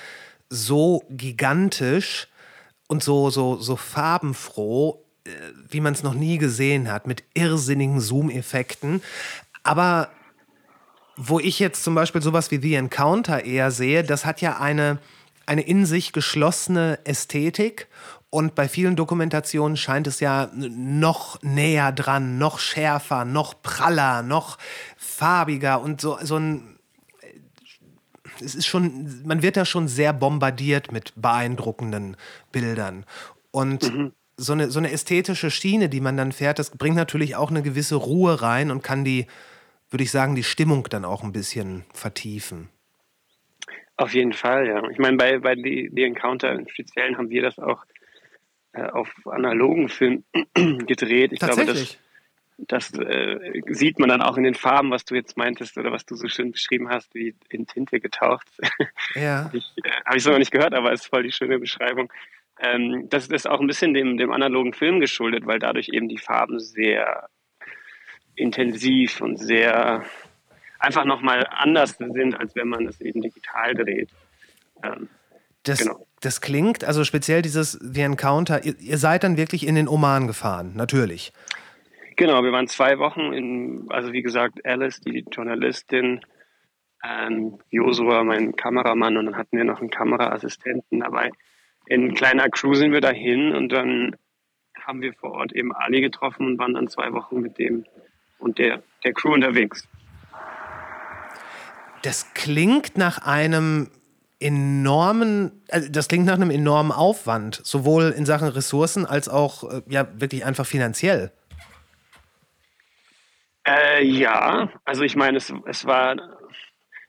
so 0.51 1.05
gigantisch 1.11 2.29
und 2.87 3.03
so, 3.03 3.31
so, 3.31 3.57
so 3.57 3.77
farbenfroh, 3.77 5.03
äh, 5.25 5.31
wie 5.69 5.81
man 5.81 5.93
es 5.93 6.03
noch 6.03 6.15
nie 6.15 6.39
gesehen 6.39 6.91
hat, 6.91 7.07
mit 7.07 7.25
irrsinnigen 7.35 8.01
Zoom-Effekten. 8.01 9.03
Aber 9.63 10.11
wo 11.17 11.41
ich 11.41 11.59
jetzt 11.59 11.83
zum 11.83 11.95
Beispiel 11.95 12.23
sowas 12.23 12.51
wie 12.51 12.61
The 12.61 12.75
Encounter 12.75 13.45
eher 13.45 13.71
sehe, 13.71 14.05
das 14.05 14.25
hat 14.25 14.41
ja 14.41 14.61
eine, 14.61 14.99
eine 15.47 15.63
in 15.63 15.85
sich 15.85 16.13
geschlossene 16.13 17.01
Ästhetik 17.05 17.89
und 18.31 18.55
bei 18.55 18.69
vielen 18.69 18.95
Dokumentationen 18.95 19.77
scheint 19.77 20.07
es 20.07 20.21
ja 20.21 20.51
noch 20.53 21.43
näher 21.43 21.93
dran, 21.93 22.37
noch 22.37 22.59
schärfer, 22.59 23.25
noch 23.25 23.63
praller, 23.63 24.23
noch 24.23 24.59
farbiger 24.97 25.81
und 25.81 26.01
so, 26.01 26.19
so 26.21 26.37
ein. 26.37 26.79
Es 28.41 28.55
ist 28.55 28.67
schon, 28.67 29.23
man 29.25 29.43
wird 29.43 29.57
da 29.57 29.65
schon 29.65 29.89
sehr 29.89 30.13
bombardiert 30.13 30.93
mit 30.93 31.13
beeindruckenden 31.17 32.17
Bildern. 32.53 33.05
Und 33.51 33.93
mhm. 33.93 34.13
so, 34.37 34.53
eine, 34.53 34.71
so 34.71 34.79
eine 34.79 34.93
ästhetische 34.93 35.51
Schiene, 35.51 35.89
die 35.89 36.01
man 36.01 36.17
dann 36.17 36.31
fährt, 36.31 36.61
das 36.61 36.71
bringt 36.71 36.95
natürlich 36.95 37.35
auch 37.35 37.51
eine 37.51 37.63
gewisse 37.63 37.97
Ruhe 37.97 38.41
rein 38.41 38.71
und 38.71 38.85
kann 38.85 39.05
die, 39.05 39.27
würde 39.91 40.05
ich 40.05 40.13
sagen, 40.13 40.37
die 40.37 40.45
Stimmung 40.45 40.87
dann 40.89 41.05
auch 41.05 41.25
ein 41.25 41.33
bisschen 41.33 41.85
vertiefen. 41.95 42.69
Auf 43.99 44.15
jeden 44.15 44.33
Fall, 44.33 44.69
ja. 44.69 44.89
Ich 44.91 44.99
meine, 44.99 45.17
bei, 45.17 45.39
bei 45.41 45.57
die 45.57 45.91
Encounter 46.05 46.53
im 46.53 46.69
Speziellen 46.69 47.19
haben 47.19 47.31
wir 47.31 47.43
das 47.43 47.59
auch 47.59 47.85
äh, 47.85 47.88
auf 48.83 49.11
analogen 49.27 49.89
Film 49.89 50.25
gedreht. 50.55 51.33
Ich 51.33 51.41
glaube, 51.41 51.65
das, 51.65 51.99
das 52.59 52.93
äh, 52.95 53.63
sieht 53.69 53.99
man 53.99 54.09
dann 54.09 54.23
auch 54.23 54.37
in 54.37 54.43
den 54.43 54.55
Farben, 54.55 54.91
was 54.91 55.05
du 55.05 55.15
jetzt 55.15 55.37
meintest 55.37 55.79
oder 55.79 55.93
was 55.93 56.05
du 56.05 56.17
so 56.17 56.29
schön 56.29 56.53
beschrieben 56.53 56.89
hast, 56.89 57.15
wie 57.15 57.35
in 57.51 57.67
Tinte 57.67 58.01
getaucht. 58.01 58.49
Ja. 59.15 59.51
Ich, 59.55 59.73
äh, 59.85 59.91
Habe 60.05 60.17
ich 60.17 60.23
so 60.23 60.31
noch 60.31 60.39
nicht 60.39 60.51
gehört, 60.51 60.75
aber 60.75 60.93
es 60.93 61.03
ist 61.03 61.07
voll 61.07 61.23
die 61.23 61.33
schöne 61.33 61.59
Beschreibung. 61.59 62.13
Ähm, 62.61 63.09
das 63.09 63.29
ist 63.29 63.49
auch 63.49 63.61
ein 63.61 63.67
bisschen 63.69 63.95
dem, 63.95 64.17
dem 64.17 64.33
analogen 64.33 64.73
Film 64.73 65.01
geschuldet, 65.01 65.47
weil 65.47 65.61
dadurch 65.61 65.89
eben 65.91 66.09
die 66.09 66.19
Farben 66.19 66.59
sehr 66.59 67.29
intensiv 68.35 69.21
und 69.21 69.37
sehr 69.37 70.05
einfach 70.79 71.05
nochmal 71.05 71.47
anders 71.51 71.97
sind, 71.99 72.35
als 72.35 72.55
wenn 72.57 72.69
man 72.69 72.87
es 72.87 73.01
eben 73.01 73.21
digital 73.21 73.75
dreht. 73.75 74.11
Ähm, 74.83 75.09
das, 75.63 75.79
genau. 75.79 76.07
Das 76.21 76.41
klingt, 76.41 76.85
also 76.85 77.05
speziell 77.05 77.43
dieses 77.43 77.73
The 77.73 78.03
Encounter, 78.03 78.65
ihr, 78.65 78.79
ihr, 78.81 78.99
seid 78.99 79.25
dann 79.25 79.37
wirklich 79.37 79.67
in 79.67 79.75
den 79.75 79.89
Oman 79.89 80.27
gefahren, 80.27 80.73
natürlich. 80.75 81.33
Genau, 82.17 82.43
wir 82.43 82.51
waren 82.51 82.67
zwei 82.67 82.99
Wochen 82.99 83.33
in, 83.33 83.87
also 83.91 84.13
wie 84.13 84.23
gesagt, 84.23 84.65
Alice, 84.65 85.01
die 85.01 85.25
Journalistin, 85.31 86.21
ähm, 87.05 87.59
Josua, 87.71 88.25
mein 88.25 88.57
Kameramann, 88.57 89.17
und 89.17 89.27
dann 89.27 89.37
hatten 89.37 89.57
wir 89.57 89.65
noch 89.65 89.81
einen 89.81 89.91
Kameraassistenten 89.91 91.01
dabei. 91.01 91.31
In 91.87 92.15
kleiner 92.15 92.49
Crew 92.49 92.75
sind 92.75 92.93
wir 92.93 93.01
dahin 93.01 93.55
und 93.55 93.71
dann 93.71 94.17
haben 94.85 95.01
wir 95.01 95.13
vor 95.15 95.33
Ort 95.33 95.53
eben 95.53 95.73
Ali 95.73 96.01
getroffen 96.01 96.47
und 96.47 96.59
waren 96.59 96.75
dann 96.75 96.89
zwei 96.89 97.13
Wochen 97.13 97.41
mit 97.41 97.59
dem 97.59 97.85
und 98.39 98.59
der, 98.59 98.83
der 99.05 99.13
Crew 99.13 99.33
unterwegs. 99.33 99.87
Das 102.03 102.33
klingt 102.35 102.97
nach 102.97 103.19
einem 103.19 103.89
enormen, 104.41 105.63
also 105.69 105.91
das 105.91 106.09
klingt 106.09 106.27
nach 106.27 106.35
einem 106.35 106.51
enormen 106.51 106.93
Aufwand, 106.93 107.61
sowohl 107.65 108.15
in 108.17 108.25
Sachen 108.25 108.49
Ressourcen 108.49 109.05
als 109.05 109.29
auch 109.29 109.65
äh, 109.65 109.83
ja 109.89 110.09
wirklich 110.15 110.45
einfach 110.45 110.67
finanziell. 110.67 111.33
Äh, 113.67 114.05
ja, 114.05 114.71
also 114.85 115.03
ich 115.03 115.17
meine, 115.17 115.39
es, 115.39 115.53
es 115.67 115.85
war 115.85 116.17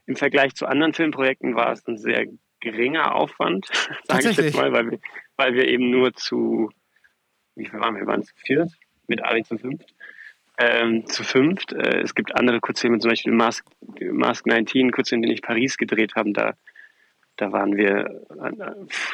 im 0.08 0.16
Vergleich 0.16 0.56
zu 0.56 0.66
anderen 0.66 0.94
Filmprojekten 0.94 1.56
war 1.56 1.72
es 1.72 1.88
ein 1.88 1.98
sehr 1.98 2.26
geringer 2.60 3.16
Aufwand, 3.16 3.68
sage 4.06 4.30
ich 4.30 4.38
jetzt 4.38 4.56
mal, 4.56 4.74
weil 4.74 4.92
wir, 4.92 5.00
weil 5.38 5.54
wir 5.54 5.68
eben 5.68 5.92
nur 5.92 6.14
zu, 6.14 6.72
wie 7.56 7.68
viel 7.68 7.80
waren 7.80 7.94
wir, 7.94 8.02
wir 8.02 8.08
waren 8.08 8.24
zu 8.24 8.34
viert, 8.36 8.72
mit 9.08 9.24
Ali 9.24 9.44
zu 9.44 9.58
fünft. 9.58 9.94
Ähm, 10.58 11.06
zu 11.06 11.24
fünft. 11.24 11.72
Äh, 11.72 12.02
es 12.02 12.16
gibt 12.16 12.36
andere 12.36 12.60
Kurzfilme, 12.60 13.00
zum 13.00 13.12
Beispiel 13.12 13.32
Mask, 13.32 13.66
Mask 14.12 14.46
19, 14.46 14.92
Kurzfilm, 14.92 15.22
den 15.22 15.32
ich 15.32 15.42
Paris 15.42 15.78
gedreht 15.78 16.16
habe, 16.16 16.34
da 16.34 16.56
da 17.40 17.54
waren 17.54 17.78
wir, 17.78 18.26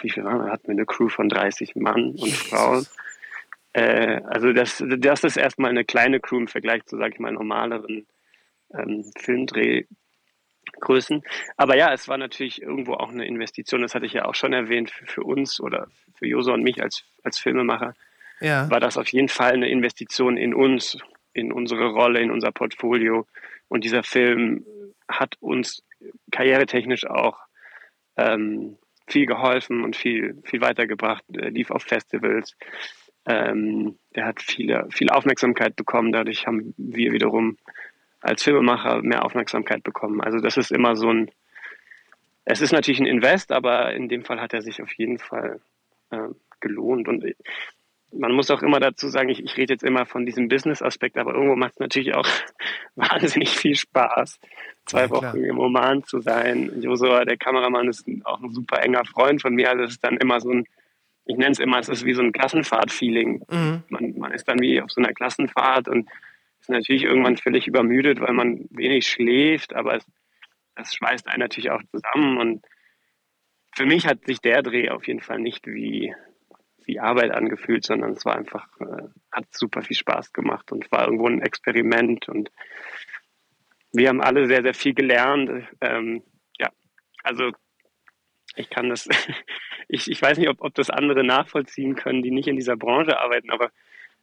wie 0.02 0.10
viel 0.10 0.24
waren 0.24 0.46
wir? 0.46 0.52
Hatten 0.52 0.68
wir 0.68 0.72
eine 0.72 0.88
Crew 0.88 1.10
von 1.10 1.30
30 1.30 1.76
Mann 1.76 2.16
und 2.18 2.32
Frauen. 2.32 2.88
Äh, 3.74 4.22
also 4.26 4.52
das, 4.52 4.84
das 4.98 5.24
ist 5.24 5.38
erstmal 5.38 5.70
eine 5.70 5.86
kleine 5.86 6.20
Crew 6.20 6.38
im 6.38 6.48
Vergleich 6.48 6.84
zu, 6.86 6.98
sage 6.98 7.14
ich 7.14 7.20
mal, 7.20 7.32
normaleren 7.32 8.08
ähm, 8.74 9.06
Filmdrehgrößen. 9.16 11.22
Aber 11.56 11.78
ja, 11.78 11.94
es 11.94 12.08
war 12.08 12.18
natürlich 12.18 12.64
irgendwo 12.64 12.94
auch 12.94 13.10
eine 13.10 13.28
Investition. 13.28 13.84
Das 13.84 13.94
hatte 13.94 14.08
ich 14.08 14.14
ja 14.14 14.26
auch 14.26 14.34
schon 14.34 14.54
erwähnt 14.54 14.90
für, 14.90 15.06
für 15.06 15.24
uns 15.24 15.60
oder 15.60 15.88
für 16.16 16.26
Josa 16.26 16.54
und 16.54 16.64
mich 16.64 16.82
als, 16.82 17.04
als 17.24 17.38
Filmemacher. 17.38 17.94
Ja. 18.40 18.72
War 18.72 18.80
das 18.80 18.98
auf 18.98 19.10
jeden 19.10 19.30
Fall 19.30 19.54
eine 19.54 19.70
Investition 19.70 20.36
in 20.36 20.56
uns, 20.56 20.98
in 21.34 21.52
unsere 21.52 21.90
Rolle, 21.90 22.22
in 22.22 22.32
unser 22.32 22.52
Portfolio. 22.52 23.28
Und 23.68 23.84
dieser 23.84 24.02
Film 24.02 24.66
hat 25.08 25.36
uns 25.42 25.84
karrieretechnisch 26.32 27.06
auch 27.06 27.45
ähm, 28.18 28.78
viel 29.08 29.26
geholfen 29.26 29.84
und 29.84 29.96
viel, 29.96 30.42
viel 30.44 30.62
weitergebracht, 30.62 31.24
er 31.34 31.52
lief 31.52 31.72
auf 31.72 31.84
Festivals. 31.84 32.56
Ähm, 33.28 33.98
der 34.16 34.26
hat 34.26 34.42
viele, 34.42 34.88
viel 34.92 35.10
Aufmerksamkeit 35.10 35.76
bekommen. 35.76 36.12
Dadurch 36.12 36.46
haben 36.48 36.74
wir 36.78 37.12
wiederum 37.12 37.58
als 38.22 38.44
Filmemacher 38.44 39.02
mehr 39.02 39.24
Aufmerksamkeit 39.24 39.84
bekommen. 39.84 40.22
Also 40.22 40.40
das 40.40 40.58
ist 40.58 40.72
immer 40.72 40.96
so 40.96 41.10
ein, 41.10 41.32
es 42.46 42.62
ist 42.62 42.72
natürlich 42.72 43.00
ein 43.00 43.08
Invest, 43.08 43.52
aber 43.52 43.94
in 43.94 44.10
dem 44.10 44.24
Fall 44.24 44.42
hat 44.42 44.54
er 44.54 44.62
sich 44.62 44.82
auf 44.82 44.92
jeden 44.94 45.20
Fall 45.20 45.60
äh, 46.12 46.30
gelohnt. 46.60 47.08
Und 47.08 47.24
man 48.18 48.32
muss 48.32 48.52
auch 48.52 48.62
immer 48.62 48.80
dazu 48.80 49.08
sagen, 49.08 49.30
ich, 49.30 49.44
ich 49.44 49.58
rede 49.58 49.74
jetzt 49.74 49.84
immer 49.84 50.06
von 50.06 50.26
diesem 50.26 50.48
Business-Aspekt, 50.48 51.18
aber 51.18 51.34
irgendwo 51.34 51.56
macht 51.56 51.74
es 51.74 51.80
natürlich 51.80 52.16
auch 52.16 52.28
wahnsinnig 52.96 53.50
viel 53.50 53.76
Spaß, 53.76 54.40
zwei 54.86 55.02
ja, 55.02 55.10
Wochen 55.10 55.44
im 55.44 55.60
Oman 55.60 56.04
zu 56.04 56.20
sein. 56.20 56.72
Josua, 56.82 57.26
der 57.26 57.38
Kameramann, 57.38 57.88
ist 57.88 58.06
auch 58.24 58.42
ein 58.42 58.52
super 58.52 58.82
enger 58.82 59.06
Freund 59.06 59.42
von 59.42 59.54
mir. 59.54 59.70
Also 59.70 59.84
es 59.84 59.92
ist 59.92 60.04
dann 60.04 60.18
immer 60.18 60.40
so 60.40 60.52
ein 60.52 60.66
ich 61.26 61.38
nenne 61.38 61.52
es 61.52 61.60
immer, 61.60 61.80
es 61.80 61.90
ist 61.90 62.06
wie 62.06 62.14
so 62.14 62.22
ein 62.22 62.32
Klassenfahrt-Feeling. 62.32 63.44
Mhm. 63.50 63.84
Man, 63.90 64.18
man 64.18 64.32
ist 64.32 64.48
dann 64.48 64.60
wie 64.62 64.80
auf 64.80 64.92
so 64.92 65.02
einer 65.02 65.14
Klassenfahrt 65.14 65.88
und 65.88 66.08
ist 66.60 66.70
natürlich 66.70 67.04
irgendwann 67.04 67.38
völlig 67.38 67.68
übermüdet, 67.68 68.22
weil 68.22 68.34
man 68.34 68.68
wenig 68.70 69.08
schläft, 69.08 69.76
aber 69.76 69.96
es, 69.96 70.06
das 70.76 70.94
schweißt 70.94 71.28
einen 71.28 71.40
natürlich 71.40 71.72
auch 71.72 71.82
zusammen. 71.92 72.38
Und 72.38 72.66
für 73.76 73.86
mich 73.86 74.06
hat 74.08 74.26
sich 74.26 74.40
der 74.40 74.62
Dreh 74.62 74.90
auf 74.90 75.08
jeden 75.08 75.22
Fall 75.22 75.40
nicht 75.40 75.66
wie, 75.68 76.14
wie 76.86 77.00
Arbeit 77.00 77.32
angefühlt, 77.32 77.84
sondern 77.84 78.12
es 78.12 78.26
war 78.26 78.36
einfach, 78.36 78.68
äh, 78.80 79.08
hat 79.32 79.46
super 79.52 79.82
viel 79.82 79.98
Spaß 79.98 80.34
gemacht 80.34 80.72
und 80.72 80.92
war 80.92 81.06
irgendwo 81.06 81.28
ein 81.28 81.42
Experiment 81.42 82.30
und 82.30 82.52
wir 83.92 84.10
haben 84.10 84.22
alle 84.22 84.46
sehr, 84.48 84.62
sehr 84.62 84.74
viel 84.74 84.94
gelernt. 84.94 85.68
Ähm, 85.82 86.24
ja, 86.60 86.70
also 87.24 87.52
ich 88.56 88.70
kann 88.70 88.90
das, 88.90 89.08
ich, 89.88 90.10
ich 90.10 90.22
weiß 90.22 90.38
nicht, 90.38 90.50
ob, 90.50 90.62
ob 90.62 90.74
das 90.76 90.90
andere 90.90 91.24
nachvollziehen 91.24 91.96
können, 91.96 92.22
die 92.22 92.32
nicht 92.32 92.48
in 92.48 92.56
dieser 92.56 92.76
Branche 92.76 93.20
arbeiten, 93.20 93.50
aber 93.52 93.72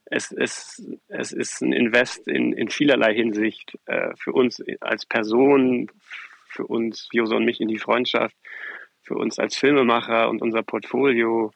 es, 0.05 0.33
es, 0.33 0.83
es 1.09 1.33
ist 1.33 1.63
ein 1.63 1.73
Invest 1.73 2.27
in, 2.29 2.53
in 2.53 2.69
vielerlei 2.69 3.15
Hinsicht 3.15 3.79
äh, 3.87 4.11
für 4.17 4.33
uns 4.33 4.63
als 4.81 5.07
Person, 5.07 5.91
für 6.49 6.67
uns, 6.67 7.09
Jose 7.13 7.35
und 7.35 7.45
mich 7.45 7.61
in 7.61 7.69
die 7.69 7.79
Freundschaft, 7.79 8.37
für 9.01 9.15
uns 9.15 9.39
als 9.39 9.57
Filmemacher 9.57 10.29
und 10.29 10.43
unser 10.43 10.63
Portfolio, 10.63 11.53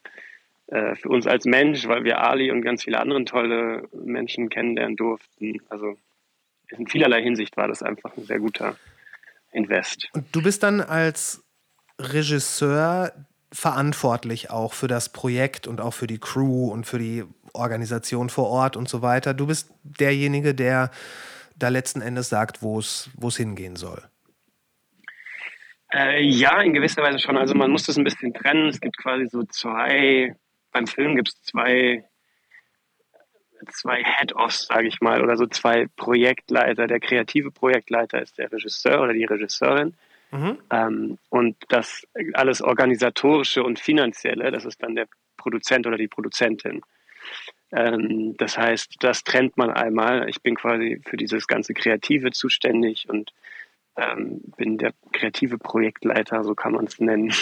äh, 0.67 0.95
für 0.95 1.09
uns 1.09 1.27
als 1.27 1.45
Mensch, 1.45 1.87
weil 1.87 2.03
wir 2.03 2.21
Ali 2.21 2.51
und 2.51 2.61
ganz 2.61 2.83
viele 2.83 2.99
andere 2.99 3.23
tolle 3.25 3.87
Menschen 3.93 4.49
kennenlernen 4.49 4.95
durften. 4.95 5.61
Also 5.69 5.97
in 6.69 6.87
vielerlei 6.87 7.21
Hinsicht 7.21 7.55
war 7.57 7.67
das 7.67 7.83
einfach 7.83 8.15
ein 8.17 8.25
sehr 8.25 8.39
guter 8.39 8.75
Invest. 9.51 10.09
Und 10.13 10.25
du 10.35 10.41
bist 10.41 10.63
dann 10.63 10.81
als 10.81 11.43
Regisseur 11.99 13.13
verantwortlich 13.51 14.51
auch 14.51 14.73
für 14.73 14.87
das 14.87 15.09
Projekt 15.09 15.67
und 15.67 15.79
auch 15.79 15.93
für 15.93 16.07
die 16.07 16.19
Crew 16.19 16.69
und 16.69 16.85
für 16.85 16.99
die 16.99 17.23
Organisation 17.53 18.29
vor 18.29 18.49
Ort 18.49 18.75
und 18.75 18.89
so 18.89 19.01
weiter. 19.01 19.33
Du 19.33 19.47
bist 19.47 19.73
derjenige, 19.83 20.53
der 20.53 20.91
da 21.55 21.69
letzten 21.69 22.01
Endes 22.01 22.29
sagt, 22.29 22.61
wo 22.61 22.79
es 22.79 23.37
hingehen 23.37 23.77
soll. 23.77 24.03
Äh, 25.93 26.21
ja, 26.21 26.61
in 26.61 26.73
gewisser 26.73 27.01
Weise 27.01 27.19
schon. 27.19 27.37
Also 27.37 27.55
man 27.55 27.71
muss 27.71 27.83
das 27.83 27.97
ein 27.97 28.03
bisschen 28.03 28.33
trennen. 28.33 28.67
Es 28.67 28.81
gibt 28.81 28.97
quasi 28.97 29.27
so 29.27 29.43
zwei, 29.43 30.35
beim 30.77 30.85
Film 30.85 31.15
gibt 31.15 31.29
es 31.29 31.41
zwei, 31.41 32.03
zwei 33.71 34.03
Head-Offs, 34.03 34.67
sage 34.67 34.87
ich 34.87 35.01
mal, 35.01 35.23
oder 35.23 35.35
so 35.35 35.47
zwei 35.47 35.87
Projektleiter. 35.95 36.85
Der 36.85 36.99
kreative 36.99 37.49
Projektleiter 37.49 38.21
ist 38.21 38.37
der 38.37 38.51
Regisseur 38.51 39.01
oder 39.01 39.13
die 39.13 39.25
Regisseurin. 39.25 39.95
Mhm. 40.29 40.57
Ähm, 40.69 41.17
und 41.29 41.55
das 41.69 42.07
alles 42.33 42.61
organisatorische 42.61 43.63
und 43.63 43.79
finanzielle, 43.79 44.51
das 44.51 44.65
ist 44.65 44.83
dann 44.83 44.93
der 44.93 45.07
Produzent 45.35 45.87
oder 45.87 45.97
die 45.97 46.09
Produzentin. 46.09 46.81
Ähm, 47.71 48.37
das 48.37 48.55
heißt, 48.55 48.97
das 48.99 49.23
trennt 49.23 49.57
man 49.57 49.71
einmal. 49.71 50.29
Ich 50.29 50.43
bin 50.43 50.55
quasi 50.55 51.01
für 51.05 51.17
dieses 51.17 51.47
ganze 51.47 51.73
Kreative 51.73 52.31
zuständig 52.31 53.09
und 53.09 53.33
ähm, 53.95 54.41
bin 54.57 54.77
der 54.77 54.93
kreative 55.11 55.57
Projektleiter, 55.57 56.43
so 56.43 56.53
kann 56.53 56.73
man 56.73 56.85
es 56.85 56.99
nennen. 56.99 57.33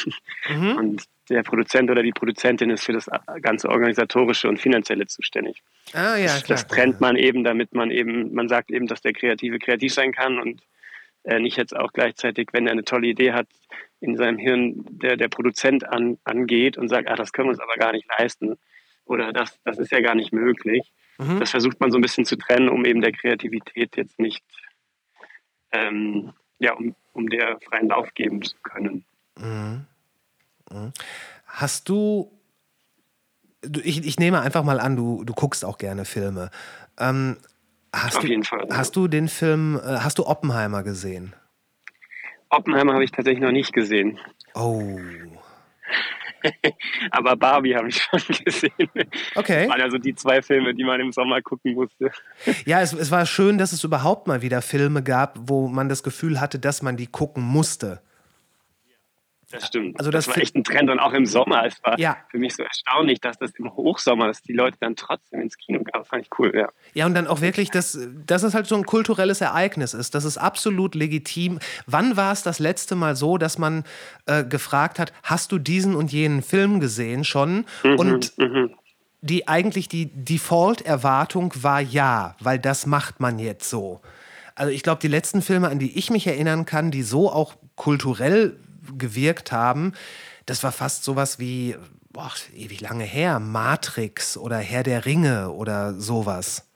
Mhm. 0.47 0.77
Und 0.77 1.03
der 1.29 1.43
Produzent 1.43 1.89
oder 1.89 2.03
die 2.03 2.11
Produzentin 2.11 2.69
ist 2.69 2.83
für 2.83 2.93
das 2.93 3.09
ganze 3.41 3.69
organisatorische 3.69 4.47
und 4.47 4.59
finanzielle 4.59 5.07
zuständig. 5.07 5.63
Ah, 5.93 6.17
ja, 6.17 6.27
klar. 6.27 6.43
Das 6.47 6.67
trennt 6.67 7.01
man 7.01 7.15
eben, 7.15 7.43
damit 7.43 7.73
man 7.73 7.91
eben, 7.91 8.33
man 8.33 8.47
sagt 8.47 8.71
eben, 8.71 8.87
dass 8.87 9.01
der 9.01 9.13
Kreative 9.13 9.59
kreativ 9.59 9.93
sein 9.93 10.11
kann 10.11 10.39
und 10.39 10.61
äh, 11.23 11.39
nicht 11.39 11.57
jetzt 11.57 11.75
auch 11.75 11.91
gleichzeitig, 11.91 12.49
wenn 12.51 12.67
er 12.67 12.73
eine 12.73 12.83
tolle 12.83 13.07
Idee 13.07 13.33
hat, 13.33 13.47
in 13.99 14.15
seinem 14.15 14.37
Hirn 14.37 14.85
der, 14.89 15.17
der 15.17 15.27
Produzent 15.27 15.87
an, 15.87 16.17
angeht 16.23 16.77
und 16.77 16.89
sagt, 16.89 17.09
ah, 17.09 17.15
das 17.15 17.31
können 17.31 17.47
wir 17.47 17.51
uns 17.51 17.59
aber 17.59 17.75
gar 17.75 17.91
nicht 17.91 18.07
leisten 18.19 18.57
oder 19.05 19.33
das, 19.33 19.59
das 19.63 19.79
ist 19.79 19.91
ja 19.91 20.01
gar 20.01 20.15
nicht 20.15 20.33
möglich. 20.33 20.91
Mhm. 21.17 21.39
Das 21.39 21.51
versucht 21.51 21.79
man 21.79 21.91
so 21.91 21.97
ein 21.97 22.01
bisschen 22.01 22.25
zu 22.25 22.35
trennen, 22.35 22.69
um 22.69 22.85
eben 22.85 23.01
der 23.01 23.13
Kreativität 23.13 23.95
jetzt 23.95 24.19
nicht, 24.19 24.43
ähm, 25.71 26.33
ja, 26.59 26.73
um, 26.73 26.95
um 27.13 27.29
der 27.29 27.59
freien 27.61 27.87
Lauf 27.87 28.13
geben 28.13 28.41
zu 28.41 28.55
können. 28.61 29.05
Mhm. 29.37 29.85
Mhm. 30.71 30.91
Hast 31.45 31.89
du, 31.89 32.31
ich, 33.83 34.05
ich 34.05 34.19
nehme 34.19 34.41
einfach 34.41 34.63
mal 34.63 34.79
an, 34.79 34.95
du, 34.95 35.23
du 35.23 35.33
guckst 35.33 35.63
auch 35.65 35.77
gerne 35.77 36.05
Filme. 36.05 36.49
Ähm, 36.99 37.37
hast 37.93 38.17
Auf 38.17 38.23
du, 38.23 38.27
jeden 38.27 38.43
Fall. 38.43 38.67
Hast 38.71 38.95
du 38.95 39.07
den 39.07 39.27
Film, 39.27 39.77
äh, 39.77 39.99
hast 39.99 40.17
du 40.17 40.25
Oppenheimer 40.25 40.83
gesehen? 40.83 41.33
Oppenheimer 42.49 42.93
habe 42.93 43.03
ich 43.03 43.11
tatsächlich 43.11 43.41
noch 43.41 43.51
nicht 43.51 43.73
gesehen. 43.73 44.19
Oh. 44.53 44.97
Aber 47.11 47.35
Barbie 47.35 47.75
habe 47.75 47.89
ich 47.89 47.95
schon 48.01 48.21
gesehen. 48.43 48.89
Okay. 49.35 49.61
Das 49.61 49.69
waren 49.69 49.81
also 49.81 49.97
die 49.97 50.15
zwei 50.15 50.41
Filme, 50.41 50.73
die 50.73 50.83
man 50.83 50.99
im 50.99 51.11
Sommer 51.11 51.41
gucken 51.41 51.73
musste. 51.73 52.11
Ja, 52.65 52.81
es, 52.81 52.93
es 52.93 53.11
war 53.11 53.25
schön, 53.25 53.57
dass 53.57 53.71
es 53.71 53.83
überhaupt 53.83 54.27
mal 54.27 54.41
wieder 54.41 54.61
Filme 54.61 55.03
gab, 55.03 55.37
wo 55.41 55.67
man 55.67 55.89
das 55.89 56.03
Gefühl 56.03 56.39
hatte, 56.39 56.59
dass 56.59 56.81
man 56.81 56.97
die 56.97 57.07
gucken 57.07 57.43
musste. 57.43 58.01
Das 59.55 59.67
stimmt. 59.67 59.99
Also 59.99 60.11
das, 60.11 60.25
das 60.25 60.35
war 60.35 60.41
echt 60.41 60.55
ein 60.55 60.63
Trend 60.63 60.89
und 60.89 60.99
auch 60.99 61.13
im 61.13 61.25
Sommer. 61.25 61.65
Es 61.65 61.81
war 61.83 61.99
ja. 61.99 62.17
für 62.29 62.37
mich 62.37 62.55
so 62.55 62.63
erstaunlich, 62.63 63.19
dass 63.21 63.37
das 63.37 63.51
im 63.57 63.73
Hochsommer, 63.73 64.27
dass 64.27 64.41
die 64.41 64.53
Leute 64.53 64.77
dann 64.79 64.95
trotzdem 64.95 65.41
ins 65.41 65.57
Kino 65.57 65.83
kamen. 65.83 66.05
Fand 66.05 66.23
ich 66.23 66.39
cool, 66.39 66.51
ja. 66.55 66.69
Ja, 66.93 67.05
und 67.05 67.13
dann 67.13 67.27
auch 67.27 67.41
wirklich, 67.41 67.71
dass, 67.71 67.97
dass 68.25 68.43
es 68.43 68.53
halt 68.53 68.67
so 68.67 68.75
ein 68.75 68.85
kulturelles 68.85 69.41
Ereignis 69.41 69.93
ist. 69.93 70.15
Das 70.15 70.25
ist 70.25 70.37
absolut 70.37 70.95
legitim. 70.95 71.59
Wann 71.85 72.17
war 72.17 72.31
es 72.31 72.43
das 72.43 72.59
letzte 72.59 72.95
Mal 72.95 73.15
so, 73.15 73.37
dass 73.37 73.57
man 73.57 73.83
äh, 74.25 74.43
gefragt 74.43 74.99
hat, 74.99 75.13
hast 75.23 75.51
du 75.51 75.59
diesen 75.59 75.95
und 75.95 76.11
jenen 76.11 76.41
Film 76.41 76.79
gesehen 76.79 77.23
schon? 77.23 77.65
Mhm, 77.83 77.99
und 77.99 78.37
mhm. 78.37 78.75
die 79.21 79.47
eigentlich 79.47 79.89
die 79.89 80.07
Default-Erwartung 80.13 81.53
war 81.61 81.81
ja, 81.81 82.35
weil 82.39 82.59
das 82.59 82.85
macht 82.85 83.19
man 83.19 83.39
jetzt 83.39 83.69
so. 83.69 84.01
Also 84.55 84.71
ich 84.71 84.83
glaube, 84.83 85.01
die 85.01 85.09
letzten 85.09 85.41
Filme, 85.41 85.67
an 85.67 85.79
die 85.79 85.97
ich 85.97 86.09
mich 86.09 86.25
erinnern 86.27 86.65
kann, 86.65 86.89
die 86.89 87.03
so 87.03 87.29
auch 87.29 87.55
kulturell 87.75 88.57
gewirkt 88.97 89.51
haben. 89.51 89.93
Das 90.45 90.63
war 90.63 90.71
fast 90.71 91.03
sowas 91.03 91.39
wie, 91.39 91.75
boah, 92.11 92.31
ewig 92.55 92.81
lange 92.81 93.03
her, 93.03 93.39
Matrix 93.39 94.37
oder 94.37 94.57
Herr 94.57 94.83
der 94.83 95.05
Ringe 95.05 95.51
oder 95.51 95.93
sowas. 95.93 96.71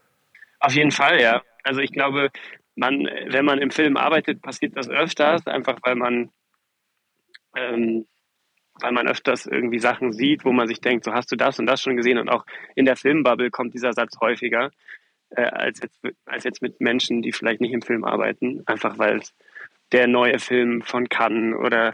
Auf 0.59 0.73
jeden 0.73 0.91
Fall, 0.91 1.21
ja. 1.21 1.41
Also 1.63 1.81
ich 1.81 1.91
glaube, 1.91 2.29
man, 2.75 3.05
wenn 3.27 3.45
man 3.45 3.59
im 3.59 3.71
Film 3.71 3.97
arbeitet, 3.97 4.41
passiert 4.41 4.75
das 4.75 4.89
öfters, 4.89 5.45
einfach 5.47 5.77
weil 5.83 5.95
man, 5.95 6.29
ähm, 7.55 8.07
weil 8.81 8.91
man 8.91 9.07
öfters 9.07 9.45
irgendwie 9.45 9.79
Sachen 9.79 10.13
sieht, 10.13 10.45
wo 10.45 10.51
man 10.51 10.67
sich 10.67 10.81
denkt, 10.81 11.05
so 11.05 11.13
hast 11.13 11.31
du 11.31 11.35
das 11.35 11.59
und 11.59 11.65
das 11.65 11.81
schon 11.81 11.97
gesehen 11.97 12.17
und 12.17 12.29
auch 12.29 12.45
in 12.75 12.85
der 12.85 12.95
Filmbubble 12.95 13.51
kommt 13.51 13.73
dieser 13.73 13.93
Satz 13.93 14.17
häufiger 14.21 14.71
äh, 15.31 15.43
als, 15.43 15.81
jetzt, 15.81 15.99
als 16.25 16.43
jetzt 16.43 16.61
mit 16.61 16.79
Menschen, 16.81 17.21
die 17.21 17.31
vielleicht 17.31 17.61
nicht 17.61 17.73
im 17.73 17.81
Film 17.81 18.03
arbeiten, 18.03 18.63
einfach 18.65 18.97
weil 18.97 19.17
es 19.17 19.33
der 19.91 20.07
neue 20.07 20.39
Film 20.39 20.81
von 20.81 21.09
Cannes 21.09 21.57
oder 21.57 21.93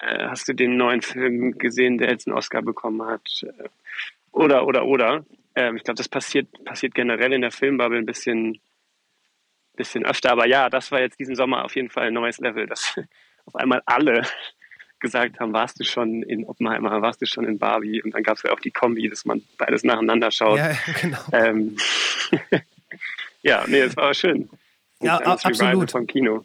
äh, 0.00 0.28
hast 0.28 0.48
du 0.48 0.54
den 0.54 0.76
neuen 0.76 1.02
Film 1.02 1.58
gesehen, 1.58 1.98
der 1.98 2.10
jetzt 2.10 2.26
einen 2.26 2.36
Oscar 2.36 2.62
bekommen 2.62 3.06
hat? 3.06 3.42
Äh, 3.42 3.68
oder, 4.32 4.66
oder, 4.66 4.84
oder. 4.86 5.24
Ähm, 5.54 5.76
ich 5.76 5.84
glaube, 5.84 5.96
das 5.96 6.08
passiert, 6.08 6.48
passiert 6.64 6.94
generell 6.94 7.32
in 7.32 7.40
der 7.40 7.50
Filmbubble 7.50 7.98
ein 7.98 8.06
bisschen, 8.06 8.60
bisschen 9.76 10.04
öfter. 10.04 10.32
Aber 10.32 10.46
ja, 10.46 10.68
das 10.68 10.92
war 10.92 11.00
jetzt 11.00 11.18
diesen 11.18 11.34
Sommer 11.34 11.64
auf 11.64 11.74
jeden 11.74 11.90
Fall 11.90 12.08
ein 12.08 12.14
neues 12.14 12.38
Level, 12.38 12.66
dass 12.66 12.94
auf 13.46 13.56
einmal 13.56 13.82
alle 13.86 14.22
gesagt 15.00 15.40
haben, 15.40 15.52
warst 15.52 15.80
du 15.80 15.84
schon 15.84 16.22
in 16.22 16.44
Oppenheimer, 16.44 17.02
warst 17.02 17.22
du 17.22 17.26
schon 17.26 17.44
in 17.44 17.58
Barbie? 17.58 18.02
Und 18.02 18.14
dann 18.14 18.22
gab 18.22 18.36
es 18.36 18.42
ja 18.42 18.52
auch 18.52 18.60
die 18.60 18.70
Kombi, 18.70 19.08
dass 19.08 19.24
man 19.24 19.42
beides 19.58 19.84
nacheinander 19.84 20.30
schaut. 20.30 20.58
Ja, 20.58 20.76
genau. 21.00 21.18
Ähm, 21.32 21.76
ja, 23.42 23.64
nee, 23.66 23.80
es 23.80 23.96
war 23.96 24.12
schön. 24.12 24.50
Ja, 25.00 25.18
absolut. 25.18 25.90
Vom 25.90 26.06
Kino. 26.06 26.44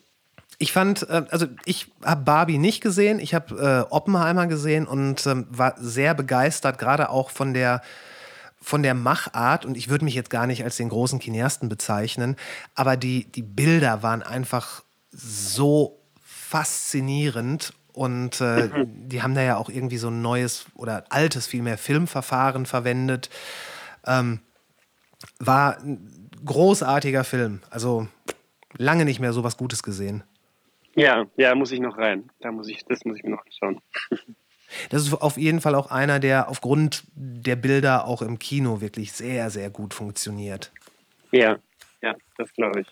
Ich 0.62 0.74
fand, 0.74 1.09
äh, 1.09 1.24
also 1.32 1.47
ich 1.66 1.91
habe 2.05 2.22
Barbie 2.22 2.59
nicht 2.59 2.82
gesehen, 2.82 3.20
ich 3.20 3.34
habe 3.34 3.88
äh, 3.89 3.91
Oppenheimer 3.91 4.45
gesehen 4.45 4.86
und 4.86 5.26
ähm, 5.26 5.47
war 5.49 5.74
sehr 5.80 6.14
begeistert, 6.14 6.78
gerade 6.78 7.09
auch 7.09 7.32
von 7.32 7.55
der 7.55 7.82
von 8.64 8.84
der 8.84 8.93
Machart, 8.93 9.66
und 9.66 9.76
ich 9.76 9.89
würde 9.89 10.05
mich 10.05 10.14
jetzt 10.14 10.30
gar 10.30 10.45
nicht 10.45 10.64
als 10.64 10.78
den 10.78 10.89
großen 10.89 11.18
Kineasten 11.18 11.68
bezeichnen, 11.68 12.36
aber 12.76 12.95
die, 12.95 13.26
die 13.32 13.41
Bilder 13.41 14.03
waren 14.03 14.22
einfach 14.22 14.84
so 15.09 15.97
faszinierend 16.24 17.74
und 17.91 18.39
äh, 18.39 18.70
die 18.86 19.24
haben 19.24 19.34
da 19.34 19.41
ja 19.41 19.57
auch 19.57 19.68
irgendwie 19.68 19.97
so 19.97 20.09
ein 20.09 20.22
neues 20.22 20.66
oder 20.76 21.05
altes 21.09 21.47
vielmehr 21.47 21.80
Filmverfahren 21.80 22.68
verwendet. 22.68 23.32
Ähm, 24.05 24.41
war 25.39 25.80
ein 25.80 26.30
großartiger 26.45 27.24
Film. 27.24 27.62
Also 27.72 28.07
lange 28.78 29.05
nicht 29.05 29.20
mehr 29.20 29.34
so 29.34 29.43
was 29.43 29.57
Gutes 29.57 29.82
gesehen. 29.82 30.24
Ja, 30.96 31.26
ja, 31.38 31.56
muss 31.56 31.72
ich 31.72 31.80
noch 31.80 31.98
rein. 31.98 32.30
Da 32.42 32.52
muss 32.52 32.68
ich, 32.68 32.84
das 32.86 33.06
muss 33.06 33.18
ich 33.18 33.24
mir 33.24 33.32
noch 33.32 33.46
anschauen. 33.46 33.82
Das 34.89 35.04
ist 35.04 35.14
auf 35.14 35.38
jeden 35.38 35.60
Fall 35.60 35.76
auch 35.76 35.92
einer, 35.92 36.20
der 36.20 36.48
aufgrund 36.48 37.04
der 37.14 37.58
Bilder 37.58 38.06
auch 38.06 38.22
im 38.22 38.39
Kino 38.39 38.80
wirklich 38.80 39.12
sehr, 39.12 39.50
sehr 39.50 39.70
gut 39.70 39.94
funktioniert. 39.94 40.72
Ja, 41.32 41.60
ja, 42.02 42.16
das 42.38 42.54
glaube 42.54 42.82
ich. 42.82 42.88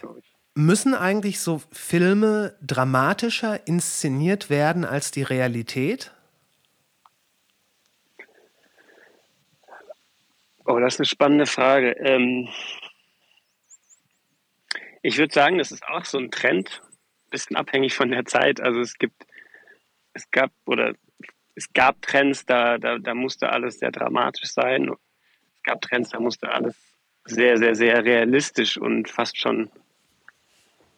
glaub 0.00 0.18
ich. 0.18 0.24
Müssen 0.54 0.94
eigentlich 0.94 1.40
so 1.40 1.60
Filme 1.70 2.56
dramatischer 2.62 3.66
inszeniert 3.66 4.48
werden 4.48 4.84
als 4.84 5.10
die 5.10 5.22
Realität? 5.22 6.12
Oh, 10.64 10.80
das 10.80 10.94
ist 10.94 11.00
eine 11.00 11.06
spannende 11.06 11.46
Frage. 11.46 11.92
Ähm, 11.98 12.48
ich 15.02 15.18
würde 15.18 15.32
sagen, 15.32 15.58
das 15.58 15.70
ist 15.70 15.86
auch 15.86 16.04
so 16.04 16.18
ein 16.18 16.30
Trend, 16.30 16.82
bisschen 17.30 17.56
abhängig 17.56 17.94
von 17.94 18.10
der 18.10 18.24
Zeit. 18.24 18.60
Also 18.60 18.80
es 18.80 18.98
gibt, 18.98 19.26
es 20.12 20.30
gab 20.30 20.50
oder 20.64 20.94
es 21.54 21.72
gab 21.72 22.02
Trends, 22.02 22.44
da, 22.46 22.78
da, 22.78 22.98
da 22.98 23.14
musste 23.14 23.50
alles 23.50 23.78
sehr 23.78 23.90
dramatisch 23.90 24.50
sein. 24.50 24.90
Es 25.56 25.62
gab 25.62 25.80
Trends, 25.80 26.10
da 26.10 26.20
musste 26.20 26.50
alles 26.50 26.76
sehr, 27.24 27.56
sehr, 27.56 27.74
sehr 27.74 28.04
realistisch 28.04 28.76
und 28.76 29.08
fast 29.08 29.38
schon, 29.38 29.70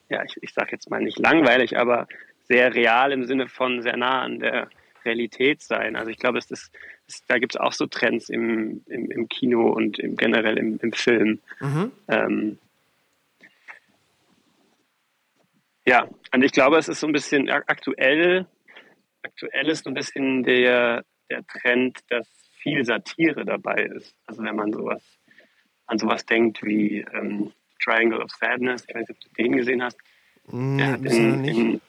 ja, 0.08 0.22
ich, 0.24 0.36
ich 0.42 0.52
sage 0.52 0.72
jetzt 0.72 0.90
mal 0.90 1.00
nicht 1.00 1.18
langweilig, 1.18 1.78
aber 1.78 2.06
sehr 2.48 2.74
real 2.74 3.12
im 3.12 3.24
Sinne 3.24 3.48
von 3.48 3.82
sehr 3.82 3.96
nah 3.96 4.22
an 4.22 4.40
der 4.40 4.68
Realität 5.04 5.62
sein. 5.62 5.96
Also 5.96 6.10
ich 6.10 6.18
glaube, 6.18 6.38
es 6.38 6.50
ist, 6.50 6.72
es, 7.06 7.24
da 7.26 7.38
gibt 7.38 7.54
es 7.54 7.60
auch 7.60 7.72
so 7.72 7.86
Trends 7.86 8.28
im, 8.28 8.82
im, 8.86 9.10
im 9.10 9.28
Kino 9.28 9.70
und 9.70 9.98
im, 9.98 10.16
generell 10.16 10.58
im, 10.58 10.78
im 10.82 10.92
Film. 10.92 11.40
Mhm. 11.60 11.92
Ähm, 12.08 12.58
ja, 15.88 16.08
und 16.34 16.42
ich 16.42 16.52
glaube, 16.52 16.76
es 16.76 16.88
ist 16.88 17.00
so 17.00 17.06
ein 17.06 17.12
bisschen 17.12 17.48
aktuell, 17.48 18.46
aktuell 19.22 19.68
ist 19.68 19.84
so 19.84 19.90
ein 19.90 19.94
bisschen 19.94 20.42
der, 20.42 21.04
der 21.30 21.46
Trend, 21.46 21.98
dass 22.10 22.28
viel 22.60 22.84
Satire 22.84 23.44
dabei 23.44 23.84
ist. 23.96 24.14
Also 24.26 24.42
wenn 24.42 24.56
man 24.56 24.72
sowas 24.72 25.02
an 25.86 25.98
sowas 25.98 26.26
denkt 26.26 26.62
wie 26.62 27.06
ähm, 27.14 27.52
Triangle 27.82 28.20
of 28.20 28.30
Sadness, 28.32 28.84
ich 28.86 28.94
weiß 28.94 29.08
nicht, 29.08 29.18
ob 29.24 29.34
du 29.34 29.42
den 29.42 29.56
gesehen 29.56 29.82
hast. 29.82 29.96
Nee, 30.50 30.76
der 30.76 30.92
hat 30.92 31.04
in, 31.04 31.44
in, 31.44 31.80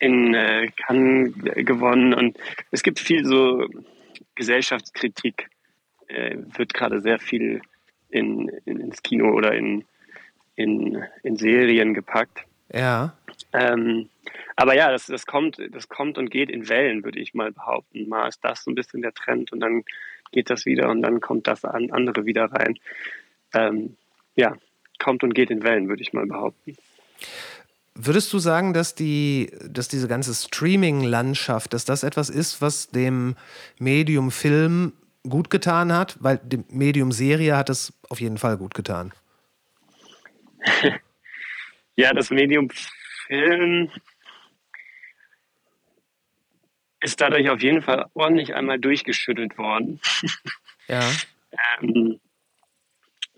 in 0.00 0.34
äh, 0.34 0.70
Cannes 0.76 1.32
gewonnen 1.64 2.12
und 2.14 2.36
es 2.72 2.82
gibt 2.82 2.98
viel 2.98 3.24
so 3.24 3.68
Gesellschaftskritik, 4.34 5.48
äh, 6.08 6.36
wird 6.56 6.74
gerade 6.74 7.00
sehr 7.00 7.20
viel 7.20 7.62
in, 8.08 8.48
in, 8.64 8.80
ins 8.80 9.02
Kino 9.02 9.32
oder 9.32 9.54
in, 9.54 9.84
in, 10.56 11.04
in 11.22 11.36
Serien 11.36 11.94
gepackt. 11.94 12.44
Ja. 12.72 13.16
Ähm, 13.54 14.10
aber 14.56 14.74
ja, 14.74 14.90
das, 14.90 15.06
das, 15.06 15.26
kommt, 15.26 15.58
das 15.70 15.88
kommt 15.88 16.18
und 16.18 16.30
geht 16.30 16.50
in 16.50 16.68
Wellen, 16.68 17.04
würde 17.04 17.20
ich 17.20 17.34
mal 17.34 17.52
behaupten. 17.52 18.08
Mal 18.08 18.28
ist 18.28 18.44
das 18.44 18.64
so 18.64 18.70
ein 18.70 18.74
bisschen 18.74 19.00
der 19.00 19.14
Trend 19.14 19.52
und 19.52 19.60
dann 19.60 19.84
geht 20.32 20.50
das 20.50 20.66
wieder 20.66 20.90
und 20.90 21.02
dann 21.02 21.20
kommt 21.20 21.46
das 21.46 21.64
an 21.64 21.90
andere 21.92 22.26
wieder 22.26 22.46
rein. 22.46 22.76
Ähm, 23.54 23.96
ja, 24.34 24.56
kommt 24.98 25.22
und 25.22 25.34
geht 25.34 25.50
in 25.50 25.62
Wellen, 25.62 25.88
würde 25.88 26.02
ich 26.02 26.12
mal 26.12 26.26
behaupten. 26.26 26.76
Würdest 27.94 28.32
du 28.32 28.40
sagen, 28.40 28.74
dass, 28.74 28.96
die, 28.96 29.52
dass 29.68 29.86
diese 29.86 30.08
ganze 30.08 30.34
Streaming-Landschaft, 30.34 31.72
dass 31.72 31.84
das 31.84 32.02
etwas 32.02 32.28
ist, 32.28 32.60
was 32.60 32.88
dem 32.88 33.36
Medium 33.78 34.32
Film 34.32 34.94
gut 35.22 35.48
getan 35.48 35.92
hat? 35.92 36.16
Weil 36.18 36.38
dem 36.38 36.64
Medium 36.70 37.12
Serie 37.12 37.56
hat 37.56 37.70
es 37.70 37.92
auf 38.08 38.20
jeden 38.20 38.38
Fall 38.38 38.56
gut 38.56 38.74
getan. 38.74 39.12
ja, 41.96 42.12
das 42.12 42.30
Medium 42.30 42.68
Film 43.26 43.90
ist 47.00 47.20
dadurch 47.20 47.50
auf 47.50 47.62
jeden 47.62 47.82
Fall 47.82 48.06
ordentlich 48.14 48.54
einmal 48.54 48.78
durchgeschüttelt 48.78 49.58
worden. 49.58 50.00
Ja. 50.86 51.00
ähm, 51.80 52.20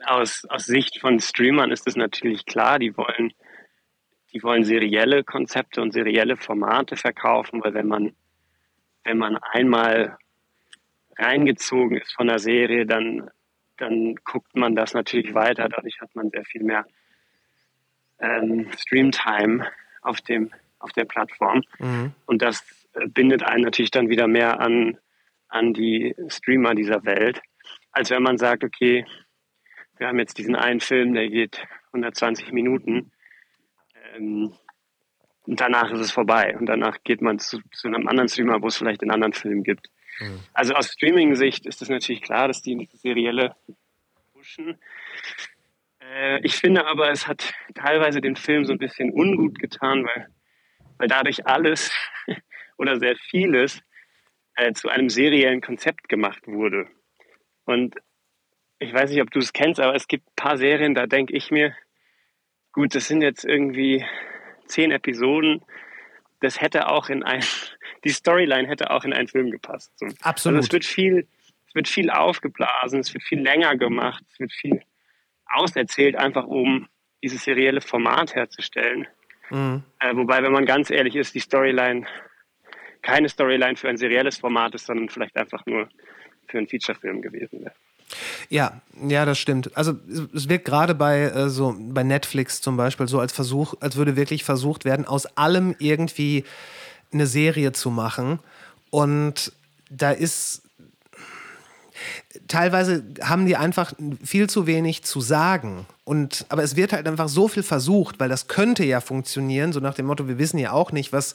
aus, 0.05 0.45
aus 0.49 0.67
Sicht 0.67 0.99
von 1.01 1.21
Streamern 1.21 1.71
ist 1.71 1.87
es 1.87 1.95
natürlich 1.95 2.45
klar, 2.45 2.81
die 2.81 2.97
wollen, 2.97 3.33
die 4.33 4.43
wollen 4.43 4.65
serielle 4.65 5.23
Konzepte 5.23 5.81
und 5.81 5.93
serielle 5.93 6.37
Formate 6.37 6.97
verkaufen, 6.97 7.63
weil 7.63 7.73
wenn 7.75 7.87
man, 7.87 8.17
wenn 9.05 9.19
man 9.19 9.37
einmal 9.37 10.19
reingezogen 11.17 11.99
ist 11.99 12.15
von 12.15 12.27
der 12.27 12.41
Serie, 12.41 12.85
dann, 12.85 13.31
dann 13.77 14.17
guckt 14.25 14.57
man 14.57 14.75
das 14.75 14.93
natürlich 14.93 15.35
weiter. 15.35 15.69
Dadurch 15.69 16.01
hat 16.01 16.15
man 16.17 16.31
sehr 16.31 16.45
viel 16.45 16.65
mehr 16.65 16.85
ähm, 18.21 18.71
Streamtime 18.77 19.67
auf 20.03 20.21
dem 20.21 20.51
auf 20.79 20.93
der 20.93 21.05
Plattform 21.05 21.63
mhm. 21.79 22.13
und 22.27 22.43
das 22.43 22.65
bindet 23.09 23.43
einen 23.43 23.65
natürlich 23.65 23.91
dann 23.91 24.09
wieder 24.09 24.29
mehr 24.29 24.61
an 24.61 24.99
an 25.49 25.73
die 25.73 26.15
Streamer 26.29 26.75
dieser 26.75 27.05
Welt, 27.05 27.41
als 27.93 28.11
wenn 28.11 28.23
man 28.23 28.37
sagt, 28.37 28.65
okay, 28.65 29.07
wir 29.97 30.09
haben 30.09 30.19
jetzt 30.19 30.39
diesen 30.39 30.57
einen 30.57 30.81
Film, 30.81 31.15
der 31.15 31.29
geht 31.29 31.67
120 31.93 32.53
Minuten 32.53 33.13
ähm, 34.15 34.53
und 35.47 35.61
danach 35.61 35.91
ist 35.93 36.01
es 36.01 36.11
vorbei 36.11 36.57
und 36.59 36.67
danach 36.67 36.99
geht 37.05 37.23
man 37.23 37.39
zu, 37.39 37.61
zu 37.73 37.89
einem 37.89 38.09
anderen 38.09 38.29
Streamer, 38.29 38.61
wo 38.61 38.67
es 38.67 38.77
vielleicht 38.77 39.03
einen 39.03 39.13
anderen 39.13 39.33
Film 39.33 39.63
gibt. 39.63 39.91
Mhm. 40.19 40.41
Also 40.53 40.75
aus 40.75 40.93
Streaming-Sicht 40.93 41.67
ist 41.67 41.83
es 41.83 41.89
natürlich 41.89 42.23
klar, 42.23 42.49
dass 42.49 42.63
die 42.63 42.89
serielle 42.93 43.55
pushen. 44.33 44.79
Äh, 46.17 46.41
ich 46.43 46.57
finde 46.57 46.87
aber, 46.87 47.11
es 47.11 47.27
hat 47.27 47.53
teilweise 47.75 48.21
den 48.21 48.37
Film 48.37 48.65
so 48.65 48.73
ein 48.73 48.79
bisschen 48.79 49.13
ungut 49.13 49.59
getan, 49.59 50.05
weil, 50.05 50.29
weil 50.99 51.09
dadurch 51.09 51.47
alles 51.47 51.93
oder 52.79 52.99
sehr 52.99 53.17
vieles 53.17 53.83
äh, 54.55 54.73
zu 54.73 54.89
einem 54.89 55.11
seriellen 55.11 55.61
Konzept 55.61 56.09
gemacht 56.09 56.47
wurde. 56.47 56.89
Und 57.65 57.97
ich 58.79 58.93
weiß 58.93 59.11
nicht, 59.11 59.21
ob 59.21 59.31
du 59.31 59.39
es 59.39 59.53
kennst, 59.53 59.81
aber 59.81 59.95
es 59.95 60.09
gibt 60.09 60.27
ein 60.29 60.37
paar 60.37 60.57
Serien, 60.57 60.95
da 60.95 61.07
denke 61.07 61.37
ich 61.37 61.51
mir, 61.51 61.75
gut, 62.73 62.95
das 62.95 63.09
sind 63.09 63.23
jetzt 63.23 63.45
irgendwie 63.45 64.05
zehn 64.67 64.91
Episoden. 64.91 65.63
Das 66.41 66.61
hätte 66.61 66.89
auch 66.89 67.09
in 67.09 67.23
ein, 67.23 67.43
die 68.05 68.11
Storyline 68.11 68.69
hätte 68.69 68.91
auch 68.91 69.05
in 69.05 69.13
einen 69.13 69.29
Film 69.29 69.51
gepasst. 69.51 69.93
So. 69.99 70.07
Absolut. 70.23 70.57
Also 70.57 70.67
es 70.69 70.73
wird 70.73 70.85
viel, 70.85 71.29
es 71.69 71.75
wird 71.75 71.89
viel 71.89 72.11
aufgeblasen, 72.11 73.01
es 73.01 73.13
wird 73.13 73.25
viel 73.25 73.41
länger 73.41 73.77
gemacht, 73.77 74.23
es 74.31 74.41
wird 74.41 74.53
viel 74.53 74.81
auserzählt, 75.53 76.17
einfach 76.17 76.47
um 76.47 76.89
dieses 77.23 77.45
serielle 77.45 77.81
Format 77.81 78.35
herzustellen. 78.35 79.07
Mhm. 79.51 79.83
Äh, 80.01 80.15
wobei, 80.17 80.43
wenn 80.43 80.53
man 80.53 80.67
ganz 80.67 80.91
ehrlich 80.91 81.17
ist, 81.17 81.35
die 81.35 81.41
Storyline 81.41 82.07
keine 83.07 83.29
Storyline 83.29 83.77
für 83.77 83.89
ein 83.89 83.97
serielles 83.97 84.39
Format 84.39 84.75
ist, 84.75 84.87
sondern 84.87 85.09
vielleicht 85.09 85.37
einfach 85.37 85.65
nur 85.67 85.89
für 86.49 86.59
einen 86.59 86.67
Featurefilm 86.67 87.23
gewesen 87.23 87.61
wäre. 87.61 87.73
Ja, 88.49 88.81
ja, 89.07 89.25
das 89.25 89.39
stimmt. 89.39 89.77
Also 89.77 89.95
es 90.35 90.49
wird 90.49 90.65
gerade 90.65 90.95
bei 90.95 91.23
äh, 91.23 91.49
so 91.49 91.75
bei 91.79 92.03
Netflix 92.03 92.61
zum 92.61 92.77
Beispiel 92.77 93.09
so 93.09 93.21
als 93.21 93.33
Versuch, 93.33 93.75
als 93.81 93.97
würde 93.97 94.17
wirklich 94.17 94.45
versucht 94.45 94.85
werden, 94.85 95.07
aus 95.07 95.27
allem 95.37 95.75
irgendwie 95.79 96.45
eine 97.13 97.27
Serie 97.27 97.73
zu 97.73 97.91
machen. 97.91 98.41
Und 98.91 99.53
da 99.91 100.11
ist 100.11 100.63
teilweise 102.49 103.05
haben 103.23 103.47
die 103.47 103.57
einfach 103.57 103.93
viel 104.25 104.49
zu 104.49 104.67
wenig 104.67 105.05
zu 105.05 105.21
sagen. 105.21 105.87
Und, 106.05 106.47
aber 106.49 106.63
es 106.63 106.77
wird 106.77 106.93
halt 106.93 107.07
einfach 107.09 107.29
so 107.29 107.49
viel 107.49 107.63
versucht, 107.63 108.21
weil 108.21 108.29
das 108.29 108.49
könnte 108.49 108.85
ja 108.85 109.01
funktionieren, 109.01 109.73
so 109.73 109.81
nach 109.81 109.95
dem 109.95 110.07
Motto, 110.07 110.29
wir 110.29 110.39
wissen 110.39 110.59
ja 110.59 110.73
auch 110.73 110.93
nicht, 110.93 111.13
was, 111.13 111.35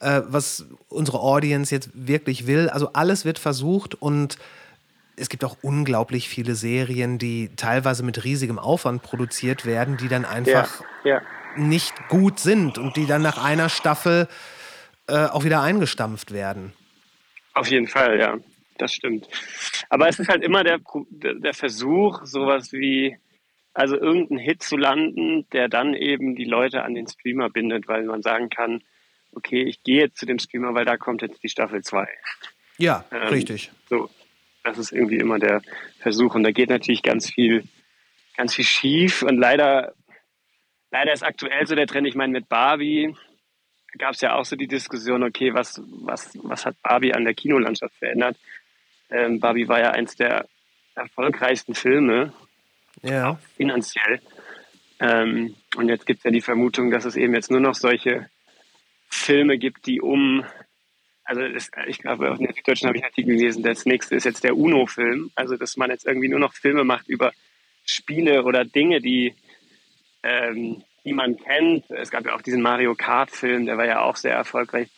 äh, 0.00 0.22
was 0.26 0.66
unsere 0.88 1.20
Audience 1.20 1.74
jetzt 1.74 1.90
wirklich 1.94 2.46
will. 2.46 2.68
Also 2.68 2.92
alles 2.92 3.24
wird 3.24 3.38
versucht 3.38 4.00
und 4.00 4.36
es 5.16 5.28
gibt 5.28 5.44
auch 5.44 5.56
unglaublich 5.62 6.28
viele 6.28 6.54
Serien, 6.54 7.18
die 7.18 7.50
teilweise 7.56 8.02
mit 8.02 8.24
riesigem 8.24 8.58
Aufwand 8.58 9.02
produziert 9.02 9.66
werden, 9.66 9.96
die 9.96 10.08
dann 10.08 10.24
einfach 10.24 10.82
ja, 11.04 11.16
ja. 11.16 11.22
nicht 11.56 11.94
gut 12.08 12.40
sind 12.40 12.78
und 12.78 12.96
die 12.96 13.06
dann 13.06 13.22
nach 13.22 13.42
einer 13.42 13.68
Staffel 13.68 14.28
äh, 15.08 15.26
auch 15.26 15.44
wieder 15.44 15.60
eingestampft 15.60 16.32
werden. 16.32 16.72
Auf 17.52 17.68
jeden 17.68 17.86
Fall, 17.86 18.18
ja, 18.18 18.36
das 18.80 18.92
stimmt. 18.92 19.28
Aber 19.88 20.08
es 20.08 20.18
ist 20.18 20.28
halt 20.28 20.42
immer 20.42 20.64
der, 20.64 20.80
der 21.10 21.54
Versuch, 21.54 22.24
sowas 22.24 22.72
wie, 22.72 23.16
also 23.74 23.96
irgendeinen 23.96 24.40
Hit 24.40 24.62
zu 24.62 24.76
landen, 24.76 25.46
der 25.52 25.68
dann 25.68 25.94
eben 25.94 26.36
die 26.36 26.44
Leute 26.44 26.82
an 26.82 26.94
den 26.94 27.06
Streamer 27.06 27.50
bindet, 27.50 27.88
weil 27.88 28.04
man 28.04 28.22
sagen 28.22 28.50
kann, 28.50 28.82
okay, 29.32 29.62
ich 29.62 29.82
gehe 29.82 30.00
jetzt 30.00 30.18
zu 30.18 30.26
dem 30.26 30.38
Streamer, 30.38 30.74
weil 30.74 30.84
da 30.84 30.96
kommt 30.96 31.22
jetzt 31.22 31.42
die 31.42 31.48
Staffel 31.48 31.82
2. 31.82 32.08
Ja, 32.78 33.04
ähm, 33.12 33.28
richtig. 33.28 33.70
So, 33.88 34.10
das 34.64 34.78
ist 34.78 34.92
irgendwie 34.92 35.18
immer 35.18 35.38
der 35.38 35.62
Versuch. 35.98 36.34
Und 36.34 36.42
da 36.42 36.50
geht 36.50 36.70
natürlich 36.70 37.02
ganz 37.02 37.30
viel, 37.30 37.64
ganz 38.36 38.54
viel 38.54 38.64
schief. 38.64 39.22
Und 39.22 39.36
leider, 39.36 39.94
leider 40.90 41.12
ist 41.12 41.22
aktuell 41.22 41.66
so 41.66 41.74
der 41.74 41.86
Trend. 41.86 42.06
Ich 42.06 42.14
meine, 42.14 42.32
mit 42.32 42.48
Barbie 42.48 43.14
gab 43.98 44.14
es 44.14 44.20
ja 44.20 44.34
auch 44.34 44.44
so 44.44 44.56
die 44.56 44.68
Diskussion, 44.68 45.22
okay, 45.22 45.52
was, 45.54 45.80
was, 45.86 46.30
was 46.42 46.64
hat 46.64 46.76
Barbie 46.82 47.12
an 47.12 47.24
der 47.24 47.34
Kinolandschaft 47.34 47.94
verändert? 47.96 48.36
Ähm, 49.10 49.40
Barbie 49.40 49.68
war 49.68 49.80
ja 49.80 49.90
eins 49.90 50.16
der 50.16 50.46
erfolgreichsten 50.94 51.74
Filme, 51.74 52.32
ja. 53.02 53.38
finanziell. 53.56 54.20
Ähm, 54.98 55.54
und 55.76 55.88
jetzt 55.88 56.06
gibt 56.06 56.18
es 56.18 56.24
ja 56.24 56.30
die 56.30 56.40
Vermutung, 56.40 56.90
dass 56.90 57.04
es 57.04 57.16
eben 57.16 57.34
jetzt 57.34 57.50
nur 57.50 57.60
noch 57.60 57.74
solche 57.74 58.28
Filme 59.08 59.58
gibt, 59.58 59.86
die 59.86 60.00
um 60.00 60.44
also 61.30 61.46
das, 61.46 61.70
ich 61.86 61.98
glaube, 61.98 62.32
auf 62.32 62.38
der 62.38 62.52
Süddeutschen 62.52 62.88
habe 62.88 62.98
ich 62.98 63.04
einen 63.04 63.12
Artikel 63.12 63.36
gelesen, 63.36 63.62
das 63.62 63.86
nächste 63.86 64.16
ist 64.16 64.24
jetzt 64.24 64.42
der 64.42 64.56
UNO-Film. 64.56 65.30
Also, 65.36 65.56
dass 65.56 65.76
man 65.76 65.90
jetzt 65.90 66.04
irgendwie 66.04 66.26
nur 66.26 66.40
noch 66.40 66.54
Filme 66.54 66.82
macht 66.82 67.08
über 67.08 67.32
Spiele 67.84 68.42
oder 68.42 68.64
Dinge, 68.64 69.00
die, 69.00 69.36
ähm, 70.24 70.82
die 71.04 71.12
man 71.12 71.36
kennt. 71.36 71.88
Es 71.90 72.10
gab 72.10 72.26
ja 72.26 72.34
auch 72.34 72.42
diesen 72.42 72.62
Mario 72.62 72.96
Kart-Film, 72.96 73.66
der 73.66 73.78
war 73.78 73.86
ja 73.86 74.00
auch 74.00 74.16
sehr 74.16 74.34
erfolgreich. 74.34 74.88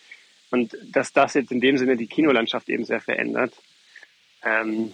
Und 0.50 0.74
dass 0.90 1.12
das 1.12 1.34
jetzt 1.34 1.52
in 1.52 1.60
dem 1.60 1.76
Sinne 1.76 1.98
die 1.98 2.06
Kinolandschaft 2.06 2.70
eben 2.70 2.86
sehr 2.86 3.00
verändert. 3.00 3.52
Ähm, 4.44 4.92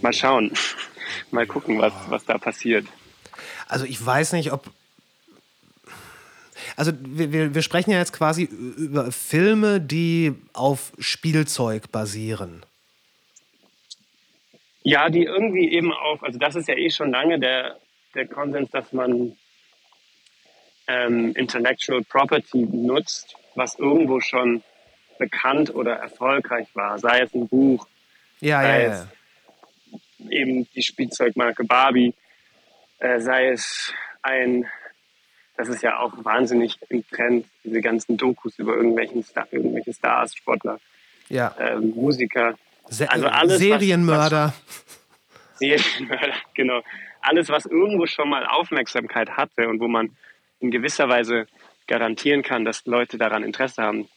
mal 0.00 0.12
schauen. 0.12 0.52
mal 1.30 1.46
gucken, 1.46 1.78
was, 1.78 1.92
was 2.08 2.24
da 2.24 2.38
passiert. 2.38 2.86
Also 3.68 3.84
ich 3.84 4.04
weiß 4.04 4.32
nicht, 4.32 4.52
ob. 4.52 4.70
Also 6.76 6.92
wir, 7.00 7.32
wir, 7.32 7.54
wir 7.54 7.62
sprechen 7.62 7.90
ja 7.90 7.98
jetzt 7.98 8.12
quasi 8.12 8.44
über 8.44 9.12
Filme, 9.12 9.80
die 9.80 10.34
auf 10.52 10.92
Spielzeug 10.98 11.90
basieren. 11.92 12.64
Ja, 14.84 15.10
die 15.10 15.24
irgendwie 15.24 15.70
eben 15.70 15.92
auch, 15.92 16.22
also 16.22 16.38
das 16.38 16.56
ist 16.56 16.68
ja 16.68 16.74
eh 16.74 16.90
schon 16.90 17.10
lange 17.10 17.38
der, 17.38 17.78
der 18.14 18.26
Konsens, 18.26 18.70
dass 18.70 18.92
man 18.92 19.36
ähm, 20.88 21.32
Intellectual 21.34 22.02
Property 22.02 22.66
nutzt, 22.70 23.36
was 23.54 23.78
irgendwo 23.78 24.20
schon 24.20 24.62
bekannt 25.18 25.74
oder 25.74 25.94
erfolgreich 25.94 26.68
war, 26.74 26.98
sei 26.98 27.20
es 27.20 27.34
ein 27.34 27.48
Buch, 27.48 27.86
Ja, 28.42 28.60
ja, 28.62 28.68
sei 28.68 28.82
ja. 28.82 28.92
es 28.92 30.30
eben 30.30 30.68
die 30.74 30.82
Spielzeugmarke 30.82 31.64
Barbie, 31.64 32.12
äh, 32.98 33.20
sei 33.20 33.48
es 33.48 33.92
ein, 34.22 34.66
das 35.56 35.68
ist 35.68 35.82
ja 35.82 35.98
auch 35.98 36.12
wahnsinnig 36.24 36.76
im 36.88 37.06
Trend, 37.08 37.46
diese 37.62 37.80
ganzen 37.80 38.16
Dokus 38.16 38.58
über 38.58 38.74
irgendwelchen 38.74 39.22
Star, 39.22 39.46
irgendwelche 39.50 39.92
Stars, 39.92 40.34
Sportler, 40.34 40.80
ja. 41.28 41.54
ähm, 41.58 41.92
Musiker, 41.94 42.58
Se 42.88 43.08
also 43.10 43.26
alles, 43.26 43.52
was- 43.54 43.58
Serienmörder. 43.60 44.52
Serienmörder, 45.54 46.34
genau. 46.54 46.82
Alles, 47.20 47.48
was 47.48 47.66
irgendwo 47.66 48.06
schon 48.06 48.28
mal 48.28 48.44
Aufmerksamkeit 48.46 49.36
hatte 49.36 49.68
und 49.68 49.78
wo 49.78 49.86
man 49.86 50.16
in 50.58 50.72
gewisser 50.72 51.08
Weise 51.08 51.46
garantieren 51.86 52.42
kann, 52.42 52.64
dass 52.64 52.84
Leute 52.86 53.18
daran 53.18 53.44
Interesse 53.44 53.82
haben, 53.82 54.08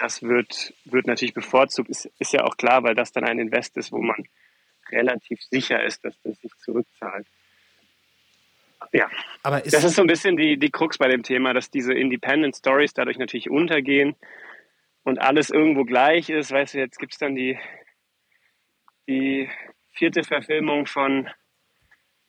das 0.00 0.22
wird, 0.22 0.72
wird 0.84 1.06
natürlich 1.06 1.34
bevorzugt. 1.34 1.90
Ist, 1.90 2.10
ist 2.18 2.32
ja 2.32 2.44
auch 2.44 2.56
klar, 2.56 2.82
weil 2.82 2.94
das 2.94 3.12
dann 3.12 3.24
ein 3.24 3.38
Invest 3.38 3.76
ist, 3.76 3.92
wo 3.92 4.00
man 4.00 4.24
relativ 4.90 5.40
sicher 5.42 5.82
ist, 5.84 6.04
dass 6.04 6.14
das 6.22 6.40
sich 6.40 6.52
zurückzahlt. 6.56 7.26
Ja, 8.92 9.10
Aber 9.42 9.64
ist, 9.64 9.74
das 9.74 9.84
ist 9.84 9.94
so 9.94 10.02
ein 10.02 10.08
bisschen 10.08 10.36
die, 10.36 10.56
die 10.56 10.70
Krux 10.70 10.98
bei 10.98 11.08
dem 11.08 11.22
Thema, 11.22 11.52
dass 11.52 11.70
diese 11.70 11.92
Independent 11.92 12.56
Stories 12.56 12.94
dadurch 12.94 13.18
natürlich 13.18 13.50
untergehen 13.50 14.16
und 15.04 15.20
alles 15.20 15.50
irgendwo 15.50 15.84
gleich 15.84 16.30
ist. 16.30 16.50
Weißt 16.50 16.74
du, 16.74 16.78
jetzt 16.78 16.98
gibt 16.98 17.12
es 17.12 17.18
dann 17.18 17.34
die, 17.34 17.58
die 19.06 19.48
vierte 19.92 20.24
Verfilmung 20.24 20.86
von, 20.86 21.28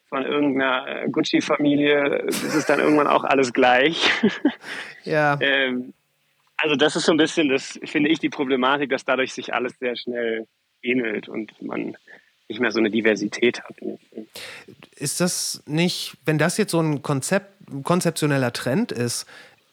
von 0.10 0.24
irgendeiner 0.24 1.04
äh, 1.04 1.10
Gucci-Familie. 1.10 2.26
Das 2.26 2.44
ist 2.44 2.70
dann 2.70 2.80
irgendwann 2.80 3.08
auch 3.08 3.24
alles 3.24 3.54
gleich. 3.54 4.12
ja. 5.04 5.38
ähm, 5.42 5.94
also 6.62 6.76
das 6.76 6.95
ist 6.95 7.05
so 7.05 7.12
ein 7.12 7.18
bisschen, 7.18 7.49
das 7.49 7.80
finde 7.84 8.09
ich, 8.09 8.20
die 8.20 8.30
Problematik, 8.30 8.91
dass 8.91 9.03
dadurch 9.03 9.34
sich 9.34 9.53
alles 9.53 9.74
sehr 9.80 9.95
schnell 9.95 10.47
ähnelt 10.84 11.28
und 11.28 11.59
man 11.62 11.97
nicht 12.47 12.59
mehr 12.59 12.72
so 12.72 12.80
eine 12.80 12.91
Diversität 12.91 13.64
hat. 13.64 13.76
Ist 14.95 15.22
das 15.22 15.64
nicht, 15.66 16.18
wenn 16.26 16.38
das 16.38 16.57
jetzt 16.57 16.72
so 16.72 16.80
ein 16.80 17.01
Konzept, 17.01 17.51
konzeptioneller 17.84 18.53
Trend 18.53 18.91
ist, 18.91 19.26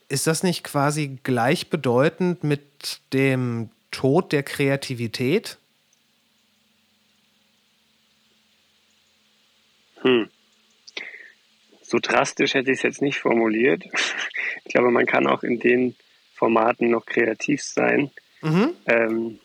ist 0.09 0.26
das 0.26 0.43
nicht 0.43 0.64
quasi 0.64 1.18
gleichbedeutend 1.22 2.43
mit 2.43 3.01
dem 3.12 3.68
Tod 3.91 4.32
der 4.32 4.43
Kreativität? 4.43 5.59
Hm. 10.01 10.30
So 11.82 11.99
drastisch 12.01 12.55
hätte 12.55 12.70
ich 12.70 12.78
es 12.78 12.82
jetzt 12.82 13.03
nicht 13.03 13.18
formuliert. 13.18 13.84
Ich 14.64 14.74
glaube, 14.74 14.91
man 14.91 15.07
kann 15.07 15.26
auch 15.26 15.45
in 15.45 15.61
den 15.61 15.97
Formaten 16.39 16.91
noch 16.91 17.05
kreativ 17.05 17.62
sein. 17.62 18.11
Mhm. 18.43 18.70
Ähm, 18.86 19.39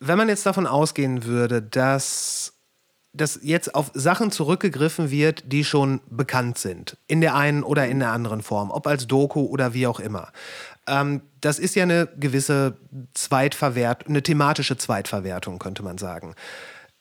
Wenn 0.00 0.18
man 0.18 0.28
jetzt 0.28 0.46
davon 0.46 0.66
ausgehen 0.66 1.24
würde, 1.24 1.62
dass, 1.62 2.54
dass 3.12 3.38
jetzt 3.42 3.74
auf 3.74 3.90
Sachen 3.94 4.30
zurückgegriffen 4.30 5.10
wird, 5.10 5.44
die 5.52 5.64
schon 5.64 6.00
bekannt 6.08 6.58
sind, 6.58 6.96
in 7.06 7.20
der 7.20 7.34
einen 7.34 7.62
oder 7.62 7.86
in 7.86 7.98
der 7.98 8.12
anderen 8.12 8.42
Form, 8.42 8.70
ob 8.70 8.86
als 8.86 9.06
Doku 9.06 9.44
oder 9.44 9.74
wie 9.74 9.86
auch 9.86 10.00
immer. 10.00 10.32
Ähm, 10.88 11.20
das 11.40 11.58
ist 11.58 11.74
ja 11.74 11.82
eine 11.82 12.08
gewisse 12.16 12.76
Zweitverwertung, 13.14 14.08
eine 14.08 14.22
thematische 14.22 14.76
Zweitverwertung, 14.76 15.58
könnte 15.58 15.82
man 15.82 15.98
sagen. 15.98 16.34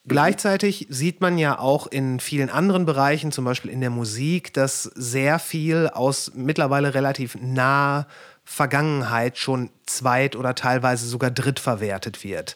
Gleichzeitig 0.08 0.86
sieht 0.90 1.20
man 1.22 1.38
ja 1.40 1.58
auch 1.58 1.88
in 1.88 2.20
vielen 2.20 2.50
anderen 2.50 2.86
Bereichen, 2.86 3.32
zum 3.32 3.44
Beispiel 3.44 3.72
in 3.72 3.82
der 3.82 3.90
Musik, 3.90 4.54
dass 4.54 4.84
sehr 4.84 5.40
viel 5.40 5.90
aus 5.92 6.32
mittlerweile 6.36 6.94
relativ 6.94 7.36
naher 7.42 8.06
Vergangenheit 8.44 9.40
schon 9.40 9.72
zweit- 9.88 10.36
oder 10.36 10.54
teilweise 10.54 11.08
sogar 11.08 11.32
drittverwertet 11.32 12.24
wird. 12.24 12.56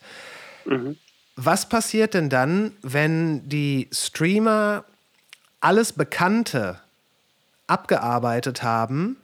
Was 1.36 1.68
passiert 1.68 2.14
denn 2.14 2.30
dann, 2.30 2.74
wenn 2.84 3.50
die 3.50 3.89
Streamer 3.91 4.84
alles 5.60 5.93
Bekannte 5.93 6.80
abgearbeitet 7.66 8.62
haben 8.62 9.18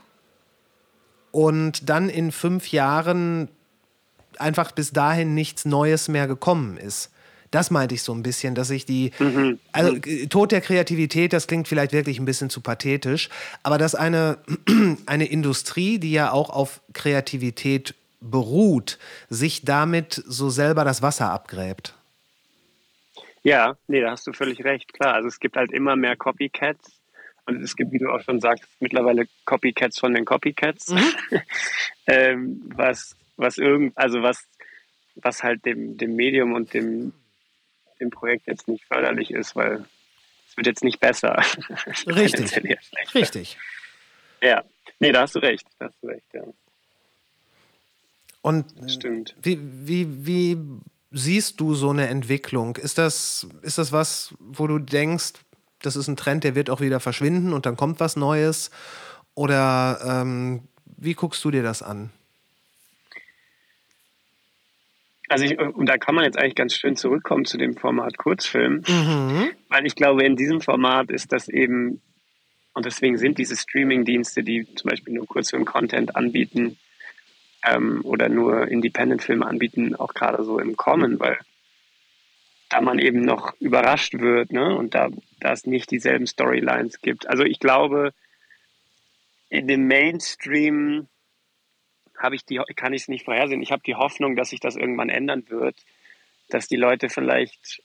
und 1.31 1.89
dann 1.89 2.09
in 2.09 2.31
fünf 2.31 2.71
Jahren 2.71 3.49
einfach 4.39 4.71
bis 4.71 4.91
dahin 4.91 5.35
nichts 5.35 5.65
Neues 5.65 6.07
mehr 6.07 6.25
gekommen 6.25 6.77
ist? 6.77 7.11
Das 7.55 7.71
meinte 7.71 7.95
ich 7.95 8.03
so 8.03 8.13
ein 8.13 8.21
bisschen, 8.21 8.53
dass 8.53 8.69
ich 8.69 8.85
die, 8.85 9.11
also 9.71 9.95
äh, 9.95 10.27
Tod 10.27 10.51
der 10.51 10.61
Kreativität, 10.61 11.33
das 11.33 11.47
klingt 11.47 11.67
vielleicht 11.67 11.93
wirklich 11.93 12.19
ein 12.19 12.25
bisschen 12.25 12.49
zu 12.49 12.61
pathetisch, 12.61 13.29
aber 13.63 13.77
dass 13.77 13.95
eine, 13.95 14.37
eine 15.05 15.25
Industrie, 15.25 15.97
die 15.97 16.11
ja 16.11 16.31
auch 16.31 16.49
auf 16.49 16.81
Kreativität 16.93 17.95
beruht, 18.19 18.99
sich 19.29 19.63
damit 19.63 20.21
so 20.27 20.49
selber 20.49 20.83
das 20.83 21.01
Wasser 21.01 21.31
abgräbt. 21.31 21.93
ja, 23.43 23.77
nee, 23.87 24.01
da 24.01 24.11
hast 24.11 24.27
du 24.27 24.33
völlig 24.33 24.63
recht. 24.63 24.91
Klar, 24.93 25.13
also 25.13 25.27
es 25.27 25.39
gibt 25.39 25.55
halt 25.55 25.71
immer 25.71 25.95
mehr 25.95 26.15
Copycats. 26.15 26.91
Und 27.45 27.61
es 27.61 27.75
gibt, 27.75 27.91
wie 27.91 27.99
du 27.99 28.09
auch 28.09 28.21
schon 28.21 28.41
sagst, 28.41 28.67
mittlerweile 28.79 29.27
Copycats 29.45 29.99
von 29.99 30.13
den 30.13 30.25
Copycats. 30.25 30.93
ähm, 32.07 32.61
was, 32.75 33.15
was 33.37 33.59
irgend, 33.59 33.97
also 33.97 34.23
was, 34.23 34.43
was 35.15 35.43
halt 35.43 35.65
dem, 35.65 35.97
dem 35.97 36.15
Medium 36.15 36.53
und 36.53 36.73
dem, 36.73 37.13
dem 37.99 38.09
Projekt 38.09 38.47
jetzt 38.47 38.67
nicht 38.67 38.85
förderlich 38.85 39.31
ist, 39.31 39.55
weil 39.55 39.85
es 40.47 40.57
wird 40.57 40.67
jetzt 40.67 40.83
nicht 40.83 40.99
besser. 40.99 41.35
Richtig. 42.07 42.51
Richtig. 43.13 43.57
Ja, 44.41 44.63
nee, 44.99 45.11
da 45.11 45.21
hast 45.21 45.35
du 45.35 45.39
recht. 45.39 45.67
Da 45.79 45.85
hast 45.85 46.01
du 46.01 46.07
recht, 46.07 46.25
ja. 46.33 46.43
Und 48.41 48.65
Stimmt. 48.87 49.35
wie, 49.41 49.59
wie, 49.61 50.25
wie 50.25 50.57
siehst 51.11 51.59
du 51.59 51.73
so 51.73 51.89
eine 51.89 52.07
Entwicklung? 52.07 52.75
Ist 52.75 52.97
das, 52.97 53.47
ist 53.63 53.79
das 53.79 53.91
was, 53.91 54.35
wo 54.39 54.67
du 54.67 54.77
denkst, 54.77 55.33
das 55.81 55.95
ist 55.95 56.07
ein 56.07 56.15
Trend, 56.15 56.43
der 56.43 56.55
wird 56.55 56.69
auch 56.69 56.81
wieder 56.81 56.99
verschwinden 56.99 57.53
und 57.53 57.65
dann 57.65 57.75
kommt 57.75 57.99
was 57.99 58.15
Neues? 58.15 58.69
Oder 59.33 59.99
ähm, 60.05 60.67
wie 60.97 61.13
guckst 61.13 61.43
du 61.43 61.51
dir 61.51 61.63
das 61.63 61.81
an? 61.81 62.11
Also 65.27 65.45
ich, 65.45 65.57
und 65.59 65.87
da 65.87 65.97
kann 65.97 66.15
man 66.15 66.23
jetzt 66.23 66.37
eigentlich 66.37 66.55
ganz 66.55 66.75
schön 66.75 66.95
zurückkommen 66.95 67.45
zu 67.45 67.57
dem 67.57 67.75
Format 67.75 68.17
Kurzfilm, 68.17 68.83
weil 69.69 69.85
ich 69.85 69.95
glaube, 69.95 70.23
in 70.23 70.35
diesem 70.35 70.61
Format 70.61 71.09
ist 71.09 71.31
das 71.31 71.49
eben, 71.49 72.01
und 72.73 72.85
deswegen 72.85 73.17
sind 73.17 73.37
diese 73.37 73.55
Streaming-Dienste, 73.55 74.43
die 74.43 74.67
zum 74.75 74.89
Beispiel 74.89 75.13
nur 75.13 75.25
Kurzfilm-Content 75.25 76.15
anbieten 76.15 76.77
ähm, 77.65 78.01
oder 78.03 78.29
nur 78.29 78.67
Independent-Filme 78.67 79.45
anbieten, 79.45 79.95
auch 79.95 80.13
gerade 80.13 80.43
so 80.43 80.59
im 80.59 80.77
Kommen, 80.77 81.19
weil 81.19 81.39
da 82.69 82.81
man 82.81 82.99
eben 82.99 83.21
noch 83.21 83.53
überrascht 83.59 84.15
wird 84.19 84.51
ne? 84.51 84.75
und 84.75 84.93
da, 84.95 85.09
da 85.39 85.53
es 85.53 85.65
nicht 85.65 85.91
dieselben 85.91 86.27
Storylines 86.27 86.99
gibt. 87.01 87.27
Also 87.27 87.43
ich 87.43 87.59
glaube, 87.59 88.11
in 89.49 89.67
dem 89.67 89.87
Mainstream 89.87 91.07
habe 92.17 92.35
ich 92.35 92.45
die, 92.45 92.61
kann 92.75 92.93
ich 92.93 93.03
es 93.03 93.07
nicht 93.07 93.25
vorhersehen. 93.25 93.61
Ich 93.61 93.71
habe 93.71 93.83
die 93.85 93.95
Hoffnung, 93.95 94.35
dass 94.35 94.49
sich 94.49 94.59
das 94.59 94.75
irgendwann 94.75 95.09
ändern 95.09 95.43
wird, 95.49 95.75
dass 96.49 96.67
die 96.67 96.75
Leute 96.75 97.09
vielleicht 97.09 97.81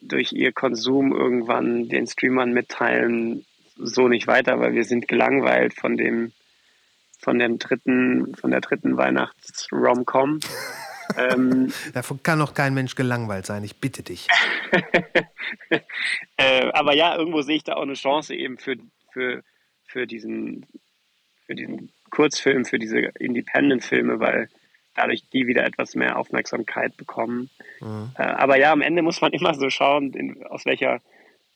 durch 0.00 0.32
ihr 0.32 0.52
Konsum 0.52 1.12
irgendwann 1.12 1.88
den 1.88 2.06
Streamern 2.06 2.52
mitteilen, 2.52 3.46
so 3.76 4.08
nicht 4.08 4.26
weiter, 4.26 4.60
weil 4.60 4.74
wir 4.74 4.84
sind 4.84 5.08
gelangweilt 5.08 5.74
von 5.74 5.96
dem, 5.96 6.32
von 7.18 7.38
dem 7.38 7.58
dritten, 7.58 8.34
von 8.34 8.50
der 8.50 8.60
dritten 8.60 8.96
Weihnachts-Rom-Com. 8.96 10.40
ähm, 11.16 11.72
Davon 11.94 12.22
kann 12.22 12.40
doch 12.40 12.54
kein 12.54 12.74
Mensch 12.74 12.94
gelangweilt 12.94 13.46
sein, 13.46 13.64
ich 13.64 13.76
bitte 13.76 14.02
dich. 14.02 14.26
äh, 16.36 16.70
aber 16.72 16.94
ja, 16.94 17.16
irgendwo 17.16 17.42
sehe 17.42 17.56
ich 17.56 17.64
da 17.64 17.74
auch 17.74 17.82
eine 17.82 17.94
Chance 17.94 18.34
eben 18.34 18.58
für, 18.58 18.76
für, 19.12 19.42
für 19.86 20.06
diesen, 20.06 20.66
für 21.46 21.54
diesen 21.54 21.92
Kurzfilm, 22.12 22.64
für 22.64 22.78
diese 22.78 22.98
Independent-Filme, 23.18 24.20
weil 24.20 24.48
dadurch 24.94 25.24
die 25.32 25.46
wieder 25.46 25.64
etwas 25.64 25.94
mehr 25.94 26.18
Aufmerksamkeit 26.18 26.96
bekommen. 26.96 27.50
Äh, 28.16 28.22
aber 28.22 28.58
ja, 28.58 28.70
am 28.70 28.82
Ende 28.82 29.02
muss 29.02 29.20
man 29.20 29.32
immer 29.38 29.54
so 29.54 29.70
schauen, 29.70 30.12
in, 30.12 30.44
aus 30.44 30.64
welcher 30.64 31.00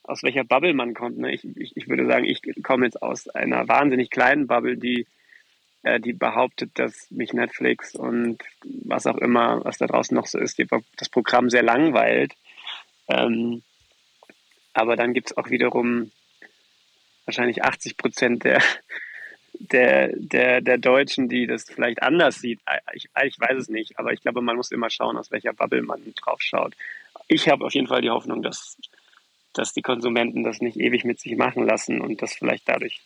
aus 0.03 0.23
welcher 0.23 0.45
Bubble 0.45 0.73
man 0.73 0.93
kommt. 0.93 1.17
Ne? 1.17 1.33
Ich, 1.33 1.43
ich, 1.57 1.75
ich 1.75 1.89
würde 1.89 2.07
sagen, 2.07 2.23
ich 2.23 2.41
komme 2.63 2.85
jetzt 2.85 3.01
aus 3.01 3.27
einer 3.27 3.67
wahnsinnig 3.67 4.09
kleinen 4.09 4.47
Bubble, 4.47 4.77
die, 4.77 5.05
äh, 5.83 5.99
die 5.99 6.13
behauptet, 6.13 6.71
dass 6.75 7.11
mich 7.11 7.33
Netflix 7.33 7.93
und 7.93 8.41
was 8.63 9.05
auch 9.05 9.17
immer, 9.17 9.63
was 9.65 9.77
da 9.77 9.85
draußen 9.85 10.15
noch 10.15 10.25
so 10.25 10.39
ist, 10.39 10.57
die, 10.59 10.67
das 10.95 11.09
Programm 11.09 11.49
sehr 11.49 11.63
langweilt. 11.63 12.33
Ähm, 13.09 13.63
Aber 14.73 14.95
dann 14.95 15.13
gibt 15.13 15.31
es 15.31 15.37
auch 15.37 15.49
wiederum 15.49 16.11
wahrscheinlich 17.25 17.65
80 17.65 17.97
Prozent 17.97 18.45
der, 18.45 18.61
der, 19.59 20.09
der, 20.15 20.61
der 20.61 20.77
Deutschen, 20.77 21.29
die 21.29 21.47
das 21.47 21.65
vielleicht 21.65 22.01
anders 22.01 22.39
sieht. 22.39 22.59
Ich, 22.93 23.09
ich 23.23 23.39
weiß 23.39 23.57
es 23.57 23.69
nicht, 23.69 23.97
aber 23.99 24.13
ich 24.13 24.21
glaube, 24.21 24.41
man 24.41 24.55
muss 24.55 24.71
immer 24.71 24.89
schauen, 24.89 25.17
aus 25.17 25.31
welcher 25.31 25.53
Bubble 25.53 25.81
man 25.81 26.01
drauf 26.15 26.41
schaut. 26.41 26.73
Ich 27.27 27.49
habe 27.49 27.65
auf 27.65 27.73
jeden 27.73 27.87
Fall 27.87 28.01
die 28.01 28.09
Hoffnung, 28.09 28.41
dass, 28.41 28.77
dass 29.53 29.73
die 29.73 29.81
Konsumenten 29.81 30.43
das 30.43 30.61
nicht 30.61 30.77
ewig 30.77 31.03
mit 31.03 31.19
sich 31.19 31.35
machen 31.35 31.65
lassen 31.65 32.01
und 32.01 32.21
dass 32.21 32.33
vielleicht 32.33 32.67
dadurch 32.67 33.01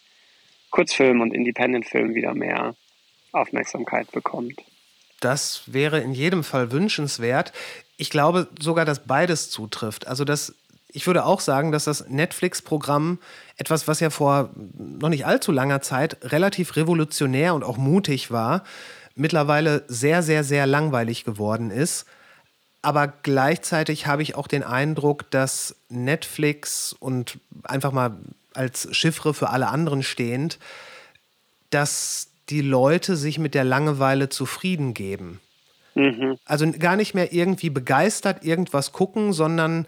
Kurzfilm 0.69 1.21
und 1.21 1.33
Independent-Film 1.33 2.15
wieder 2.15 2.33
mehr 2.33 2.75
Aufmerksamkeit 3.31 4.11
bekommt. 4.11 4.61
Das 5.19 5.63
wäre 5.67 5.99
in 5.99 6.13
jedem 6.13 6.43
Fall 6.43 6.71
wünschenswert. 6.71 7.53
Ich 7.97 8.09
glaube 8.09 8.47
sogar, 8.59 8.85
dass 8.85 9.05
beides 9.05 9.51
zutrifft. 9.51 10.07
Also, 10.07 10.25
dass 10.25 10.55
ich 10.93 11.07
würde 11.07 11.25
auch 11.25 11.39
sagen, 11.39 11.71
dass 11.71 11.85
das 11.85 12.07
Netflix-Programm 12.07 13.19
etwas, 13.57 13.87
was 13.87 13.99
ja 13.99 14.09
vor 14.09 14.51
noch 14.77 15.09
nicht 15.09 15.25
allzu 15.25 15.51
langer 15.51 15.81
Zeit 15.81 16.17
relativ 16.23 16.75
revolutionär 16.75 17.53
und 17.53 17.63
auch 17.63 17.77
mutig 17.77 18.31
war, 18.31 18.63
mittlerweile 19.15 19.83
sehr, 19.87 20.23
sehr, 20.23 20.43
sehr 20.43 20.67
langweilig 20.67 21.23
geworden 21.23 21.71
ist. 21.71 22.05
Aber 22.81 23.07
gleichzeitig 23.07 24.07
habe 24.07 24.23
ich 24.23 24.35
auch 24.35 24.47
den 24.47 24.63
Eindruck, 24.63 25.29
dass 25.31 25.75
Netflix 25.89 26.93
und 26.93 27.39
einfach 27.63 27.91
mal 27.91 28.17
als 28.53 28.87
Chiffre 28.91 29.33
für 29.33 29.49
alle 29.49 29.67
anderen 29.67 30.03
stehend, 30.03 30.57
dass 31.69 32.29
die 32.49 32.61
Leute 32.61 33.15
sich 33.15 33.37
mit 33.37 33.53
der 33.53 33.63
Langeweile 33.63 34.29
zufrieden 34.29 34.93
geben. 34.93 35.39
Mhm. 35.93 36.37
Also 36.45 36.69
gar 36.71 36.95
nicht 36.95 37.13
mehr 37.13 37.33
irgendwie 37.33 37.69
begeistert 37.69 38.43
irgendwas 38.43 38.91
gucken, 38.91 39.33
sondern 39.33 39.85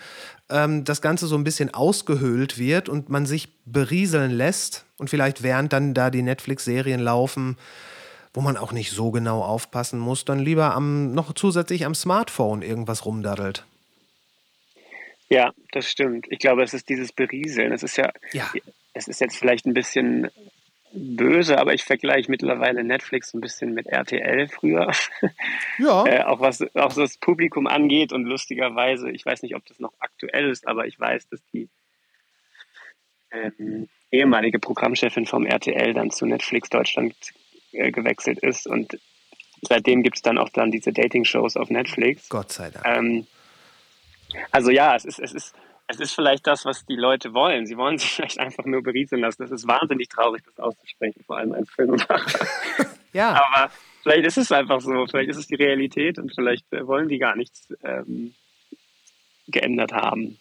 ähm, 0.53 0.85
das 0.85 1.01
Ganze 1.01 1.27
so 1.27 1.35
ein 1.35 1.43
bisschen 1.43 1.73
ausgehöhlt 1.73 2.57
wird 2.57 2.87
und 2.87 3.09
man 3.09 3.25
sich 3.25 3.49
berieseln 3.65 4.31
lässt 4.31 4.85
und 4.97 5.09
vielleicht 5.09 5.43
während 5.43 5.73
dann 5.73 5.93
da 5.93 6.09
die 6.09 6.21
Netflix-Serien 6.21 7.01
laufen, 7.01 7.57
wo 8.33 8.41
man 8.41 8.55
auch 8.55 8.71
nicht 8.71 8.91
so 8.91 9.11
genau 9.11 9.41
aufpassen 9.41 9.99
muss, 9.99 10.25
dann 10.25 10.39
lieber 10.39 10.73
am, 10.73 11.13
noch 11.13 11.33
zusätzlich 11.33 11.85
am 11.85 11.95
Smartphone 11.95 12.61
irgendwas 12.61 13.05
rumdaddelt. 13.05 13.65
Ja, 15.29 15.51
das 15.71 15.89
stimmt. 15.89 16.27
Ich 16.29 16.39
glaube, 16.39 16.63
es 16.63 16.73
ist 16.73 16.89
dieses 16.89 17.11
Berieseln. 17.11 17.71
Es 17.71 17.83
ist 17.83 17.97
ja, 17.97 18.11
ja. 18.33 18.51
es 18.93 19.07
ist 19.07 19.19
jetzt 19.19 19.37
vielleicht 19.37 19.65
ein 19.65 19.73
bisschen 19.73 20.29
böse, 20.93 21.57
aber 21.57 21.73
ich 21.73 21.83
vergleiche 21.83 22.29
mittlerweile 22.29 22.83
Netflix 22.83 23.33
ein 23.33 23.41
bisschen 23.41 23.73
mit 23.73 23.87
RTL 23.87 24.47
früher. 24.47 24.91
Ja. 25.79 26.03
äh, 26.07 26.23
auch 26.23 26.39
was 26.39 26.61
auch 26.75 26.93
das 26.93 27.17
Publikum 27.17 27.67
angeht 27.67 28.13
und 28.13 28.25
lustigerweise, 28.25 29.09
ich 29.09 29.25
weiß 29.25 29.41
nicht, 29.41 29.55
ob 29.55 29.65
das 29.65 29.79
noch 29.79 29.93
aktuell 29.99 30.49
ist, 30.49 30.67
aber 30.67 30.85
ich 30.85 30.99
weiß, 30.99 31.29
dass 31.29 31.43
die 31.51 31.69
ähm, 33.31 33.89
ehemalige 34.11 34.59
Programmchefin 34.59 35.25
vom 35.25 35.45
RTL 35.45 35.93
dann 35.93 36.11
zu 36.11 36.27
Netflix 36.27 36.69
Deutschland 36.69 37.15
äh, 37.71 37.91
gewechselt 37.91 38.39
ist 38.39 38.67
und 38.67 38.99
seitdem 39.61 40.03
gibt 40.03 40.17
es 40.17 40.21
dann 40.21 40.37
auch 40.37 40.49
dann 40.49 40.69
diese 40.69 40.93
Dating-Shows 40.93 41.57
auf 41.57 41.71
Netflix. 41.71 42.29
Gott 42.29 42.51
sei 42.51 42.69
Dank. 42.69 42.85
Ähm, 42.85 43.25
also 44.51 44.69
ja, 44.69 44.95
es 44.95 45.05
ist, 45.05 45.19
es 45.19 45.33
ist 45.33 45.55
es 45.87 45.99
ist 45.99 46.13
vielleicht 46.13 46.47
das, 46.47 46.65
was 46.65 46.85
die 46.85 46.95
Leute 46.95 47.33
wollen. 47.33 47.65
Sie 47.65 47.77
wollen 47.77 47.97
sich 47.97 48.11
vielleicht 48.13 48.39
einfach 48.39 48.65
nur 48.65 48.81
berieseln 48.81 49.21
lassen. 49.21 49.41
Das 49.41 49.51
ist 49.51 49.67
wahnsinnig 49.67 50.09
traurig, 50.09 50.43
das 50.45 50.59
auszusprechen, 50.59 51.23
vor 51.25 51.37
allem 51.37 51.53
als 51.53 51.69
Filmemacher. 51.69 52.21
ja. 53.13 53.31
Aber 53.31 53.71
vielleicht 54.01 54.25
ist 54.25 54.37
es 54.37 54.51
einfach 54.51 54.81
so. 54.81 55.05
Vielleicht 55.07 55.29
ist 55.29 55.37
es 55.37 55.47
die 55.47 55.55
Realität 55.55 56.19
und 56.19 56.33
vielleicht 56.33 56.71
äh, 56.73 56.85
wollen 56.87 57.09
die 57.09 57.19
gar 57.19 57.35
nichts 57.35 57.73
ähm, 57.83 58.33
geändert 59.47 59.91
haben. 59.91 60.39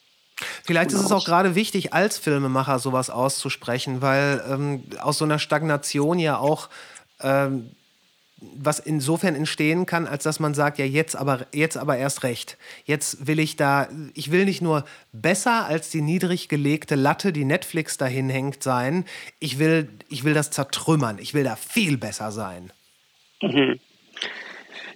Vielleicht 0.63 0.91
ist 0.91 1.01
es 1.01 1.11
auch 1.11 1.25
gerade 1.25 1.55
wichtig, 1.55 1.93
als 1.93 2.17
Filmemacher 2.17 2.79
sowas 2.79 3.09
auszusprechen, 3.09 4.01
weil 4.01 4.43
ähm, 4.49 4.83
aus 4.99 5.19
so 5.19 5.25
einer 5.25 5.39
Stagnation 5.39 6.19
ja 6.19 6.37
auch 6.37 6.69
ähm, 7.21 7.71
was 8.55 8.79
insofern 8.79 9.35
entstehen 9.35 9.85
kann, 9.85 10.07
als 10.07 10.23
dass 10.23 10.39
man 10.39 10.53
sagt, 10.53 10.77
ja, 10.79 10.85
jetzt 10.85 11.15
aber, 11.15 11.47
jetzt 11.53 11.77
aber 11.77 11.97
erst 11.97 12.23
recht. 12.23 12.57
Jetzt 12.85 13.27
will 13.27 13.39
ich 13.39 13.55
da, 13.55 13.89
ich 14.13 14.31
will 14.31 14.45
nicht 14.45 14.61
nur 14.61 14.85
besser 15.11 15.65
als 15.65 15.89
die 15.89 16.01
niedrig 16.01 16.49
gelegte 16.49 16.95
Latte, 16.95 17.33
die 17.33 17.45
Netflix 17.45 17.97
dahin 17.97 18.29
hängt, 18.29 18.63
sein. 18.63 19.05
Ich 19.39 19.59
will, 19.59 19.89
ich 20.09 20.23
will 20.23 20.33
das 20.33 20.51
zertrümmern. 20.51 21.17
Ich 21.19 21.33
will 21.33 21.43
da 21.43 21.55
viel 21.55 21.97
besser 21.97 22.31
sein. 22.31 22.71
Mhm. 23.41 23.79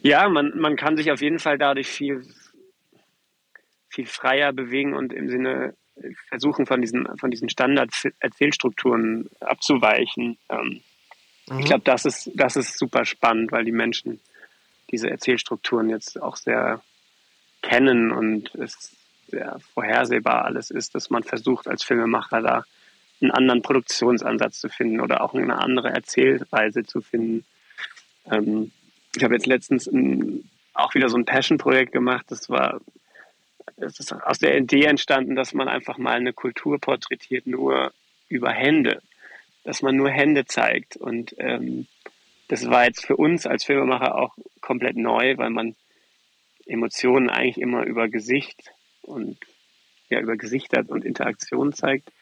Ja, 0.01 0.29
man, 0.29 0.57
man 0.57 0.75
kann 0.75 0.97
sich 0.97 1.11
auf 1.11 1.21
jeden 1.21 1.39
Fall 1.39 1.57
dadurch 1.57 1.87
viel, 1.87 2.25
viel 3.89 4.05
freier 4.05 4.53
bewegen 4.53 4.93
und 4.93 5.13
im 5.13 5.29
Sinne 5.29 5.73
versuchen, 6.29 6.65
von 6.65 6.81
diesen, 6.81 7.07
von 7.17 7.31
diesen 7.31 7.49
Standard-Erzählstrukturen 7.49 9.29
abzuweichen. 9.39 10.37
Ähm, 10.49 10.81
Mhm. 11.49 11.59
Ich 11.59 11.65
glaube, 11.65 11.83
das 11.83 12.05
ist, 12.05 12.31
das 12.35 12.55
ist 12.55 12.77
super 12.77 13.05
spannend, 13.05 13.51
weil 13.51 13.65
die 13.65 13.71
Menschen 13.71 14.19
diese 14.91 15.09
Erzählstrukturen 15.09 15.89
jetzt 15.89 16.21
auch 16.21 16.35
sehr 16.35 16.81
kennen 17.61 18.11
und 18.11 18.55
es 18.55 18.95
sehr 19.27 19.59
vorhersehbar 19.73 20.45
alles 20.45 20.71
ist, 20.71 20.95
dass 20.95 21.09
man 21.09 21.23
versucht, 21.23 21.67
als 21.67 21.83
Filmemacher 21.83 22.41
da 22.41 22.65
einen 23.21 23.31
anderen 23.31 23.61
Produktionsansatz 23.61 24.59
zu 24.59 24.69
finden 24.69 25.01
oder 25.01 25.21
auch 25.21 25.33
eine 25.33 25.57
andere 25.57 25.89
Erzählweise 25.89 26.83
zu 26.83 27.01
finden. 27.01 27.45
Ähm, 28.31 28.71
ich 29.15 29.23
habe 29.23 29.33
jetzt 29.33 29.47
letztens 29.47 29.87
ein, 29.87 30.49
auch 30.73 30.93
wieder 30.93 31.09
so 31.09 31.17
ein 31.17 31.25
Passion-Projekt 31.25 31.91
gemacht. 31.91 32.25
Das 32.29 32.49
war 32.49 32.79
das 33.77 33.99
ist 33.99 34.11
aus 34.11 34.39
der 34.39 34.57
Idee 34.57 34.85
entstanden, 34.85 35.35
dass 35.35 35.53
man 35.53 35.67
einfach 35.67 35.97
mal 35.97 36.15
eine 36.15 36.33
Kultur 36.33 36.79
porträtiert, 36.79 37.45
nur 37.45 37.91
über 38.27 38.51
Hände 38.51 39.01
dass 39.67 39.81
man 39.81 39.97
nur 39.97 40.09
Hände 40.09 40.45
zeigt. 40.45 40.95
Und 40.95 41.35
ähm, 41.39 41.87
das 42.47 42.69
war 42.69 42.85
jetzt 42.85 43.05
für 43.05 43.17
uns 43.17 43.45
als 43.45 43.65
Filmemacher 43.65 44.15
auch 44.15 44.33
komplett 44.61 44.95
neu, 44.95 45.37
weil 45.37 45.49
man 45.49 45.75
Emotionen 46.65 47.29
eigentlich 47.29 47.57
immer 47.57 47.83
über 47.85 48.07
Gesicht 48.07 48.71
und 49.01 49.37
ja, 50.07 50.21
über 50.21 50.37
Gesichter 50.37 50.85
und 50.87 51.03
Interaktion 51.03 51.73
zeigt. 51.73 52.13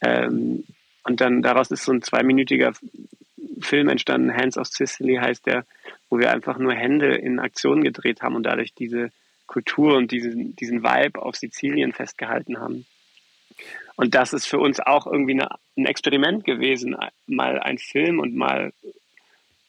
Ähm, 0.00 0.64
und 1.04 1.20
dann 1.20 1.42
daraus 1.42 1.70
ist 1.70 1.84
so 1.84 1.92
ein 1.92 2.00
zweiminütiger 2.00 2.72
Film 3.60 3.90
entstanden, 3.90 4.34
Hands 4.34 4.56
of 4.56 4.66
Sicily 4.66 5.16
heißt 5.16 5.44
der, 5.44 5.66
wo 6.08 6.18
wir 6.18 6.32
einfach 6.32 6.56
nur 6.56 6.72
Hände 6.72 7.16
in 7.16 7.38
Aktion 7.38 7.84
gedreht 7.84 8.22
haben 8.22 8.34
und 8.34 8.44
dadurch 8.44 8.72
diese 8.72 9.12
Kultur 9.46 9.94
und 9.94 10.10
diesen, 10.10 10.56
diesen 10.56 10.82
Vibe 10.82 11.20
auf 11.20 11.36
Sizilien 11.36 11.92
festgehalten 11.92 12.58
haben. 12.58 12.86
Und 13.98 14.14
das 14.14 14.32
ist 14.32 14.46
für 14.46 14.60
uns 14.60 14.78
auch 14.78 15.08
irgendwie 15.08 15.32
eine, 15.32 15.48
ein 15.76 15.86
Experiment 15.86 16.44
gewesen, 16.44 16.96
mal 17.26 17.58
ein 17.58 17.78
Film 17.78 18.20
und 18.20 18.36
mal 18.36 18.72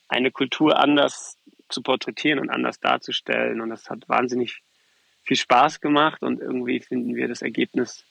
eine 0.08 0.30
Kultur 0.30 0.78
anders 0.78 1.36
zu 1.68 1.82
porträtieren 1.82 2.38
und 2.38 2.52
anders 2.52 2.80
darzustellen. 2.80 3.60
Und 3.60 3.72
das 3.72 3.90
hat 3.90 4.08
wahnsinnig 4.08 4.62
viel 5.24 5.36
Spaß 5.36 5.82
gemacht 5.82 6.22
und 6.22 6.42
irgendwie 6.42 6.80
finden 6.80 7.16
wir 7.16 7.28
das 7.28 7.42
Ergebnis, 7.42 8.06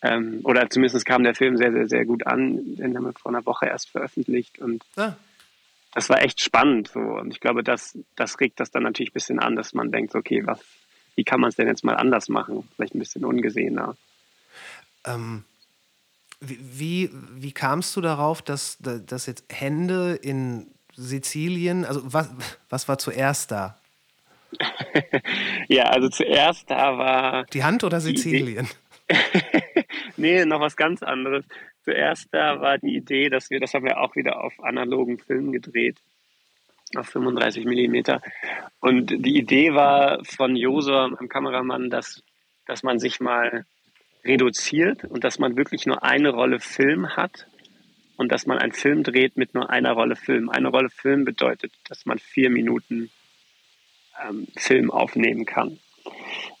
ähm, 0.00 0.40
oder 0.44 0.70
zumindest 0.70 1.04
kam 1.04 1.24
der 1.24 1.34
Film 1.34 1.58
sehr, 1.58 1.72
sehr, 1.72 1.88
sehr 1.88 2.06
gut 2.06 2.26
an. 2.26 2.76
Den 2.76 2.96
haben 2.96 3.04
wir 3.04 3.12
vor 3.12 3.30
einer 3.30 3.44
Woche 3.44 3.66
erst 3.66 3.90
veröffentlicht 3.90 4.58
und 4.60 4.82
ja. 4.96 5.14
das 5.92 6.08
war 6.08 6.22
echt 6.22 6.40
spannend. 6.40 6.88
So. 6.88 7.00
Und 7.00 7.34
ich 7.34 7.40
glaube, 7.40 7.62
das, 7.62 7.98
das 8.16 8.40
regt 8.40 8.60
das 8.60 8.70
dann 8.70 8.84
natürlich 8.84 9.10
ein 9.10 9.14
bisschen 9.20 9.40
an, 9.40 9.56
dass 9.56 9.74
man 9.74 9.92
denkt, 9.92 10.14
okay, 10.14 10.46
was, 10.46 10.64
wie 11.16 11.24
kann 11.24 11.38
man 11.38 11.50
es 11.50 11.56
denn 11.56 11.68
jetzt 11.68 11.84
mal 11.84 11.96
anders 11.96 12.30
machen? 12.30 12.66
Vielleicht 12.76 12.94
ein 12.94 13.00
bisschen 13.00 13.26
ungesehener. 13.26 13.94
Ähm, 15.08 15.44
wie, 16.40 17.10
wie 17.34 17.52
kamst 17.52 17.96
du 17.96 18.00
darauf, 18.00 18.42
dass, 18.42 18.78
dass 18.80 19.26
jetzt 19.26 19.44
Hände 19.50 20.14
in 20.14 20.68
Sizilien, 20.94 21.84
also 21.84 22.00
was, 22.04 22.30
was 22.68 22.88
war 22.88 22.98
zuerst 22.98 23.50
da? 23.50 23.78
ja, 25.68 25.84
also 25.84 26.08
zuerst 26.08 26.70
da 26.70 26.96
war. 26.96 27.44
Die 27.46 27.64
Hand 27.64 27.84
oder 27.84 28.00
Sizilien? 28.00 28.68
nee, 30.16 30.44
noch 30.44 30.60
was 30.60 30.76
ganz 30.76 31.02
anderes. 31.02 31.44
Zuerst 31.84 32.28
da 32.32 32.60
war 32.60 32.78
die 32.78 32.96
Idee, 32.96 33.30
dass 33.30 33.50
wir, 33.50 33.60
das 33.60 33.74
haben 33.74 33.84
wir 33.84 33.98
auch 33.98 34.14
wieder 34.14 34.42
auf 34.42 34.52
analogen 34.62 35.18
Filmen 35.18 35.52
gedreht, 35.52 35.96
auf 36.96 37.08
35 37.08 37.64
Millimeter. 37.64 38.20
Und 38.80 39.10
die 39.10 39.38
Idee 39.38 39.74
war 39.74 40.24
von 40.24 40.54
Josua, 40.54 41.06
einem 41.06 41.28
Kameramann, 41.28 41.90
dass, 41.90 42.22
dass 42.66 42.82
man 42.82 42.98
sich 42.98 43.20
mal 43.20 43.64
reduziert 44.24 45.04
und 45.04 45.24
dass 45.24 45.38
man 45.38 45.56
wirklich 45.56 45.86
nur 45.86 46.02
eine 46.02 46.30
Rolle 46.30 46.60
Film 46.60 47.16
hat 47.16 47.46
und 48.16 48.32
dass 48.32 48.46
man 48.46 48.58
einen 48.58 48.72
Film 48.72 49.02
dreht 49.04 49.36
mit 49.36 49.54
nur 49.54 49.70
einer 49.70 49.92
Rolle 49.92 50.16
Film. 50.16 50.50
Eine 50.50 50.68
Rolle 50.68 50.90
Film 50.90 51.24
bedeutet, 51.24 51.72
dass 51.88 52.04
man 52.04 52.18
vier 52.18 52.50
Minuten 52.50 53.10
ähm, 54.28 54.48
Film 54.56 54.90
aufnehmen 54.90 55.46
kann. 55.46 55.78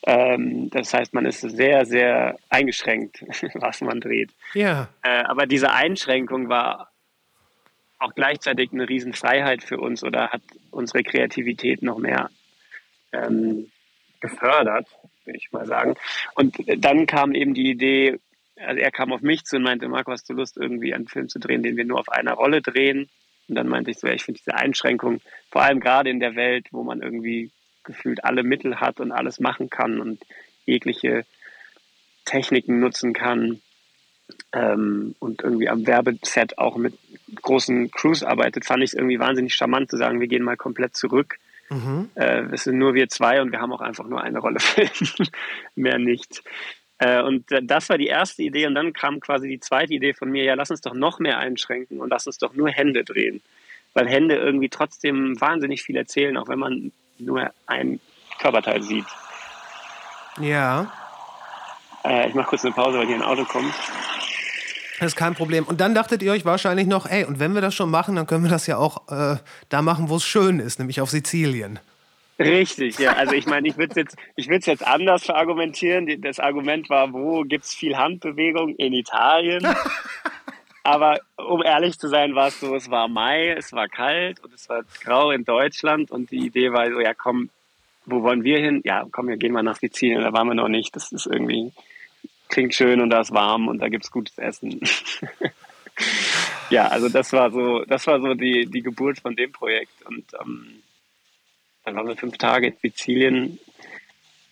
Ähm, 0.06 0.70
das 0.70 0.94
heißt, 0.94 1.12
man 1.14 1.26
ist 1.26 1.40
sehr, 1.40 1.84
sehr 1.84 2.38
eingeschränkt, 2.48 3.24
was 3.54 3.80
man 3.80 4.00
dreht. 4.00 4.30
Ja. 4.54 4.88
Äh, 5.02 5.24
aber 5.24 5.46
diese 5.46 5.72
Einschränkung 5.72 6.48
war 6.48 6.90
auch 7.98 8.14
gleichzeitig 8.14 8.72
eine 8.72 8.88
Riesenfreiheit 8.88 9.64
für 9.64 9.78
uns 9.78 10.04
oder 10.04 10.30
hat 10.30 10.42
unsere 10.70 11.02
Kreativität 11.02 11.82
noch 11.82 11.98
mehr 11.98 12.30
ähm, 13.12 13.70
gefördert, 14.20 14.86
würde 15.28 15.38
ich 15.38 15.52
mal 15.52 15.66
sagen. 15.66 15.94
Und 16.34 16.56
dann 16.78 17.06
kam 17.06 17.32
eben 17.32 17.54
die 17.54 17.70
Idee, 17.70 18.18
also 18.56 18.80
er 18.80 18.90
kam 18.90 19.12
auf 19.12 19.20
mich 19.20 19.44
zu 19.44 19.56
und 19.56 19.62
meinte, 19.62 19.88
Marco, 19.88 20.10
hast 20.10 20.28
du 20.28 20.34
Lust, 20.34 20.56
irgendwie 20.56 20.92
einen 20.92 21.06
Film 21.06 21.28
zu 21.28 21.38
drehen, 21.38 21.62
den 21.62 21.76
wir 21.76 21.84
nur 21.84 22.00
auf 22.00 22.08
einer 22.08 22.32
Rolle 22.32 22.60
drehen? 22.60 23.08
Und 23.48 23.54
dann 23.54 23.68
meinte 23.68 23.90
ich 23.90 23.98
so, 23.98 24.06
ja, 24.06 24.14
ich 24.14 24.24
finde 24.24 24.40
diese 24.44 24.56
Einschränkung, 24.56 25.20
vor 25.50 25.62
allem 25.62 25.80
gerade 25.80 26.10
in 26.10 26.20
der 26.20 26.34
Welt, 26.34 26.66
wo 26.72 26.82
man 26.82 27.00
irgendwie 27.00 27.50
gefühlt 27.84 28.24
alle 28.24 28.42
Mittel 28.42 28.80
hat 28.80 29.00
und 29.00 29.12
alles 29.12 29.40
machen 29.40 29.70
kann 29.70 30.00
und 30.00 30.22
jegliche 30.66 31.24
Techniken 32.24 32.80
nutzen 32.80 33.14
kann 33.14 33.62
ähm, 34.52 35.14
und 35.18 35.42
irgendwie 35.42 35.68
am 35.68 35.86
Werbeset 35.86 36.58
auch 36.58 36.76
mit 36.76 36.94
großen 37.36 37.90
Crews 37.90 38.22
arbeitet, 38.22 38.66
fand 38.66 38.82
ich 38.82 38.90
es 38.90 38.94
irgendwie 38.94 39.18
wahnsinnig 39.18 39.54
charmant 39.54 39.90
zu 39.90 39.96
sagen, 39.96 40.20
wir 40.20 40.28
gehen 40.28 40.42
mal 40.42 40.56
komplett 40.56 40.94
zurück. 40.94 41.38
Mhm. 41.70 42.10
Äh, 42.14 42.42
es 42.52 42.64
sind 42.64 42.78
nur 42.78 42.94
wir 42.94 43.08
zwei 43.08 43.40
und 43.40 43.52
wir 43.52 43.60
haben 43.60 43.72
auch 43.72 43.80
einfach 43.80 44.06
nur 44.06 44.22
eine 44.22 44.38
Rolle 44.38 44.60
Film, 44.60 45.28
mehr 45.74 45.98
nicht. 45.98 46.42
Äh, 46.98 47.22
und 47.22 47.46
das 47.62 47.88
war 47.88 47.98
die 47.98 48.06
erste 48.06 48.42
Idee 48.42 48.66
und 48.66 48.74
dann 48.74 48.92
kam 48.92 49.20
quasi 49.20 49.48
die 49.48 49.60
zweite 49.60 49.94
Idee 49.94 50.14
von 50.14 50.30
mir, 50.30 50.44
ja, 50.44 50.54
lass 50.54 50.70
uns 50.70 50.80
doch 50.80 50.94
noch 50.94 51.18
mehr 51.18 51.38
einschränken 51.38 52.00
und 52.00 52.10
lass 52.10 52.26
uns 52.26 52.38
doch 52.38 52.54
nur 52.54 52.70
Hände 52.70 53.04
drehen. 53.04 53.42
Weil 53.94 54.08
Hände 54.08 54.36
irgendwie 54.36 54.68
trotzdem 54.68 55.40
wahnsinnig 55.40 55.82
viel 55.82 55.96
erzählen, 55.96 56.36
auch 56.36 56.48
wenn 56.48 56.58
man 56.58 56.92
nur 57.18 57.50
ein 57.66 58.00
Körperteil 58.38 58.82
sieht. 58.82 59.06
Ja. 60.40 60.92
Äh, 62.04 62.28
ich 62.28 62.34
mache 62.34 62.48
kurz 62.48 62.64
eine 62.64 62.74
Pause, 62.74 62.98
weil 62.98 63.06
hier 63.06 63.16
ein 63.16 63.22
Auto 63.22 63.44
kommt. 63.44 63.74
Das 64.98 65.08
ist 65.08 65.16
kein 65.16 65.34
Problem. 65.34 65.64
Und 65.64 65.80
dann 65.80 65.94
dachtet 65.94 66.22
ihr 66.22 66.32
euch 66.32 66.44
wahrscheinlich 66.44 66.86
noch, 66.86 67.06
ey, 67.06 67.24
und 67.24 67.38
wenn 67.38 67.54
wir 67.54 67.60
das 67.60 67.74
schon 67.74 67.90
machen, 67.90 68.16
dann 68.16 68.26
können 68.26 68.44
wir 68.44 68.50
das 68.50 68.66
ja 68.66 68.78
auch 68.78 69.08
äh, 69.08 69.36
da 69.68 69.82
machen, 69.82 70.08
wo 70.08 70.16
es 70.16 70.24
schön 70.24 70.58
ist, 70.58 70.78
nämlich 70.78 71.00
auf 71.00 71.10
Sizilien. 71.10 71.78
Richtig, 72.38 72.98
ja. 72.98 73.14
Also 73.14 73.34
ich 73.34 73.46
meine, 73.46 73.66
ich 73.68 73.76
würde 73.76 74.00
es 74.00 74.14
jetzt, 74.36 74.66
jetzt 74.66 74.86
anders 74.86 75.24
verargumentieren. 75.24 76.20
Das 76.20 76.38
Argument 76.38 76.88
war, 76.88 77.12
wo 77.12 77.42
gibt 77.42 77.64
es 77.64 77.74
viel 77.74 77.96
Handbewegung? 77.96 78.76
In 78.76 78.92
Italien. 78.92 79.66
Aber 80.84 81.18
um 81.36 81.62
ehrlich 81.62 81.98
zu 81.98 82.08
sein, 82.08 82.34
war 82.34 82.48
es 82.48 82.60
so, 82.60 82.74
es 82.74 82.90
war 82.90 83.08
Mai, 83.08 83.50
es 83.50 83.72
war 83.72 83.88
kalt 83.88 84.40
und 84.40 84.54
es 84.54 84.68
war 84.68 84.82
grau 85.04 85.32
in 85.32 85.44
Deutschland 85.44 86.10
und 86.10 86.30
die 86.30 86.46
Idee 86.46 86.72
war 86.72 86.90
so, 86.90 87.00
ja 87.00 87.12
komm, 87.12 87.50
wo 88.06 88.22
wollen 88.22 88.42
wir 88.42 88.58
hin? 88.58 88.80
Ja, 88.84 89.04
komm, 89.10 89.28
wir 89.28 89.36
gehen 89.36 89.52
mal 89.52 89.62
nach 89.62 89.76
Sizilien, 89.76 90.22
da 90.22 90.32
waren 90.32 90.48
wir 90.48 90.54
noch 90.54 90.68
nicht. 90.68 90.96
Das 90.96 91.12
ist 91.12 91.26
irgendwie, 91.26 91.72
klingt 92.48 92.74
schön 92.74 93.00
und 93.00 93.10
da 93.10 93.20
ist 93.20 93.32
warm 93.32 93.68
und 93.68 93.78
da 93.78 93.88
gibt 93.88 94.04
es 94.04 94.10
gutes 94.10 94.38
Essen. 94.38 94.80
ja, 96.70 96.88
also 96.88 97.08
das 97.08 97.32
war 97.32 97.50
so, 97.50 97.84
das 97.84 98.06
war 98.06 98.20
so 98.20 98.34
die, 98.34 98.66
die 98.66 98.82
Geburt 98.82 99.20
von 99.20 99.36
dem 99.36 99.52
Projekt. 99.52 100.04
Und 100.06 100.24
ähm, 100.40 100.82
dann 101.84 101.96
waren 101.96 102.08
wir 102.08 102.16
fünf 102.16 102.38
Tage 102.38 102.68
in 102.68 102.76
Sizilien 102.82 103.58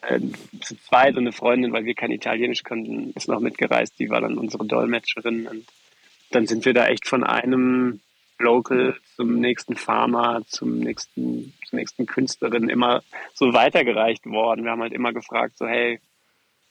äh, 0.02 0.20
zu 0.60 0.76
zweit 0.76 1.16
und 1.16 1.24
eine 1.24 1.32
Freundin, 1.32 1.72
weil 1.72 1.84
wir 1.84 1.94
kein 1.94 2.10
Italienisch 2.10 2.62
konnten, 2.62 3.12
ist 3.14 3.28
noch 3.28 3.40
mitgereist. 3.40 3.98
Die 3.98 4.10
war 4.10 4.20
dann 4.20 4.38
unsere 4.38 4.66
Dolmetscherin. 4.66 5.46
Und 5.46 5.66
dann 6.30 6.46
sind 6.46 6.64
wir 6.64 6.74
da 6.74 6.86
echt 6.86 7.06
von 7.06 7.24
einem 7.24 8.00
Local 8.38 8.96
zum 9.16 9.40
nächsten 9.40 9.76
Farmer, 9.76 10.42
zum 10.46 10.78
nächsten, 10.78 11.54
zur 11.64 11.78
nächsten 11.78 12.06
Künstlerin 12.06 12.68
immer 12.68 13.02
so 13.34 13.54
weitergereicht 13.54 14.26
worden. 14.26 14.64
Wir 14.64 14.72
haben 14.72 14.82
halt 14.82 14.92
immer 14.92 15.12
gefragt, 15.12 15.56
so 15.56 15.66
hey, 15.66 16.00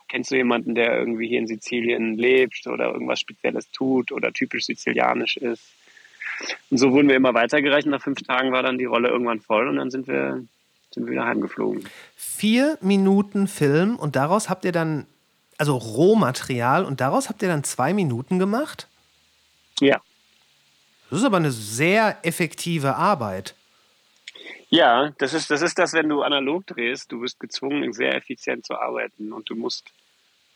kennst 0.07 0.31
du 0.31 0.35
jemanden, 0.35 0.75
der 0.75 0.97
irgendwie 0.97 1.27
hier 1.27 1.39
in 1.39 1.47
Sizilien 1.47 2.15
lebt 2.15 2.67
oder 2.67 2.91
irgendwas 2.91 3.19
Spezielles 3.19 3.69
tut 3.71 4.11
oder 4.11 4.31
typisch 4.31 4.65
sizilianisch 4.65 5.37
ist? 5.37 5.73
Und 6.69 6.77
so 6.77 6.91
wurden 6.91 7.07
wir 7.07 7.15
immer 7.15 7.33
weitergereicht. 7.33 7.87
Nach 7.87 8.01
fünf 8.01 8.21
Tagen 8.23 8.51
war 8.51 8.63
dann 8.63 8.77
die 8.77 8.85
Rolle 8.85 9.09
irgendwann 9.09 9.39
voll 9.39 9.67
und 9.67 9.77
dann 9.77 9.89
sind 9.89 10.07
wir 10.07 10.45
sind 10.95 11.05
wir 11.05 11.11
wieder 11.11 11.25
heimgeflogen. 11.25 11.87
Vier 12.15 12.77
Minuten 12.81 13.47
Film 13.47 13.97
und 13.97 14.15
daraus 14.15 14.49
habt 14.49 14.65
ihr 14.65 14.71
dann, 14.71 15.05
also 15.57 15.75
Rohmaterial 15.75 16.85
und 16.85 17.01
daraus 17.01 17.29
habt 17.29 17.41
ihr 17.41 17.49
dann 17.49 17.63
zwei 17.63 17.93
Minuten 17.93 18.39
gemacht? 18.39 18.87
Ja. 19.81 20.01
Das 21.09 21.19
ist 21.19 21.25
aber 21.25 21.37
eine 21.37 21.51
sehr 21.51 22.17
effektive 22.23 22.95
Arbeit. 22.95 23.55
Ja, 24.70 25.13
das 25.18 25.34
ist, 25.34 25.51
das 25.51 25.61
ist 25.61 25.78
das, 25.78 25.93
wenn 25.93 26.09
du 26.09 26.22
analog 26.22 26.66
drehst, 26.68 27.11
du 27.11 27.22
bist 27.22 27.39
gezwungen, 27.39 27.93
sehr 27.93 28.16
effizient 28.16 28.66
zu 28.66 28.76
arbeiten 28.76 29.32
und 29.32 29.49
du 29.49 29.55
musst 29.55 29.91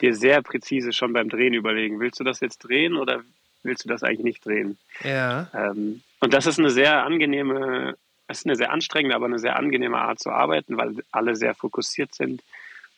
dir 0.01 0.16
sehr 0.16 0.41
präzise 0.41 0.93
schon 0.93 1.14
beim 1.14 1.30
Drehen 1.30 1.53
überlegen, 1.53 1.99
willst 1.99 2.20
du 2.20 2.24
das 2.24 2.39
jetzt 2.39 2.60
drehen 2.60 2.95
oder 2.95 3.22
willst 3.64 3.86
du 3.86 3.89
das 3.89 4.03
eigentlich 4.03 4.24
nicht 4.24 4.45
drehen? 4.45 4.78
Ja. 5.03 5.49
Ähm, 5.53 6.01
und 6.22 6.34
das 6.34 6.47
ist 6.47 6.60
eine 6.60 6.70
sehr 6.70 7.03
angenehme 7.03 7.95
es 8.30 8.39
ist 8.39 8.45
eine 8.45 8.55
sehr 8.55 8.72
anstrengende, 8.72 9.16
aber 9.16 9.26
eine 9.26 9.39
sehr 9.39 9.57
angenehme 9.57 9.97
Art 9.97 10.20
zu 10.20 10.30
arbeiten, 10.30 10.78
weil 10.78 11.03
alle 11.12 11.36
sehr 11.36 11.55
fokussiert 11.55 12.14
sind. 12.14 12.43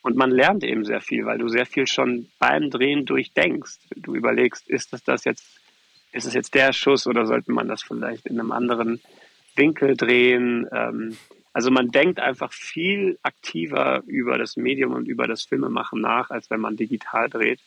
Und 0.02 0.14
man 0.14 0.30
lernt 0.30 0.62
eben 0.62 0.84
sehr 0.84 1.00
viel, 1.00 1.24
weil 1.24 1.38
du 1.38 1.48
sehr 1.48 1.64
viel 1.64 1.86
schon 1.86 2.28
beim 2.38 2.68
Drehen 2.70 3.06
durchdenkst. 3.06 3.78
Du 3.96 4.14
überlegst, 4.14 4.68
ist 4.68 4.92
das 4.92 5.02
das 5.04 5.24
jetzt, 5.24 5.46
ist 6.12 6.26
es 6.26 6.34
jetzt 6.34 6.54
der 6.54 6.74
Schuss 6.74 7.06
oder 7.06 7.24
sollte 7.24 7.50
man 7.50 7.66
das 7.66 7.82
vielleicht 7.82 8.26
in 8.26 8.38
einem 8.38 8.52
anderen 8.52 9.00
Winkel 9.56 9.96
drehen? 9.96 10.66
Ähm, 10.72 11.16
also 11.52 11.70
man 11.70 11.90
denkt 11.90 12.18
einfach 12.18 12.52
viel 12.52 13.18
aktiver 13.22 14.02
über 14.06 14.38
das 14.38 14.56
Medium 14.56 14.92
und 14.92 15.06
über 15.06 15.26
das 15.26 15.42
Filmemachen 15.42 16.00
nach, 16.00 16.30
als 16.30 16.50
wenn 16.50 16.60
man 16.60 16.76
digital 16.76 17.28
dreht. 17.28 17.60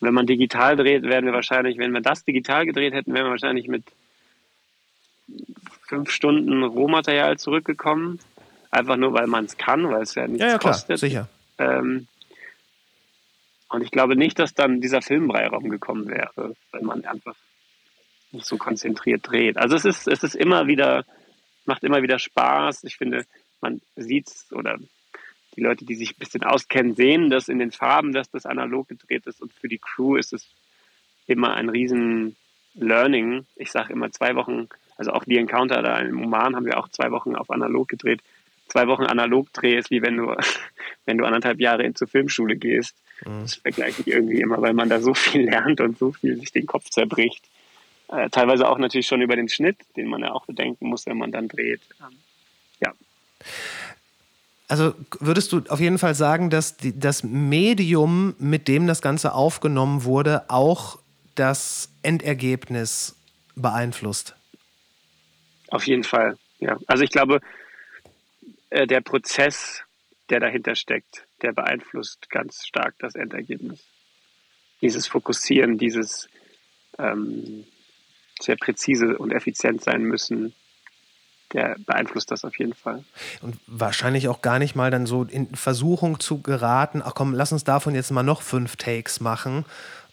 Und 0.00 0.08
wenn 0.08 0.14
man 0.14 0.26
digital 0.26 0.76
dreht, 0.76 1.04
werden 1.04 1.26
wir 1.26 1.32
wahrscheinlich, 1.32 1.78
wenn 1.78 1.92
wir 1.92 2.02
das 2.02 2.24
digital 2.24 2.66
gedreht 2.66 2.92
hätten, 2.92 3.14
wären 3.14 3.26
wir 3.26 3.30
wahrscheinlich 3.30 3.68
mit 3.68 3.84
fünf 5.86 6.10
Stunden 6.10 6.62
Rohmaterial 6.62 7.38
zurückgekommen. 7.38 8.18
Einfach 8.70 8.96
nur, 8.96 9.14
weil 9.14 9.26
man 9.26 9.46
es 9.46 9.56
kann, 9.56 9.88
weil 9.90 10.02
es 10.02 10.14
ja 10.14 10.26
nichts 10.26 10.42
ja, 10.42 10.48
ja, 10.48 10.58
klar, 10.58 10.72
kostet. 10.72 10.98
Sicher. 10.98 11.28
Ähm, 11.58 12.08
und 13.68 13.82
ich 13.82 13.90
glaube 13.90 14.16
nicht, 14.16 14.38
dass 14.38 14.54
dann 14.54 14.80
dieser 14.80 15.00
Filmbrei 15.00 15.48
gekommen 15.48 16.08
wäre, 16.08 16.54
weil 16.72 16.82
man 16.82 17.04
einfach 17.04 17.36
so 18.42 18.56
konzentriert 18.56 19.28
dreht. 19.28 19.56
Also 19.56 19.76
es 19.76 19.84
ist, 19.84 20.08
es 20.08 20.22
ist 20.22 20.34
immer 20.34 20.66
wieder, 20.66 21.04
macht 21.64 21.84
immer 21.84 22.02
wieder 22.02 22.18
Spaß. 22.18 22.84
Ich 22.84 22.96
finde, 22.96 23.24
man 23.60 23.80
sieht 23.96 24.28
es 24.28 24.52
oder 24.52 24.78
die 25.56 25.60
Leute, 25.60 25.84
die 25.84 25.94
sich 25.94 26.10
ein 26.10 26.18
bisschen 26.18 26.42
auskennen, 26.42 26.94
sehen 26.94 27.30
das 27.30 27.48
in 27.48 27.58
den 27.58 27.70
Farben, 27.70 28.12
dass 28.12 28.30
das 28.30 28.46
analog 28.46 28.88
gedreht 28.88 29.26
ist. 29.26 29.40
Und 29.40 29.52
für 29.52 29.68
die 29.68 29.78
Crew 29.78 30.16
ist 30.16 30.32
es 30.32 30.48
immer 31.26 31.54
ein 31.54 31.68
riesen 31.68 32.36
Learning. 32.74 33.46
Ich 33.56 33.70
sage 33.70 33.92
immer 33.92 34.10
zwei 34.10 34.34
Wochen 34.34 34.68
also 34.96 35.12
auch 35.12 35.24
die 35.24 35.38
Encounter 35.38 35.82
da 35.82 35.98
im 35.98 36.22
Oman 36.22 36.54
haben 36.54 36.66
wir 36.66 36.78
auch 36.78 36.88
zwei 36.88 37.10
Wochen 37.10 37.34
auf 37.34 37.50
analog 37.50 37.88
gedreht. 37.88 38.20
Zwei 38.68 38.86
Wochen 38.86 39.04
analog 39.04 39.52
Dreh 39.52 39.76
ist 39.76 39.90
wie 39.90 40.02
wenn 40.02 40.16
du, 40.16 40.34
wenn 41.04 41.18
du 41.18 41.24
anderthalb 41.24 41.60
Jahre 41.60 41.92
zur 41.94 42.08
Filmschule 42.08 42.56
gehst. 42.56 42.96
Mhm. 43.24 43.42
Das 43.42 43.56
vergleiche 43.56 44.02
ich 44.02 44.08
irgendwie 44.08 44.40
immer, 44.40 44.60
weil 44.62 44.72
man 44.72 44.88
da 44.88 45.00
so 45.00 45.14
viel 45.14 45.44
lernt 45.44 45.80
und 45.80 45.98
so 45.98 46.12
viel 46.12 46.36
sich 46.36 46.52
den 46.52 46.66
Kopf 46.66 46.90
zerbricht. 46.90 47.44
Äh, 48.08 48.28
teilweise 48.30 48.68
auch 48.68 48.78
natürlich 48.78 49.06
schon 49.06 49.22
über 49.22 49.36
den 49.36 49.48
Schnitt, 49.48 49.78
den 49.96 50.08
man 50.08 50.20
ja 50.20 50.32
auch 50.32 50.46
bedenken 50.46 50.88
muss, 50.88 51.06
wenn 51.06 51.18
man 51.18 51.32
dann 51.32 51.48
dreht. 51.48 51.80
Ähm, 52.00 52.16
ja. 52.80 52.92
Also 54.68 54.94
würdest 55.20 55.52
du 55.52 55.62
auf 55.68 55.80
jeden 55.80 55.98
Fall 55.98 56.14
sagen, 56.14 56.50
dass 56.50 56.76
die, 56.76 56.98
das 56.98 57.22
Medium, 57.22 58.34
mit 58.38 58.68
dem 58.68 58.86
das 58.86 59.02
Ganze 59.02 59.34
aufgenommen 59.34 60.04
wurde, 60.04 60.44
auch 60.48 60.98
das 61.34 61.90
Endergebnis 62.02 63.16
beeinflusst? 63.56 64.34
Auf 65.68 65.86
jeden 65.86 66.04
Fall, 66.04 66.36
ja. 66.60 66.78
Also 66.86 67.04
ich 67.04 67.10
glaube, 67.10 67.40
äh, 68.70 68.86
der 68.86 69.00
Prozess, 69.00 69.82
der 70.30 70.40
dahinter 70.40 70.74
steckt, 70.74 71.26
der 71.42 71.52
beeinflusst 71.52 72.30
ganz 72.30 72.66
stark 72.66 72.94
das 72.98 73.14
Endergebnis. 73.14 73.84
Dieses 74.80 75.06
Fokussieren, 75.06 75.78
dieses 75.78 76.28
ähm, 76.98 77.64
sehr 78.40 78.56
präzise 78.56 79.18
und 79.18 79.32
effizient 79.32 79.82
sein 79.82 80.02
müssen, 80.02 80.54
der 81.52 81.76
beeinflusst 81.86 82.30
das 82.30 82.44
auf 82.44 82.58
jeden 82.58 82.74
Fall. 82.74 83.04
Und 83.40 83.56
wahrscheinlich 83.66 84.28
auch 84.28 84.42
gar 84.42 84.58
nicht 84.58 84.74
mal 84.74 84.90
dann 84.90 85.06
so 85.06 85.24
in 85.24 85.54
Versuchung 85.54 86.20
zu 86.20 86.42
geraten, 86.42 87.02
ach 87.04 87.14
komm, 87.14 87.32
lass 87.32 87.52
uns 87.52 87.64
davon 87.64 87.94
jetzt 87.94 88.10
mal 88.10 88.22
noch 88.22 88.42
fünf 88.42 88.76
Takes 88.76 89.20
machen. 89.20 89.64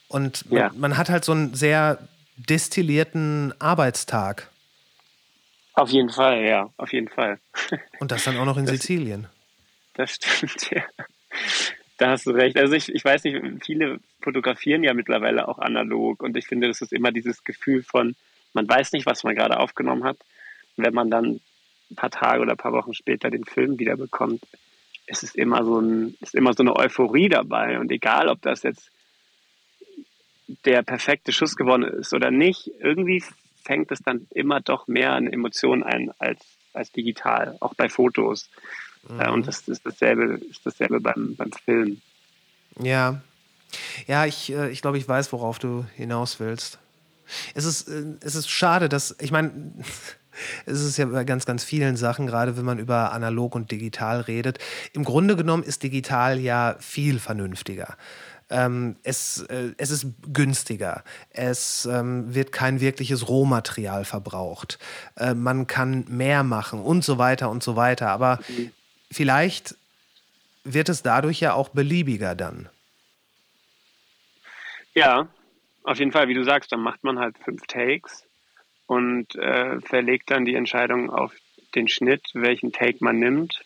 Und 0.08 0.50
man, 0.50 0.60
ja. 0.60 0.72
man 0.76 0.98
hat 0.98 1.10
halt 1.10 1.26
so 1.26 1.32
einen 1.32 1.54
sehr 1.54 1.98
destillierten 2.38 3.54
Arbeitstag. 3.60 4.50
Auf 5.74 5.90
jeden 5.90 6.10
Fall, 6.10 6.42
ja, 6.44 6.70
auf 6.78 6.92
jeden 6.94 7.08
Fall. 7.08 7.40
Und 8.00 8.12
das 8.12 8.24
dann 8.24 8.38
auch 8.38 8.46
noch 8.46 8.58
in 8.58 8.66
das, 8.66 8.76
Sizilien. 8.76 9.28
Das 9.94 10.12
stimmt, 10.12 10.70
ja. 10.72 10.84
Da 12.02 12.10
hast 12.10 12.26
du 12.26 12.32
recht. 12.32 12.58
Also 12.58 12.74
ich, 12.74 12.90
ich 12.90 13.06
weiß 13.06 13.26
nicht, 13.26 13.64
viele 13.64 14.00
fotografieren 14.22 14.84
ja 14.84 14.96
mittlerweile 14.96 15.48
auch 15.48 15.60
analog 15.60 16.24
und 16.24 16.36
ich 16.36 16.48
finde, 16.48 16.68
das 16.68 16.82
ist 16.82 16.94
immer 16.94 17.12
dieses 17.12 17.44
Gefühl 17.44 17.84
von, 17.84 18.16
man 18.54 18.68
weiß 18.68 18.94
nicht, 18.94 19.06
was 19.06 19.24
man 19.24 19.36
gerade 19.36 19.60
aufgenommen 19.60 20.04
hat. 20.04 20.18
Und 20.76 20.88
wenn 20.88 20.96
man 20.96 21.12
dann 21.12 21.42
ein 21.92 21.96
paar 21.96 22.10
Tage 22.10 22.42
oder 22.42 22.54
ein 22.54 22.58
paar 22.58 22.74
Wochen 22.74 22.96
später 22.96 23.30
den 23.30 23.46
Film 23.46 23.78
wieder 23.78 23.98
bekommt, 23.98 24.42
ist 25.06 25.22
es 25.22 25.36
immer 25.36 25.64
so 25.64 25.80
ein, 25.80 26.18
ist 26.22 26.34
immer 26.34 26.54
so 26.54 26.64
eine 26.64 26.76
Euphorie 26.76 27.30
dabei. 27.30 27.78
Und 27.78 27.92
egal, 27.92 28.30
ob 28.30 28.42
das 28.42 28.64
jetzt 28.64 28.90
der 30.66 30.82
perfekte 30.82 31.32
Schuss 31.32 31.56
geworden 31.56 31.84
ist 31.84 32.16
oder 32.16 32.32
nicht, 32.32 32.72
irgendwie 32.80 33.24
fängt 33.64 33.92
es 33.92 34.00
dann 34.00 34.26
immer 34.32 34.60
doch 34.60 34.88
mehr 34.88 35.12
an 35.12 35.28
Emotionen 35.28 35.84
ein 35.84 36.10
als, 36.18 36.44
als 36.74 36.92
digital, 36.92 37.58
auch 37.60 37.76
bei 37.76 37.90
Fotos. 37.90 38.50
Mhm. 39.10 39.34
und 39.34 39.48
das 39.48 39.68
ist 39.68 39.86
dasselbe, 39.86 40.40
ist 40.50 40.66
dasselbe 40.66 41.00
beim, 41.00 41.36
beim 41.36 41.52
Film. 41.52 42.02
Ja. 42.80 43.22
Ja, 44.08 44.26
ich, 44.26 44.52
äh, 44.52 44.70
ich 44.70 44.82
glaube, 44.82 44.98
ich 44.98 45.08
weiß, 45.08 45.32
worauf 45.32 45.60
du 45.60 45.86
hinaus 45.96 46.40
willst. 46.40 46.80
Es 47.54 47.66
ist, 47.66 47.88
äh, 47.88 48.04
es 48.22 48.36
ist 48.36 48.50
schade, 48.50 48.90
dass, 48.90 49.16
ich 49.20 49.32
meine, 49.32 49.52
es 50.66 50.82
ist 50.82 50.98
ja 50.98 51.06
bei 51.06 51.24
ganz, 51.24 51.46
ganz 51.46 51.64
vielen 51.64 51.98
Sachen, 51.98 52.28
gerade 52.28 52.58
wenn 52.58 52.66
man 52.66 52.80
über 52.80 53.14
analog 53.14 53.56
und 53.56 53.72
digital 53.72 54.22
redet. 54.22 54.60
Im 54.94 55.04
Grunde 55.04 55.36
genommen 55.36 55.64
ist 55.64 55.84
digital 55.84 56.40
ja 56.40 56.76
viel 56.80 57.20
vernünftiger. 57.20 57.96
Ähm, 58.50 58.98
es, 59.04 59.44
äh, 59.44 59.72
es 59.78 59.92
ist 59.92 60.08
günstiger. 60.34 61.06
Es 61.30 61.86
ähm, 61.86 62.36
wird 62.36 62.52
kein 62.52 62.82
wirkliches 62.82 63.30
Rohmaterial 63.30 64.04
verbraucht. 64.04 64.78
Äh, 65.16 65.34
man 65.36 65.68
kann 65.68 66.04
mehr 66.10 66.44
machen 66.44 66.82
und 66.82 67.06
so 67.06 67.18
weiter 67.18 67.50
und 67.50 67.64
so 67.64 67.78
weiter. 67.78 68.10
Aber 68.10 68.40
mhm. 68.50 68.72
Vielleicht 69.12 69.76
wird 70.64 70.90
es 70.90 71.04
dadurch 71.04 71.40
ja 71.40 71.54
auch 71.54 71.70
beliebiger 71.70 72.36
dann. 72.36 72.70
Ja, 74.94 75.28
auf 75.84 76.00
jeden 76.00 76.12
Fall, 76.12 76.28
wie 76.28 76.34
du 76.34 76.44
sagst, 76.44 76.72
dann 76.72 76.82
macht 76.82 77.04
man 77.04 77.20
halt 77.20 77.38
fünf 77.38 77.66
Takes 77.68 78.26
und 78.88 79.36
äh, 79.36 79.80
verlegt 79.82 80.30
dann 80.32 80.46
die 80.46 80.56
Entscheidung 80.56 81.10
auf 81.10 81.34
den 81.76 81.88
Schnitt, 81.88 82.30
welchen 82.34 82.72
Take 82.72 82.98
man 83.00 83.20
nimmt. 83.20 83.64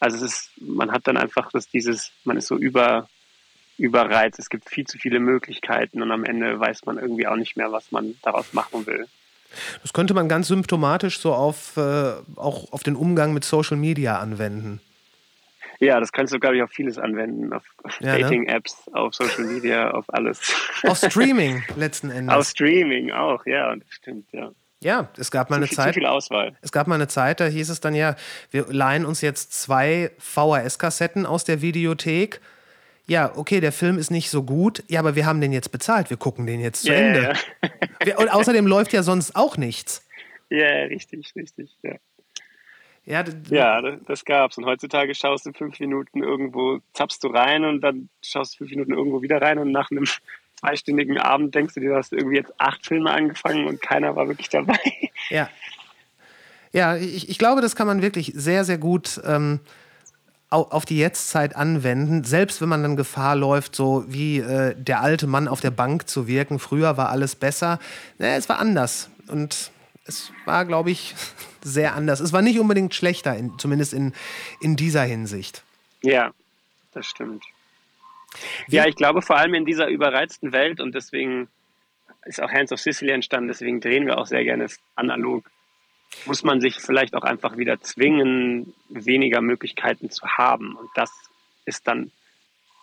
Also 0.00 0.16
es 0.16 0.22
ist, 0.22 0.50
man 0.60 0.90
hat 0.90 1.06
dann 1.06 1.16
einfach 1.16 1.50
das 1.52 1.68
dieses, 1.68 2.12
man 2.24 2.36
ist 2.36 2.48
so 2.48 2.56
über 2.56 3.08
überreizt. 3.78 4.38
Es 4.38 4.48
gibt 4.48 4.68
viel 4.68 4.86
zu 4.86 4.98
viele 4.98 5.18
Möglichkeiten 5.18 6.02
und 6.02 6.10
am 6.10 6.24
Ende 6.24 6.58
weiß 6.58 6.84
man 6.84 6.98
irgendwie 6.98 7.26
auch 7.26 7.36
nicht 7.36 7.56
mehr, 7.56 7.72
was 7.72 7.90
man 7.90 8.16
daraus 8.22 8.52
machen 8.52 8.86
will. 8.86 9.06
Das 9.82 9.92
könnte 9.92 10.14
man 10.14 10.28
ganz 10.28 10.48
symptomatisch 10.48 11.18
so 11.18 11.32
auf 11.32 11.76
äh, 11.76 12.12
auch 12.36 12.72
auf 12.72 12.82
den 12.82 12.96
Umgang 12.96 13.32
mit 13.34 13.44
Social 13.44 13.76
Media 13.76 14.18
anwenden. 14.18 14.80
Ja, 15.82 15.98
das 15.98 16.12
kannst 16.12 16.32
du, 16.32 16.38
glaube 16.38 16.56
ich, 16.56 16.62
auf 16.62 16.70
vieles 16.70 16.96
anwenden. 16.96 17.52
Auf 17.52 17.64
ja, 17.98 18.12
ne? 18.12 18.20
Dating-Apps, 18.20 18.86
ne? 18.86 18.94
auf 18.94 19.14
Social 19.14 19.44
Media, 19.44 19.90
auf 19.90 20.04
alles. 20.08 20.40
Auf 20.84 20.98
Streaming 20.98 21.64
letzten 21.76 22.10
Endes. 22.12 22.36
Auf 22.36 22.46
Streaming 22.46 23.10
auch, 23.10 23.44
ja, 23.46 23.74
das 23.74 23.88
stimmt, 23.90 24.32
ja. 24.32 24.52
Ja, 24.80 25.08
es 25.16 25.30
gab 25.32 25.50
mal 25.50 25.56
eine 25.56 25.66
viel, 25.66 25.76
Zeit. 25.76 25.96
Es 26.60 26.72
gab 26.72 26.86
mal 26.86 26.96
eine 26.96 27.08
Zeit, 27.08 27.40
da 27.40 27.46
hieß 27.46 27.68
es 27.68 27.80
dann 27.80 27.94
ja, 27.94 28.14
wir 28.50 28.66
leihen 28.68 29.04
uns 29.04 29.20
jetzt 29.22 29.52
zwei 29.60 30.10
VHS-Kassetten 30.18 31.26
aus 31.26 31.44
der 31.44 31.62
Videothek. 31.62 32.40
Ja, 33.06 33.36
okay, 33.36 33.60
der 33.60 33.72
Film 33.72 33.98
ist 33.98 34.10
nicht 34.10 34.30
so 34.30 34.42
gut. 34.42 34.84
Ja, 34.88 35.00
aber 35.00 35.16
wir 35.16 35.26
haben 35.26 35.40
den 35.40 35.52
jetzt 35.52 35.72
bezahlt. 35.72 36.10
Wir 36.10 36.16
gucken 36.16 36.46
den 36.46 36.60
jetzt 36.60 36.82
zu 36.82 36.92
yeah, 36.92 37.00
Ende. 37.00 37.32
Ja. 38.06 38.16
Und 38.18 38.28
außerdem 38.28 38.66
läuft 38.66 38.92
ja 38.92 39.02
sonst 39.02 39.34
auch 39.34 39.56
nichts. 39.56 40.06
Ja, 40.50 40.66
richtig, 40.84 41.32
richtig, 41.34 41.76
ja. 41.82 41.96
Ja, 43.04 43.24
ja, 43.50 43.96
das 44.06 44.24
gab's. 44.24 44.58
Und 44.58 44.64
heutzutage 44.64 45.14
schaust 45.14 45.44
du 45.46 45.52
fünf 45.52 45.80
Minuten 45.80 46.22
irgendwo, 46.22 46.78
zappst 46.92 47.24
du 47.24 47.28
rein 47.28 47.64
und 47.64 47.80
dann 47.80 48.08
schaust 48.22 48.54
du 48.54 48.58
fünf 48.58 48.70
Minuten 48.70 48.92
irgendwo 48.92 49.22
wieder 49.22 49.42
rein 49.42 49.58
und 49.58 49.72
nach 49.72 49.90
einem 49.90 50.04
zweistündigen 50.54 51.18
Abend 51.18 51.52
denkst 51.54 51.74
du 51.74 51.80
dir, 51.80 51.90
du 51.90 51.96
hast 51.96 52.12
irgendwie 52.12 52.36
jetzt 52.36 52.52
acht 52.58 52.86
Filme 52.86 53.10
angefangen 53.10 53.66
und 53.66 53.82
keiner 53.82 54.14
war 54.14 54.28
wirklich 54.28 54.48
dabei. 54.48 54.78
Ja. 55.30 55.50
Ja, 56.72 56.96
ich, 56.96 57.28
ich 57.28 57.38
glaube, 57.38 57.60
das 57.60 57.76
kann 57.76 57.86
man 57.86 58.02
wirklich 58.02 58.32
sehr, 58.34 58.64
sehr 58.64 58.78
gut 58.78 59.20
ähm, 59.26 59.60
auf 60.52 60.84
die 60.84 60.98
Jetztzeit 60.98 61.56
anwenden, 61.56 62.24
selbst 62.24 62.60
wenn 62.60 62.68
man 62.68 62.82
dann 62.82 62.96
Gefahr 62.96 63.36
läuft, 63.36 63.74
so 63.74 64.04
wie 64.06 64.38
äh, 64.38 64.74
der 64.76 65.00
alte 65.00 65.26
Mann 65.26 65.48
auf 65.48 65.60
der 65.60 65.70
Bank 65.70 66.08
zu 66.08 66.26
wirken. 66.26 66.58
Früher 66.58 66.96
war 66.96 67.08
alles 67.08 67.34
besser. 67.34 67.78
Naja, 68.18 68.36
es 68.36 68.48
war 68.48 68.58
anders. 68.58 69.10
Und 69.28 69.70
es 70.04 70.32
war, 70.44 70.64
glaube 70.64 70.90
ich, 70.90 71.14
sehr 71.62 71.94
anders. 71.94 72.20
Es 72.20 72.32
war 72.32 72.42
nicht 72.42 72.58
unbedingt 72.58 72.94
schlechter, 72.94 73.36
in, 73.36 73.58
zumindest 73.58 73.94
in, 73.94 74.12
in 74.60 74.76
dieser 74.76 75.02
Hinsicht. 75.02 75.62
Ja, 76.02 76.32
das 76.92 77.06
stimmt. 77.06 77.44
Wie? 78.68 78.76
Ja, 78.76 78.86
ich 78.86 78.96
glaube 78.96 79.22
vor 79.22 79.36
allem 79.36 79.54
in 79.54 79.64
dieser 79.64 79.88
überreizten 79.88 80.52
Welt 80.52 80.80
und 80.80 80.94
deswegen 80.94 81.48
ist 82.24 82.40
auch 82.40 82.50
Hands 82.50 82.70
of 82.72 82.80
Sicily 82.80 83.12
entstanden, 83.12 83.48
deswegen 83.48 83.80
drehen 83.80 84.06
wir 84.06 84.18
auch 84.18 84.26
sehr 84.26 84.44
gerne 84.44 84.66
analog. 84.94 85.44
Muss 86.26 86.44
man 86.44 86.60
sich 86.60 86.76
vielleicht 86.76 87.14
auch 87.14 87.24
einfach 87.24 87.56
wieder 87.56 87.80
zwingen, 87.80 88.74
weniger 88.88 89.40
Möglichkeiten 89.40 90.10
zu 90.10 90.26
haben. 90.26 90.76
Und 90.76 90.88
das 90.94 91.10
ist 91.64 91.86
dann 91.86 92.12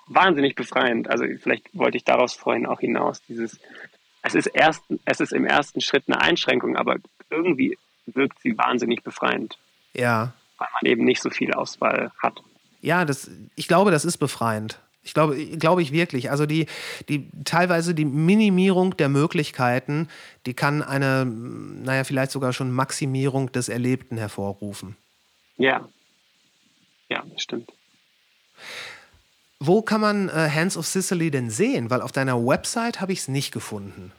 wahnsinnig 0.07 0.55
befreiend. 0.55 1.09
Also 1.09 1.25
vielleicht 1.41 1.69
wollte 1.73 1.97
ich 1.97 2.03
daraus 2.03 2.33
vorhin 2.33 2.65
auch 2.65 2.79
hinaus, 2.79 3.21
dieses 3.27 3.59
es 4.21 4.35
ist, 4.35 4.47
erst, 4.47 4.83
es 5.05 5.19
ist 5.19 5.33
im 5.33 5.45
ersten 5.45 5.81
Schritt 5.81 6.03
eine 6.07 6.19
Einschränkung, 6.19 6.75
aber 6.75 6.97
irgendwie 7.29 7.77
wirkt 8.05 8.39
sie 8.41 8.57
wahnsinnig 8.57 9.03
befreiend. 9.03 9.57
Ja. 9.93 10.33
Weil 10.57 10.67
man 10.81 10.91
eben 10.91 11.05
nicht 11.05 11.21
so 11.21 11.29
viel 11.29 11.53
Auswahl 11.53 12.11
hat. 12.21 12.41
Ja, 12.81 13.05
das, 13.05 13.31
ich 13.55 13.67
glaube, 13.67 13.91
das 13.91 14.05
ist 14.05 14.17
befreiend. 14.17 14.79
Ich 15.01 15.13
glaube, 15.13 15.35
glaube 15.57 15.81
ich 15.81 15.91
wirklich. 15.91 16.29
Also 16.29 16.45
die, 16.45 16.67
die 17.07 17.29
teilweise 17.45 17.95
die 17.95 18.05
Minimierung 18.05 18.97
der 18.97 19.09
Möglichkeiten, 19.09 20.07
die 20.45 20.53
kann 20.53 20.81
eine, 20.81 21.25
naja, 21.25 22.03
vielleicht 22.03 22.31
sogar 22.31 22.53
schon 22.53 22.71
Maximierung 22.71 23.51
des 23.51 23.69
Erlebten 23.69 24.17
hervorrufen. 24.17 24.97
Ja. 25.57 25.87
Ja, 27.09 27.23
das 27.33 27.41
stimmt. 27.41 27.71
Wo 29.59 29.81
kann 29.81 30.01
man 30.01 30.29
äh, 30.29 30.49
Hands 30.49 30.75
of 30.77 30.85
Sicily 30.85 31.31
denn 31.31 31.49
sehen? 31.49 31.89
Weil 31.89 32.01
auf 32.01 32.11
deiner 32.11 32.45
Website 32.45 33.01
habe 33.01 33.11
ich 33.11 33.19
es 33.19 33.27
nicht 33.27 33.51
gefunden. 33.51 34.11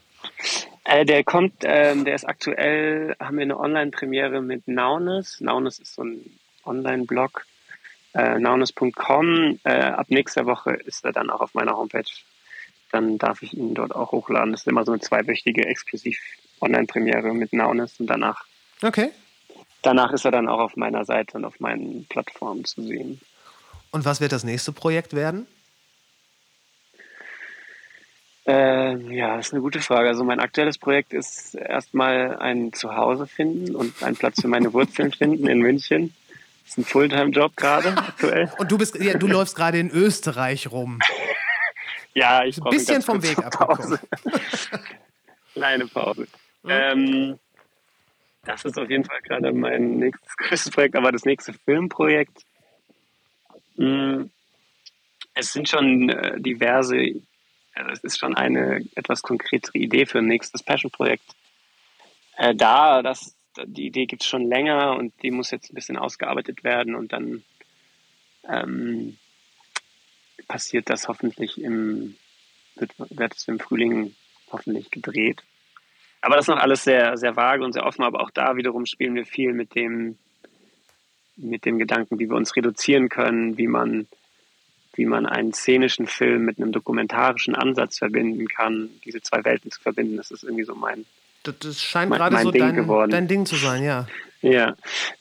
Äh, 0.85 1.05
der 1.05 1.24
kommt, 1.24 1.55
ähm, 1.62 2.05
der 2.05 2.14
ist 2.14 2.28
aktuell, 2.28 3.14
haben 3.20 3.37
wir 3.37 3.43
eine 3.43 3.59
Online-Premiere 3.59 4.43
mit 4.43 4.66
Naunes. 4.66 5.41
Naunes 5.41 5.78
ist 5.78 5.95
so 5.95 6.03
ein 6.03 6.39
Online-Blog. 6.64 7.47
Äh, 8.15 8.39
naunes.com. 8.39 9.61
Äh, 9.65 9.71
ab 9.71 10.07
nächster 10.09 10.47
Woche 10.47 10.73
ist 10.73 11.05
er 11.05 11.13
dann 11.13 11.31
auch 11.31 11.41
auf 11.41 11.55
meiner 11.55 11.77
Homepage. 11.77 12.11
Dann 12.91 13.19
darf 13.19 13.43
ich 13.43 13.55
ihn 13.55 13.75
dort 13.75 13.95
auch 13.95 14.13
hochladen. 14.13 14.53
Das 14.53 14.63
ist 14.63 14.67
immer 14.67 14.85
so 14.85 14.93
eine 14.93 15.01
zweiwöchige 15.01 15.65
exklusiv 15.67 16.19
Online-Premiere 16.61 17.33
mit 17.35 17.53
Naunes 17.53 18.01
und 18.01 18.09
danach. 18.09 18.45
Okay. 18.83 19.11
Danach 19.83 20.13
ist 20.13 20.25
er 20.25 20.31
dann 20.31 20.49
auch 20.49 20.59
auf 20.59 20.77
meiner 20.77 21.05
Seite 21.05 21.39
und 21.39 21.45
auf 21.45 21.61
meinen 21.61 22.07
Plattformen 22.09 22.65
zu 22.65 22.83
sehen. 22.83 23.21
Und 23.93 24.05
was 24.05 24.21
wird 24.21 24.33
das 24.33 24.45
nächste 24.45 24.73
Projekt 24.73 25.15
werden? 25.15 25.47
Ähm, 28.47 29.11
ja, 29.13 29.37
das 29.37 29.49
ist 29.49 29.53
eine 29.53 29.63
gute 29.63 29.81
Frage. 29.81 30.09
Also 30.09 30.25
mein 30.25 30.41
aktuelles 30.41 30.79
Projekt 30.79 31.13
ist 31.13 31.55
erstmal 31.55 32.37
ein 32.39 32.73
Zuhause 32.73 33.27
finden 33.27 33.77
und 33.77 34.03
einen 34.03 34.17
Platz 34.17 34.41
für 34.41 34.49
meine 34.49 34.73
Wurzeln 34.73 35.13
finden 35.13 35.47
in 35.47 35.61
München. 35.61 36.15
Das 36.71 36.79
ist 36.79 36.85
ein 36.85 36.85
Fulltime-Job 36.85 37.57
gerade 37.57 37.89
aktuell. 37.99 38.49
Und 38.59 38.71
du 38.71 38.79
bist, 38.79 38.95
ja, 38.95 39.18
du 39.18 39.27
läufst 39.27 39.57
gerade 39.57 39.81
in 39.81 39.91
Österreich 39.91 40.71
rum. 40.71 41.01
ja, 42.14 42.45
ich 42.45 42.59
brauche 42.59 42.68
ein 42.68 42.79
bisschen 42.79 43.03
vom 43.03 43.21
Weg 43.25 43.39
abgekommen. 43.39 43.99
Kleine 45.55 45.89
Pause. 45.89 46.29
Mhm. 46.62 46.71
Ähm, 46.71 47.39
das 48.45 48.64
ist 48.64 48.79
auf 48.79 48.89
jeden 48.89 49.05
Fall 49.05 49.21
gerade 49.23 49.53
mein 49.53 49.97
nächstes 49.97 50.37
größtes 50.37 50.71
Projekt, 50.71 50.95
aber 50.95 51.11
das 51.11 51.25
nächste 51.25 51.53
Filmprojekt 51.53 52.47
hm, 53.77 54.31
es 55.35 55.53
sind 55.53 55.68
schon 55.68 56.09
äh, 56.09 56.41
diverse, 56.41 57.21
also 57.75 57.91
es 57.91 58.05
ist 58.05 58.18
schon 58.21 58.37
eine 58.37 58.85
etwas 58.95 59.23
konkretere 59.23 59.77
Idee 59.77 60.07
für 60.07 60.18
ein 60.18 60.27
nächstes 60.27 60.62
Passion-Projekt 60.62 61.35
äh, 62.37 62.55
da. 62.55 63.03
Das, 63.03 63.35
die 63.65 63.87
Idee 63.87 64.07
gibt 64.07 64.23
es 64.23 64.29
schon 64.29 64.47
länger 64.49 64.97
und 64.97 65.13
die 65.23 65.31
muss 65.31 65.51
jetzt 65.51 65.71
ein 65.71 65.75
bisschen 65.75 65.97
ausgearbeitet 65.97 66.65
werden 66.65 66.95
und 66.95 67.13
dann 67.13 67.43
ähm, 68.49 69.17
passiert 70.49 70.91
das 70.91 71.09
hoffentlich 71.09 71.61
im, 71.61 72.17
wird, 72.77 72.93
wird 72.99 73.37
es 73.37 73.49
im 73.49 73.59
Frühling 73.59 74.15
hoffentlich 74.51 74.91
gedreht. 74.91 75.43
Aber 76.23 76.37
das 76.37 76.45
ist 76.45 76.55
noch 76.55 76.63
alles 76.63 76.85
sehr, 76.85 77.17
sehr 77.17 77.37
vage 77.37 77.65
und 77.65 77.73
sehr 77.73 77.87
offen, 77.87 78.03
aber 78.03 78.21
auch 78.21 78.31
da 78.31 78.57
wiederum 78.57 78.85
spielen 78.87 79.15
wir 79.15 79.25
viel 79.25 79.53
mit 79.53 79.75
dem, 79.75 80.19
mit 81.37 81.65
dem 81.65 81.79
Gedanken, 81.79 82.19
wie 82.19 82.29
wir 82.29 82.37
uns 82.37 82.55
reduzieren 82.57 83.09
können, 83.09 83.57
wie 83.57 83.67
man, 83.67 84.07
wie 84.95 85.07
man 85.07 85.25
einen 85.27 85.55
szenischen 85.55 86.07
Film 86.07 86.45
mit 86.45 86.59
einem 86.59 86.73
dokumentarischen 86.73 87.55
Ansatz 87.55 87.99
verbinden 87.99 88.49
kann, 88.49 88.91
diese 89.05 89.23
zwei 89.23 89.45
Welten 89.45 89.71
zu 89.71 89.81
verbinden. 89.81 90.17
Das 90.17 90.31
ist 90.31 90.45
irgendwie 90.45 90.65
so 90.65 90.75
mein. 90.75 91.07
Das, 91.43 91.59
das 91.59 91.82
scheint 91.82 92.12
gerade 92.12 92.38
so 92.43 92.51
Ding 92.51 92.86
dein, 92.86 93.11
dein, 93.11 93.28
Ding 93.28 93.47
zu 93.47 93.57
sein, 93.57 93.82
ja. 93.82 94.07
Ja. 94.43 94.74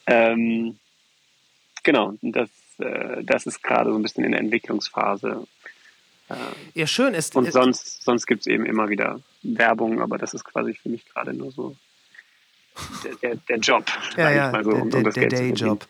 Ähm, 0.06 0.78
genau, 1.82 2.14
das, 2.22 2.50
äh, 2.78 3.22
das 3.24 3.46
ist 3.46 3.62
gerade 3.62 3.90
so 3.90 3.96
ein 3.96 4.02
bisschen 4.02 4.24
in 4.24 4.32
der 4.32 4.40
Entwicklungsphase. 4.40 5.46
Äh, 6.28 6.34
ja, 6.74 6.86
schön. 6.86 7.14
Es, 7.14 7.30
und 7.30 7.48
es, 7.48 7.54
sonst, 7.54 8.04
sonst 8.04 8.26
gibt 8.26 8.42
es 8.42 8.46
eben 8.46 8.66
immer 8.66 8.88
wieder 8.88 9.20
Werbung, 9.42 10.00
aber 10.00 10.18
das 10.18 10.34
ist 10.34 10.44
quasi 10.44 10.74
für 10.74 10.88
mich 10.88 11.06
gerade 11.06 11.32
nur 11.32 11.50
so 11.50 11.76
der, 13.04 13.14
der, 13.16 13.36
der 13.36 13.58
Job. 13.58 13.84
Ja, 14.16 14.30
ja, 14.30 14.62
so, 14.62 14.70
der, 14.70 14.82
um 14.82 14.90
der 14.90 15.28
Dayjob. 15.28 15.86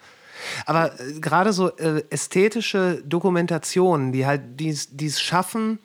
Aber 0.67 0.99
äh, 0.99 1.21
gerade 1.21 1.53
so 1.53 1.77
äh, 1.77 2.03
ästhetische 2.11 3.03
Dokumentationen, 3.05 4.13
die 4.13 4.27
halt 4.27 4.43
dies, 4.59 4.89
dies 4.97 5.21
schaffen, 5.21 5.79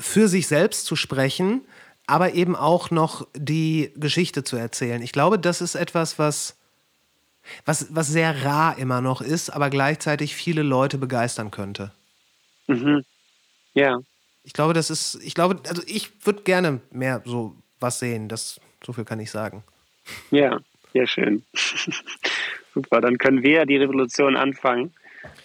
für 0.00 0.28
sich 0.28 0.46
selbst 0.46 0.86
zu 0.86 0.96
sprechen, 0.96 1.62
aber 2.06 2.34
eben 2.34 2.56
auch 2.56 2.90
noch 2.90 3.26
die 3.34 3.92
Geschichte 3.96 4.44
zu 4.44 4.56
erzählen. 4.56 5.02
Ich 5.02 5.12
glaube, 5.12 5.38
das 5.38 5.60
ist 5.60 5.74
etwas, 5.74 6.18
was, 6.18 6.56
was, 7.64 7.94
was 7.94 8.08
sehr 8.08 8.44
rar 8.44 8.78
immer 8.78 9.00
noch 9.00 9.20
ist, 9.20 9.50
aber 9.50 9.70
gleichzeitig 9.70 10.34
viele 10.34 10.62
Leute 10.62 10.98
begeistern 10.98 11.50
könnte. 11.50 11.92
Mhm. 12.66 13.04
Ja. 13.74 14.00
Ich 14.42 14.52
glaube, 14.52 14.74
das 14.74 14.90
ist, 14.90 15.18
ich 15.22 15.34
glaube, 15.34 15.60
also 15.68 15.82
ich 15.86 16.26
würde 16.26 16.42
gerne 16.42 16.80
mehr 16.90 17.22
so 17.24 17.54
was 17.80 17.98
sehen. 17.98 18.28
Das, 18.28 18.60
so 18.84 18.92
viel 18.92 19.04
kann 19.04 19.20
ich 19.20 19.30
sagen. 19.30 19.64
Ja, 20.30 20.60
sehr 20.92 21.06
schön. 21.06 21.44
Super, 22.74 23.00
dann 23.00 23.18
können 23.18 23.42
wir 23.42 23.66
die 23.66 23.76
Revolution 23.76 24.36
anfangen 24.36 24.92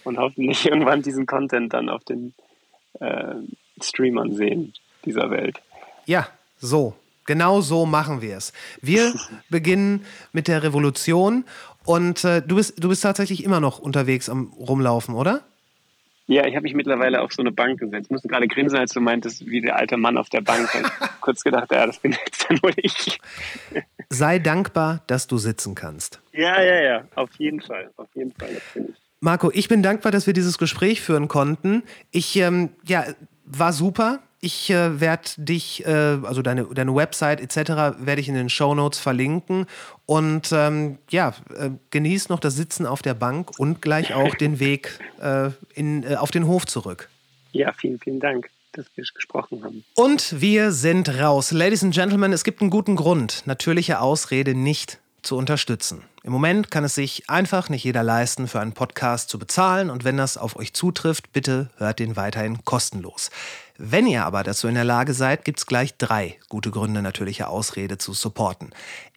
und 0.03 0.17
hoffentlich 0.17 0.65
irgendwann 0.69 1.01
diesen 1.01 1.25
Content 1.25 1.73
dann 1.73 1.89
auf 1.89 2.03
den 2.03 2.33
äh, 2.99 3.35
Streamern 3.81 4.33
sehen 4.35 4.73
dieser 5.05 5.29
Welt. 5.31 5.61
Ja, 6.05 6.27
so. 6.59 6.93
Genau 7.25 7.61
so 7.61 7.85
machen 7.85 8.21
wir 8.21 8.37
es. 8.37 8.53
Wir 8.81 9.13
beginnen 9.49 10.05
mit 10.33 10.47
der 10.47 10.63
Revolution 10.63 11.45
und 11.85 12.23
äh, 12.23 12.41
du, 12.41 12.55
bist, 12.55 12.83
du 12.83 12.89
bist 12.89 13.03
tatsächlich 13.03 13.43
immer 13.43 13.59
noch 13.59 13.79
unterwegs 13.79 14.29
am 14.29 14.53
Rumlaufen, 14.53 15.15
oder? 15.15 15.41
Ja, 16.29 16.45
ich 16.45 16.55
habe 16.55 16.61
mich 16.61 16.75
mittlerweile 16.75 17.21
auf 17.21 17.33
so 17.33 17.41
eine 17.41 17.51
Bank 17.51 17.79
gesetzt. 17.79 18.05
Ich 18.05 18.11
musste 18.11 18.27
gerade 18.27 18.47
grinsen, 18.47 18.77
als 18.77 18.93
du 18.93 18.99
meintest, 18.99 19.47
wie 19.47 19.61
der 19.61 19.75
alte 19.75 19.97
Mann 19.97 20.15
auf 20.15 20.29
der 20.29 20.41
Bank. 20.41 20.69
Ich 20.75 21.09
kurz 21.21 21.43
gedacht, 21.43 21.71
ja, 21.71 21.87
das 21.87 21.97
bin 21.97 22.11
jetzt 22.11 22.45
dann 22.47 22.61
wohl 22.61 22.73
ich. 22.77 23.19
Sei 24.09 24.37
dankbar, 24.37 25.01
dass 25.07 25.25
du 25.25 25.39
sitzen 25.39 25.73
kannst. 25.73 26.21
Ja, 26.31 26.61
ja, 26.61 26.81
ja, 26.83 27.03
auf 27.15 27.31
jeden 27.39 27.61
Fall. 27.61 27.89
Auf 27.97 28.09
jeden 28.13 28.31
Fall, 28.33 28.49
das 28.53 28.63
ich. 28.75 28.95
Marco, 29.21 29.49
ich 29.51 29.67
bin 29.67 29.81
dankbar, 29.81 30.11
dass 30.11 30.27
wir 30.27 30.33
dieses 30.33 30.59
Gespräch 30.59 31.01
führen 31.01 31.27
konnten. 31.27 31.81
Ich, 32.11 32.35
ähm, 32.35 32.69
ja, 32.85 33.05
war 33.49 33.73
super. 33.73 34.19
Ich 34.41 34.69
äh, 34.69 35.01
werde 35.01 35.29
dich, 35.37 35.85
äh, 35.85 35.89
also 35.89 36.41
deine, 36.41 36.63
deine 36.65 36.95
Website 36.95 37.41
etc., 37.41 37.99
werde 37.99 38.21
ich 38.21 38.29
in 38.29 38.35
den 38.35 38.49
Show 38.49 38.73
Notes 38.73 38.97
verlinken. 38.97 39.65
Und 40.05 40.51
ähm, 40.53 40.97
ja, 41.09 41.33
äh, 41.57 41.71
genieß 41.89 42.29
noch 42.29 42.39
das 42.39 42.55
Sitzen 42.55 42.85
auf 42.85 43.01
der 43.01 43.15
Bank 43.15 43.59
und 43.59 43.81
gleich 43.81 44.13
auch 44.13 44.33
den 44.35 44.59
Weg 44.61 44.99
äh, 45.19 45.49
in, 45.73 46.03
äh, 46.03 46.15
auf 46.15 46.31
den 46.31 46.47
Hof 46.47 46.65
zurück. 46.65 47.09
Ja, 47.51 47.73
vielen, 47.73 47.99
vielen 47.99 48.21
Dank, 48.21 48.49
dass 48.71 48.85
wir 48.95 49.03
gesprochen 49.13 49.63
haben. 49.63 49.83
Und 49.95 50.39
wir 50.39 50.71
sind 50.71 51.09
raus. 51.19 51.51
Ladies 51.51 51.83
and 51.83 51.93
Gentlemen, 51.93 52.31
es 52.31 52.45
gibt 52.45 52.61
einen 52.61 52.69
guten 52.69 52.95
Grund, 52.95 53.43
natürliche 53.45 53.99
Ausrede 53.99 54.55
nicht 54.55 54.99
zu 55.21 55.37
unterstützen. 55.37 56.03
Im 56.23 56.31
Moment 56.31 56.69
kann 56.69 56.83
es 56.83 56.95
sich 56.95 57.29
einfach 57.29 57.69
nicht 57.69 57.83
jeder 57.83 58.03
leisten, 58.03 58.47
für 58.47 58.59
einen 58.59 58.73
Podcast 58.73 59.29
zu 59.29 59.39
bezahlen 59.39 59.89
und 59.89 60.03
wenn 60.03 60.17
das 60.17 60.37
auf 60.37 60.55
euch 60.57 60.73
zutrifft, 60.73 61.31
bitte 61.31 61.69
hört 61.77 61.99
den 61.99 62.15
weiterhin 62.15 62.63
kostenlos. 62.65 63.31
Wenn 63.77 64.07
ihr 64.07 64.25
aber 64.25 64.43
dazu 64.43 64.67
in 64.67 64.75
der 64.75 64.83
Lage 64.83 65.13
seid, 65.13 65.45
gibt 65.45 65.59
es 65.59 65.65
gleich 65.65 65.95
drei 65.97 66.37
gute 66.49 66.69
Gründe, 66.69 67.01
natürliche 67.01 67.47
Ausrede 67.47 67.97
zu 67.97 68.13
supporten. 68.13 68.71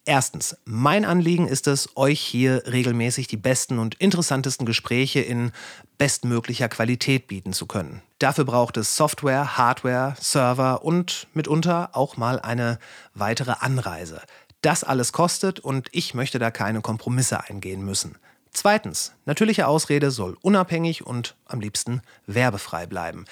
Erstens, 0.05 0.55
mein 0.63 1.03
Anliegen 1.03 1.47
ist 1.47 1.67
es, 1.67 1.95
euch 1.97 2.21
hier 2.21 2.63
regelmäßig 2.65 3.27
die 3.27 3.37
besten 3.37 3.77
und 3.77 3.95
interessantesten 3.95 4.65
Gespräche 4.65 5.19
in 5.19 5.51
bestmöglicher 5.97 6.69
Qualität 6.69 7.27
bieten 7.27 7.51
zu 7.51 7.65
können. 7.65 8.01
Dafür 8.19 8.45
braucht 8.45 8.77
es 8.77 8.95
Software, 8.95 9.57
Hardware, 9.57 10.15
Server 10.19 10.83
und 10.83 11.27
mitunter 11.33 11.89
auch 11.91 12.15
mal 12.15 12.39
eine 12.39 12.79
weitere 13.13 13.55
Anreise. 13.59 14.21
Das 14.63 14.85
alles 14.85 15.11
kostet 15.11 15.59
und 15.59 15.89
ich 15.91 16.13
möchte 16.13 16.39
da 16.39 16.49
keine 16.49 16.79
Kompromisse 16.81 17.43
eingehen 17.43 17.83
müssen. 17.83 18.17
Zweitens, 18.53 19.11
natürliche 19.25 19.67
Ausrede 19.67 20.09
soll 20.09 20.37
unabhängig 20.41 21.05
und 21.05 21.35
am 21.45 21.59
liebsten 21.59 22.01
werbefrei 22.27 22.85
bleiben. 22.85 23.25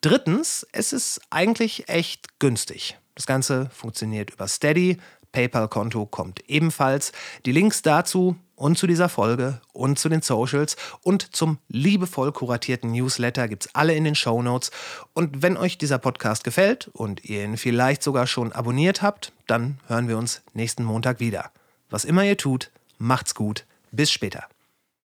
Drittens, 0.00 0.66
es 0.72 0.94
ist 0.94 1.20
eigentlich 1.28 1.90
echt 1.90 2.38
günstig. 2.38 2.96
Das 3.14 3.26
Ganze 3.26 3.68
funktioniert 3.70 4.30
über 4.30 4.48
Steady. 4.48 4.96
PayPal-Konto 5.32 6.06
kommt 6.06 6.48
ebenfalls. 6.48 7.12
Die 7.44 7.52
Links 7.52 7.82
dazu 7.82 8.36
und 8.58 8.76
zu 8.76 8.86
dieser 8.86 9.08
Folge 9.08 9.60
und 9.72 9.98
zu 9.98 10.08
den 10.08 10.20
Socials 10.20 10.76
und 11.02 11.34
zum 11.34 11.58
liebevoll 11.68 12.32
kuratierten 12.32 12.90
Newsletter 12.90 13.46
gibt 13.48 13.66
es 13.66 13.74
alle 13.74 13.94
in 13.94 14.04
den 14.04 14.16
Show 14.16 14.42
Notes. 14.42 14.70
Und 15.14 15.42
wenn 15.42 15.56
euch 15.56 15.78
dieser 15.78 15.98
Podcast 15.98 16.44
gefällt 16.44 16.88
und 16.88 17.24
ihr 17.24 17.44
ihn 17.44 17.56
vielleicht 17.56 18.02
sogar 18.02 18.26
schon 18.26 18.52
abonniert 18.52 19.00
habt, 19.00 19.32
dann 19.46 19.78
hören 19.86 20.08
wir 20.08 20.18
uns 20.18 20.42
nächsten 20.54 20.82
Montag 20.84 21.20
wieder. 21.20 21.50
Was 21.88 22.04
immer 22.04 22.24
ihr 22.24 22.36
tut, 22.36 22.70
macht's 22.98 23.34
gut. 23.34 23.64
Bis 23.92 24.10
später. 24.10 24.48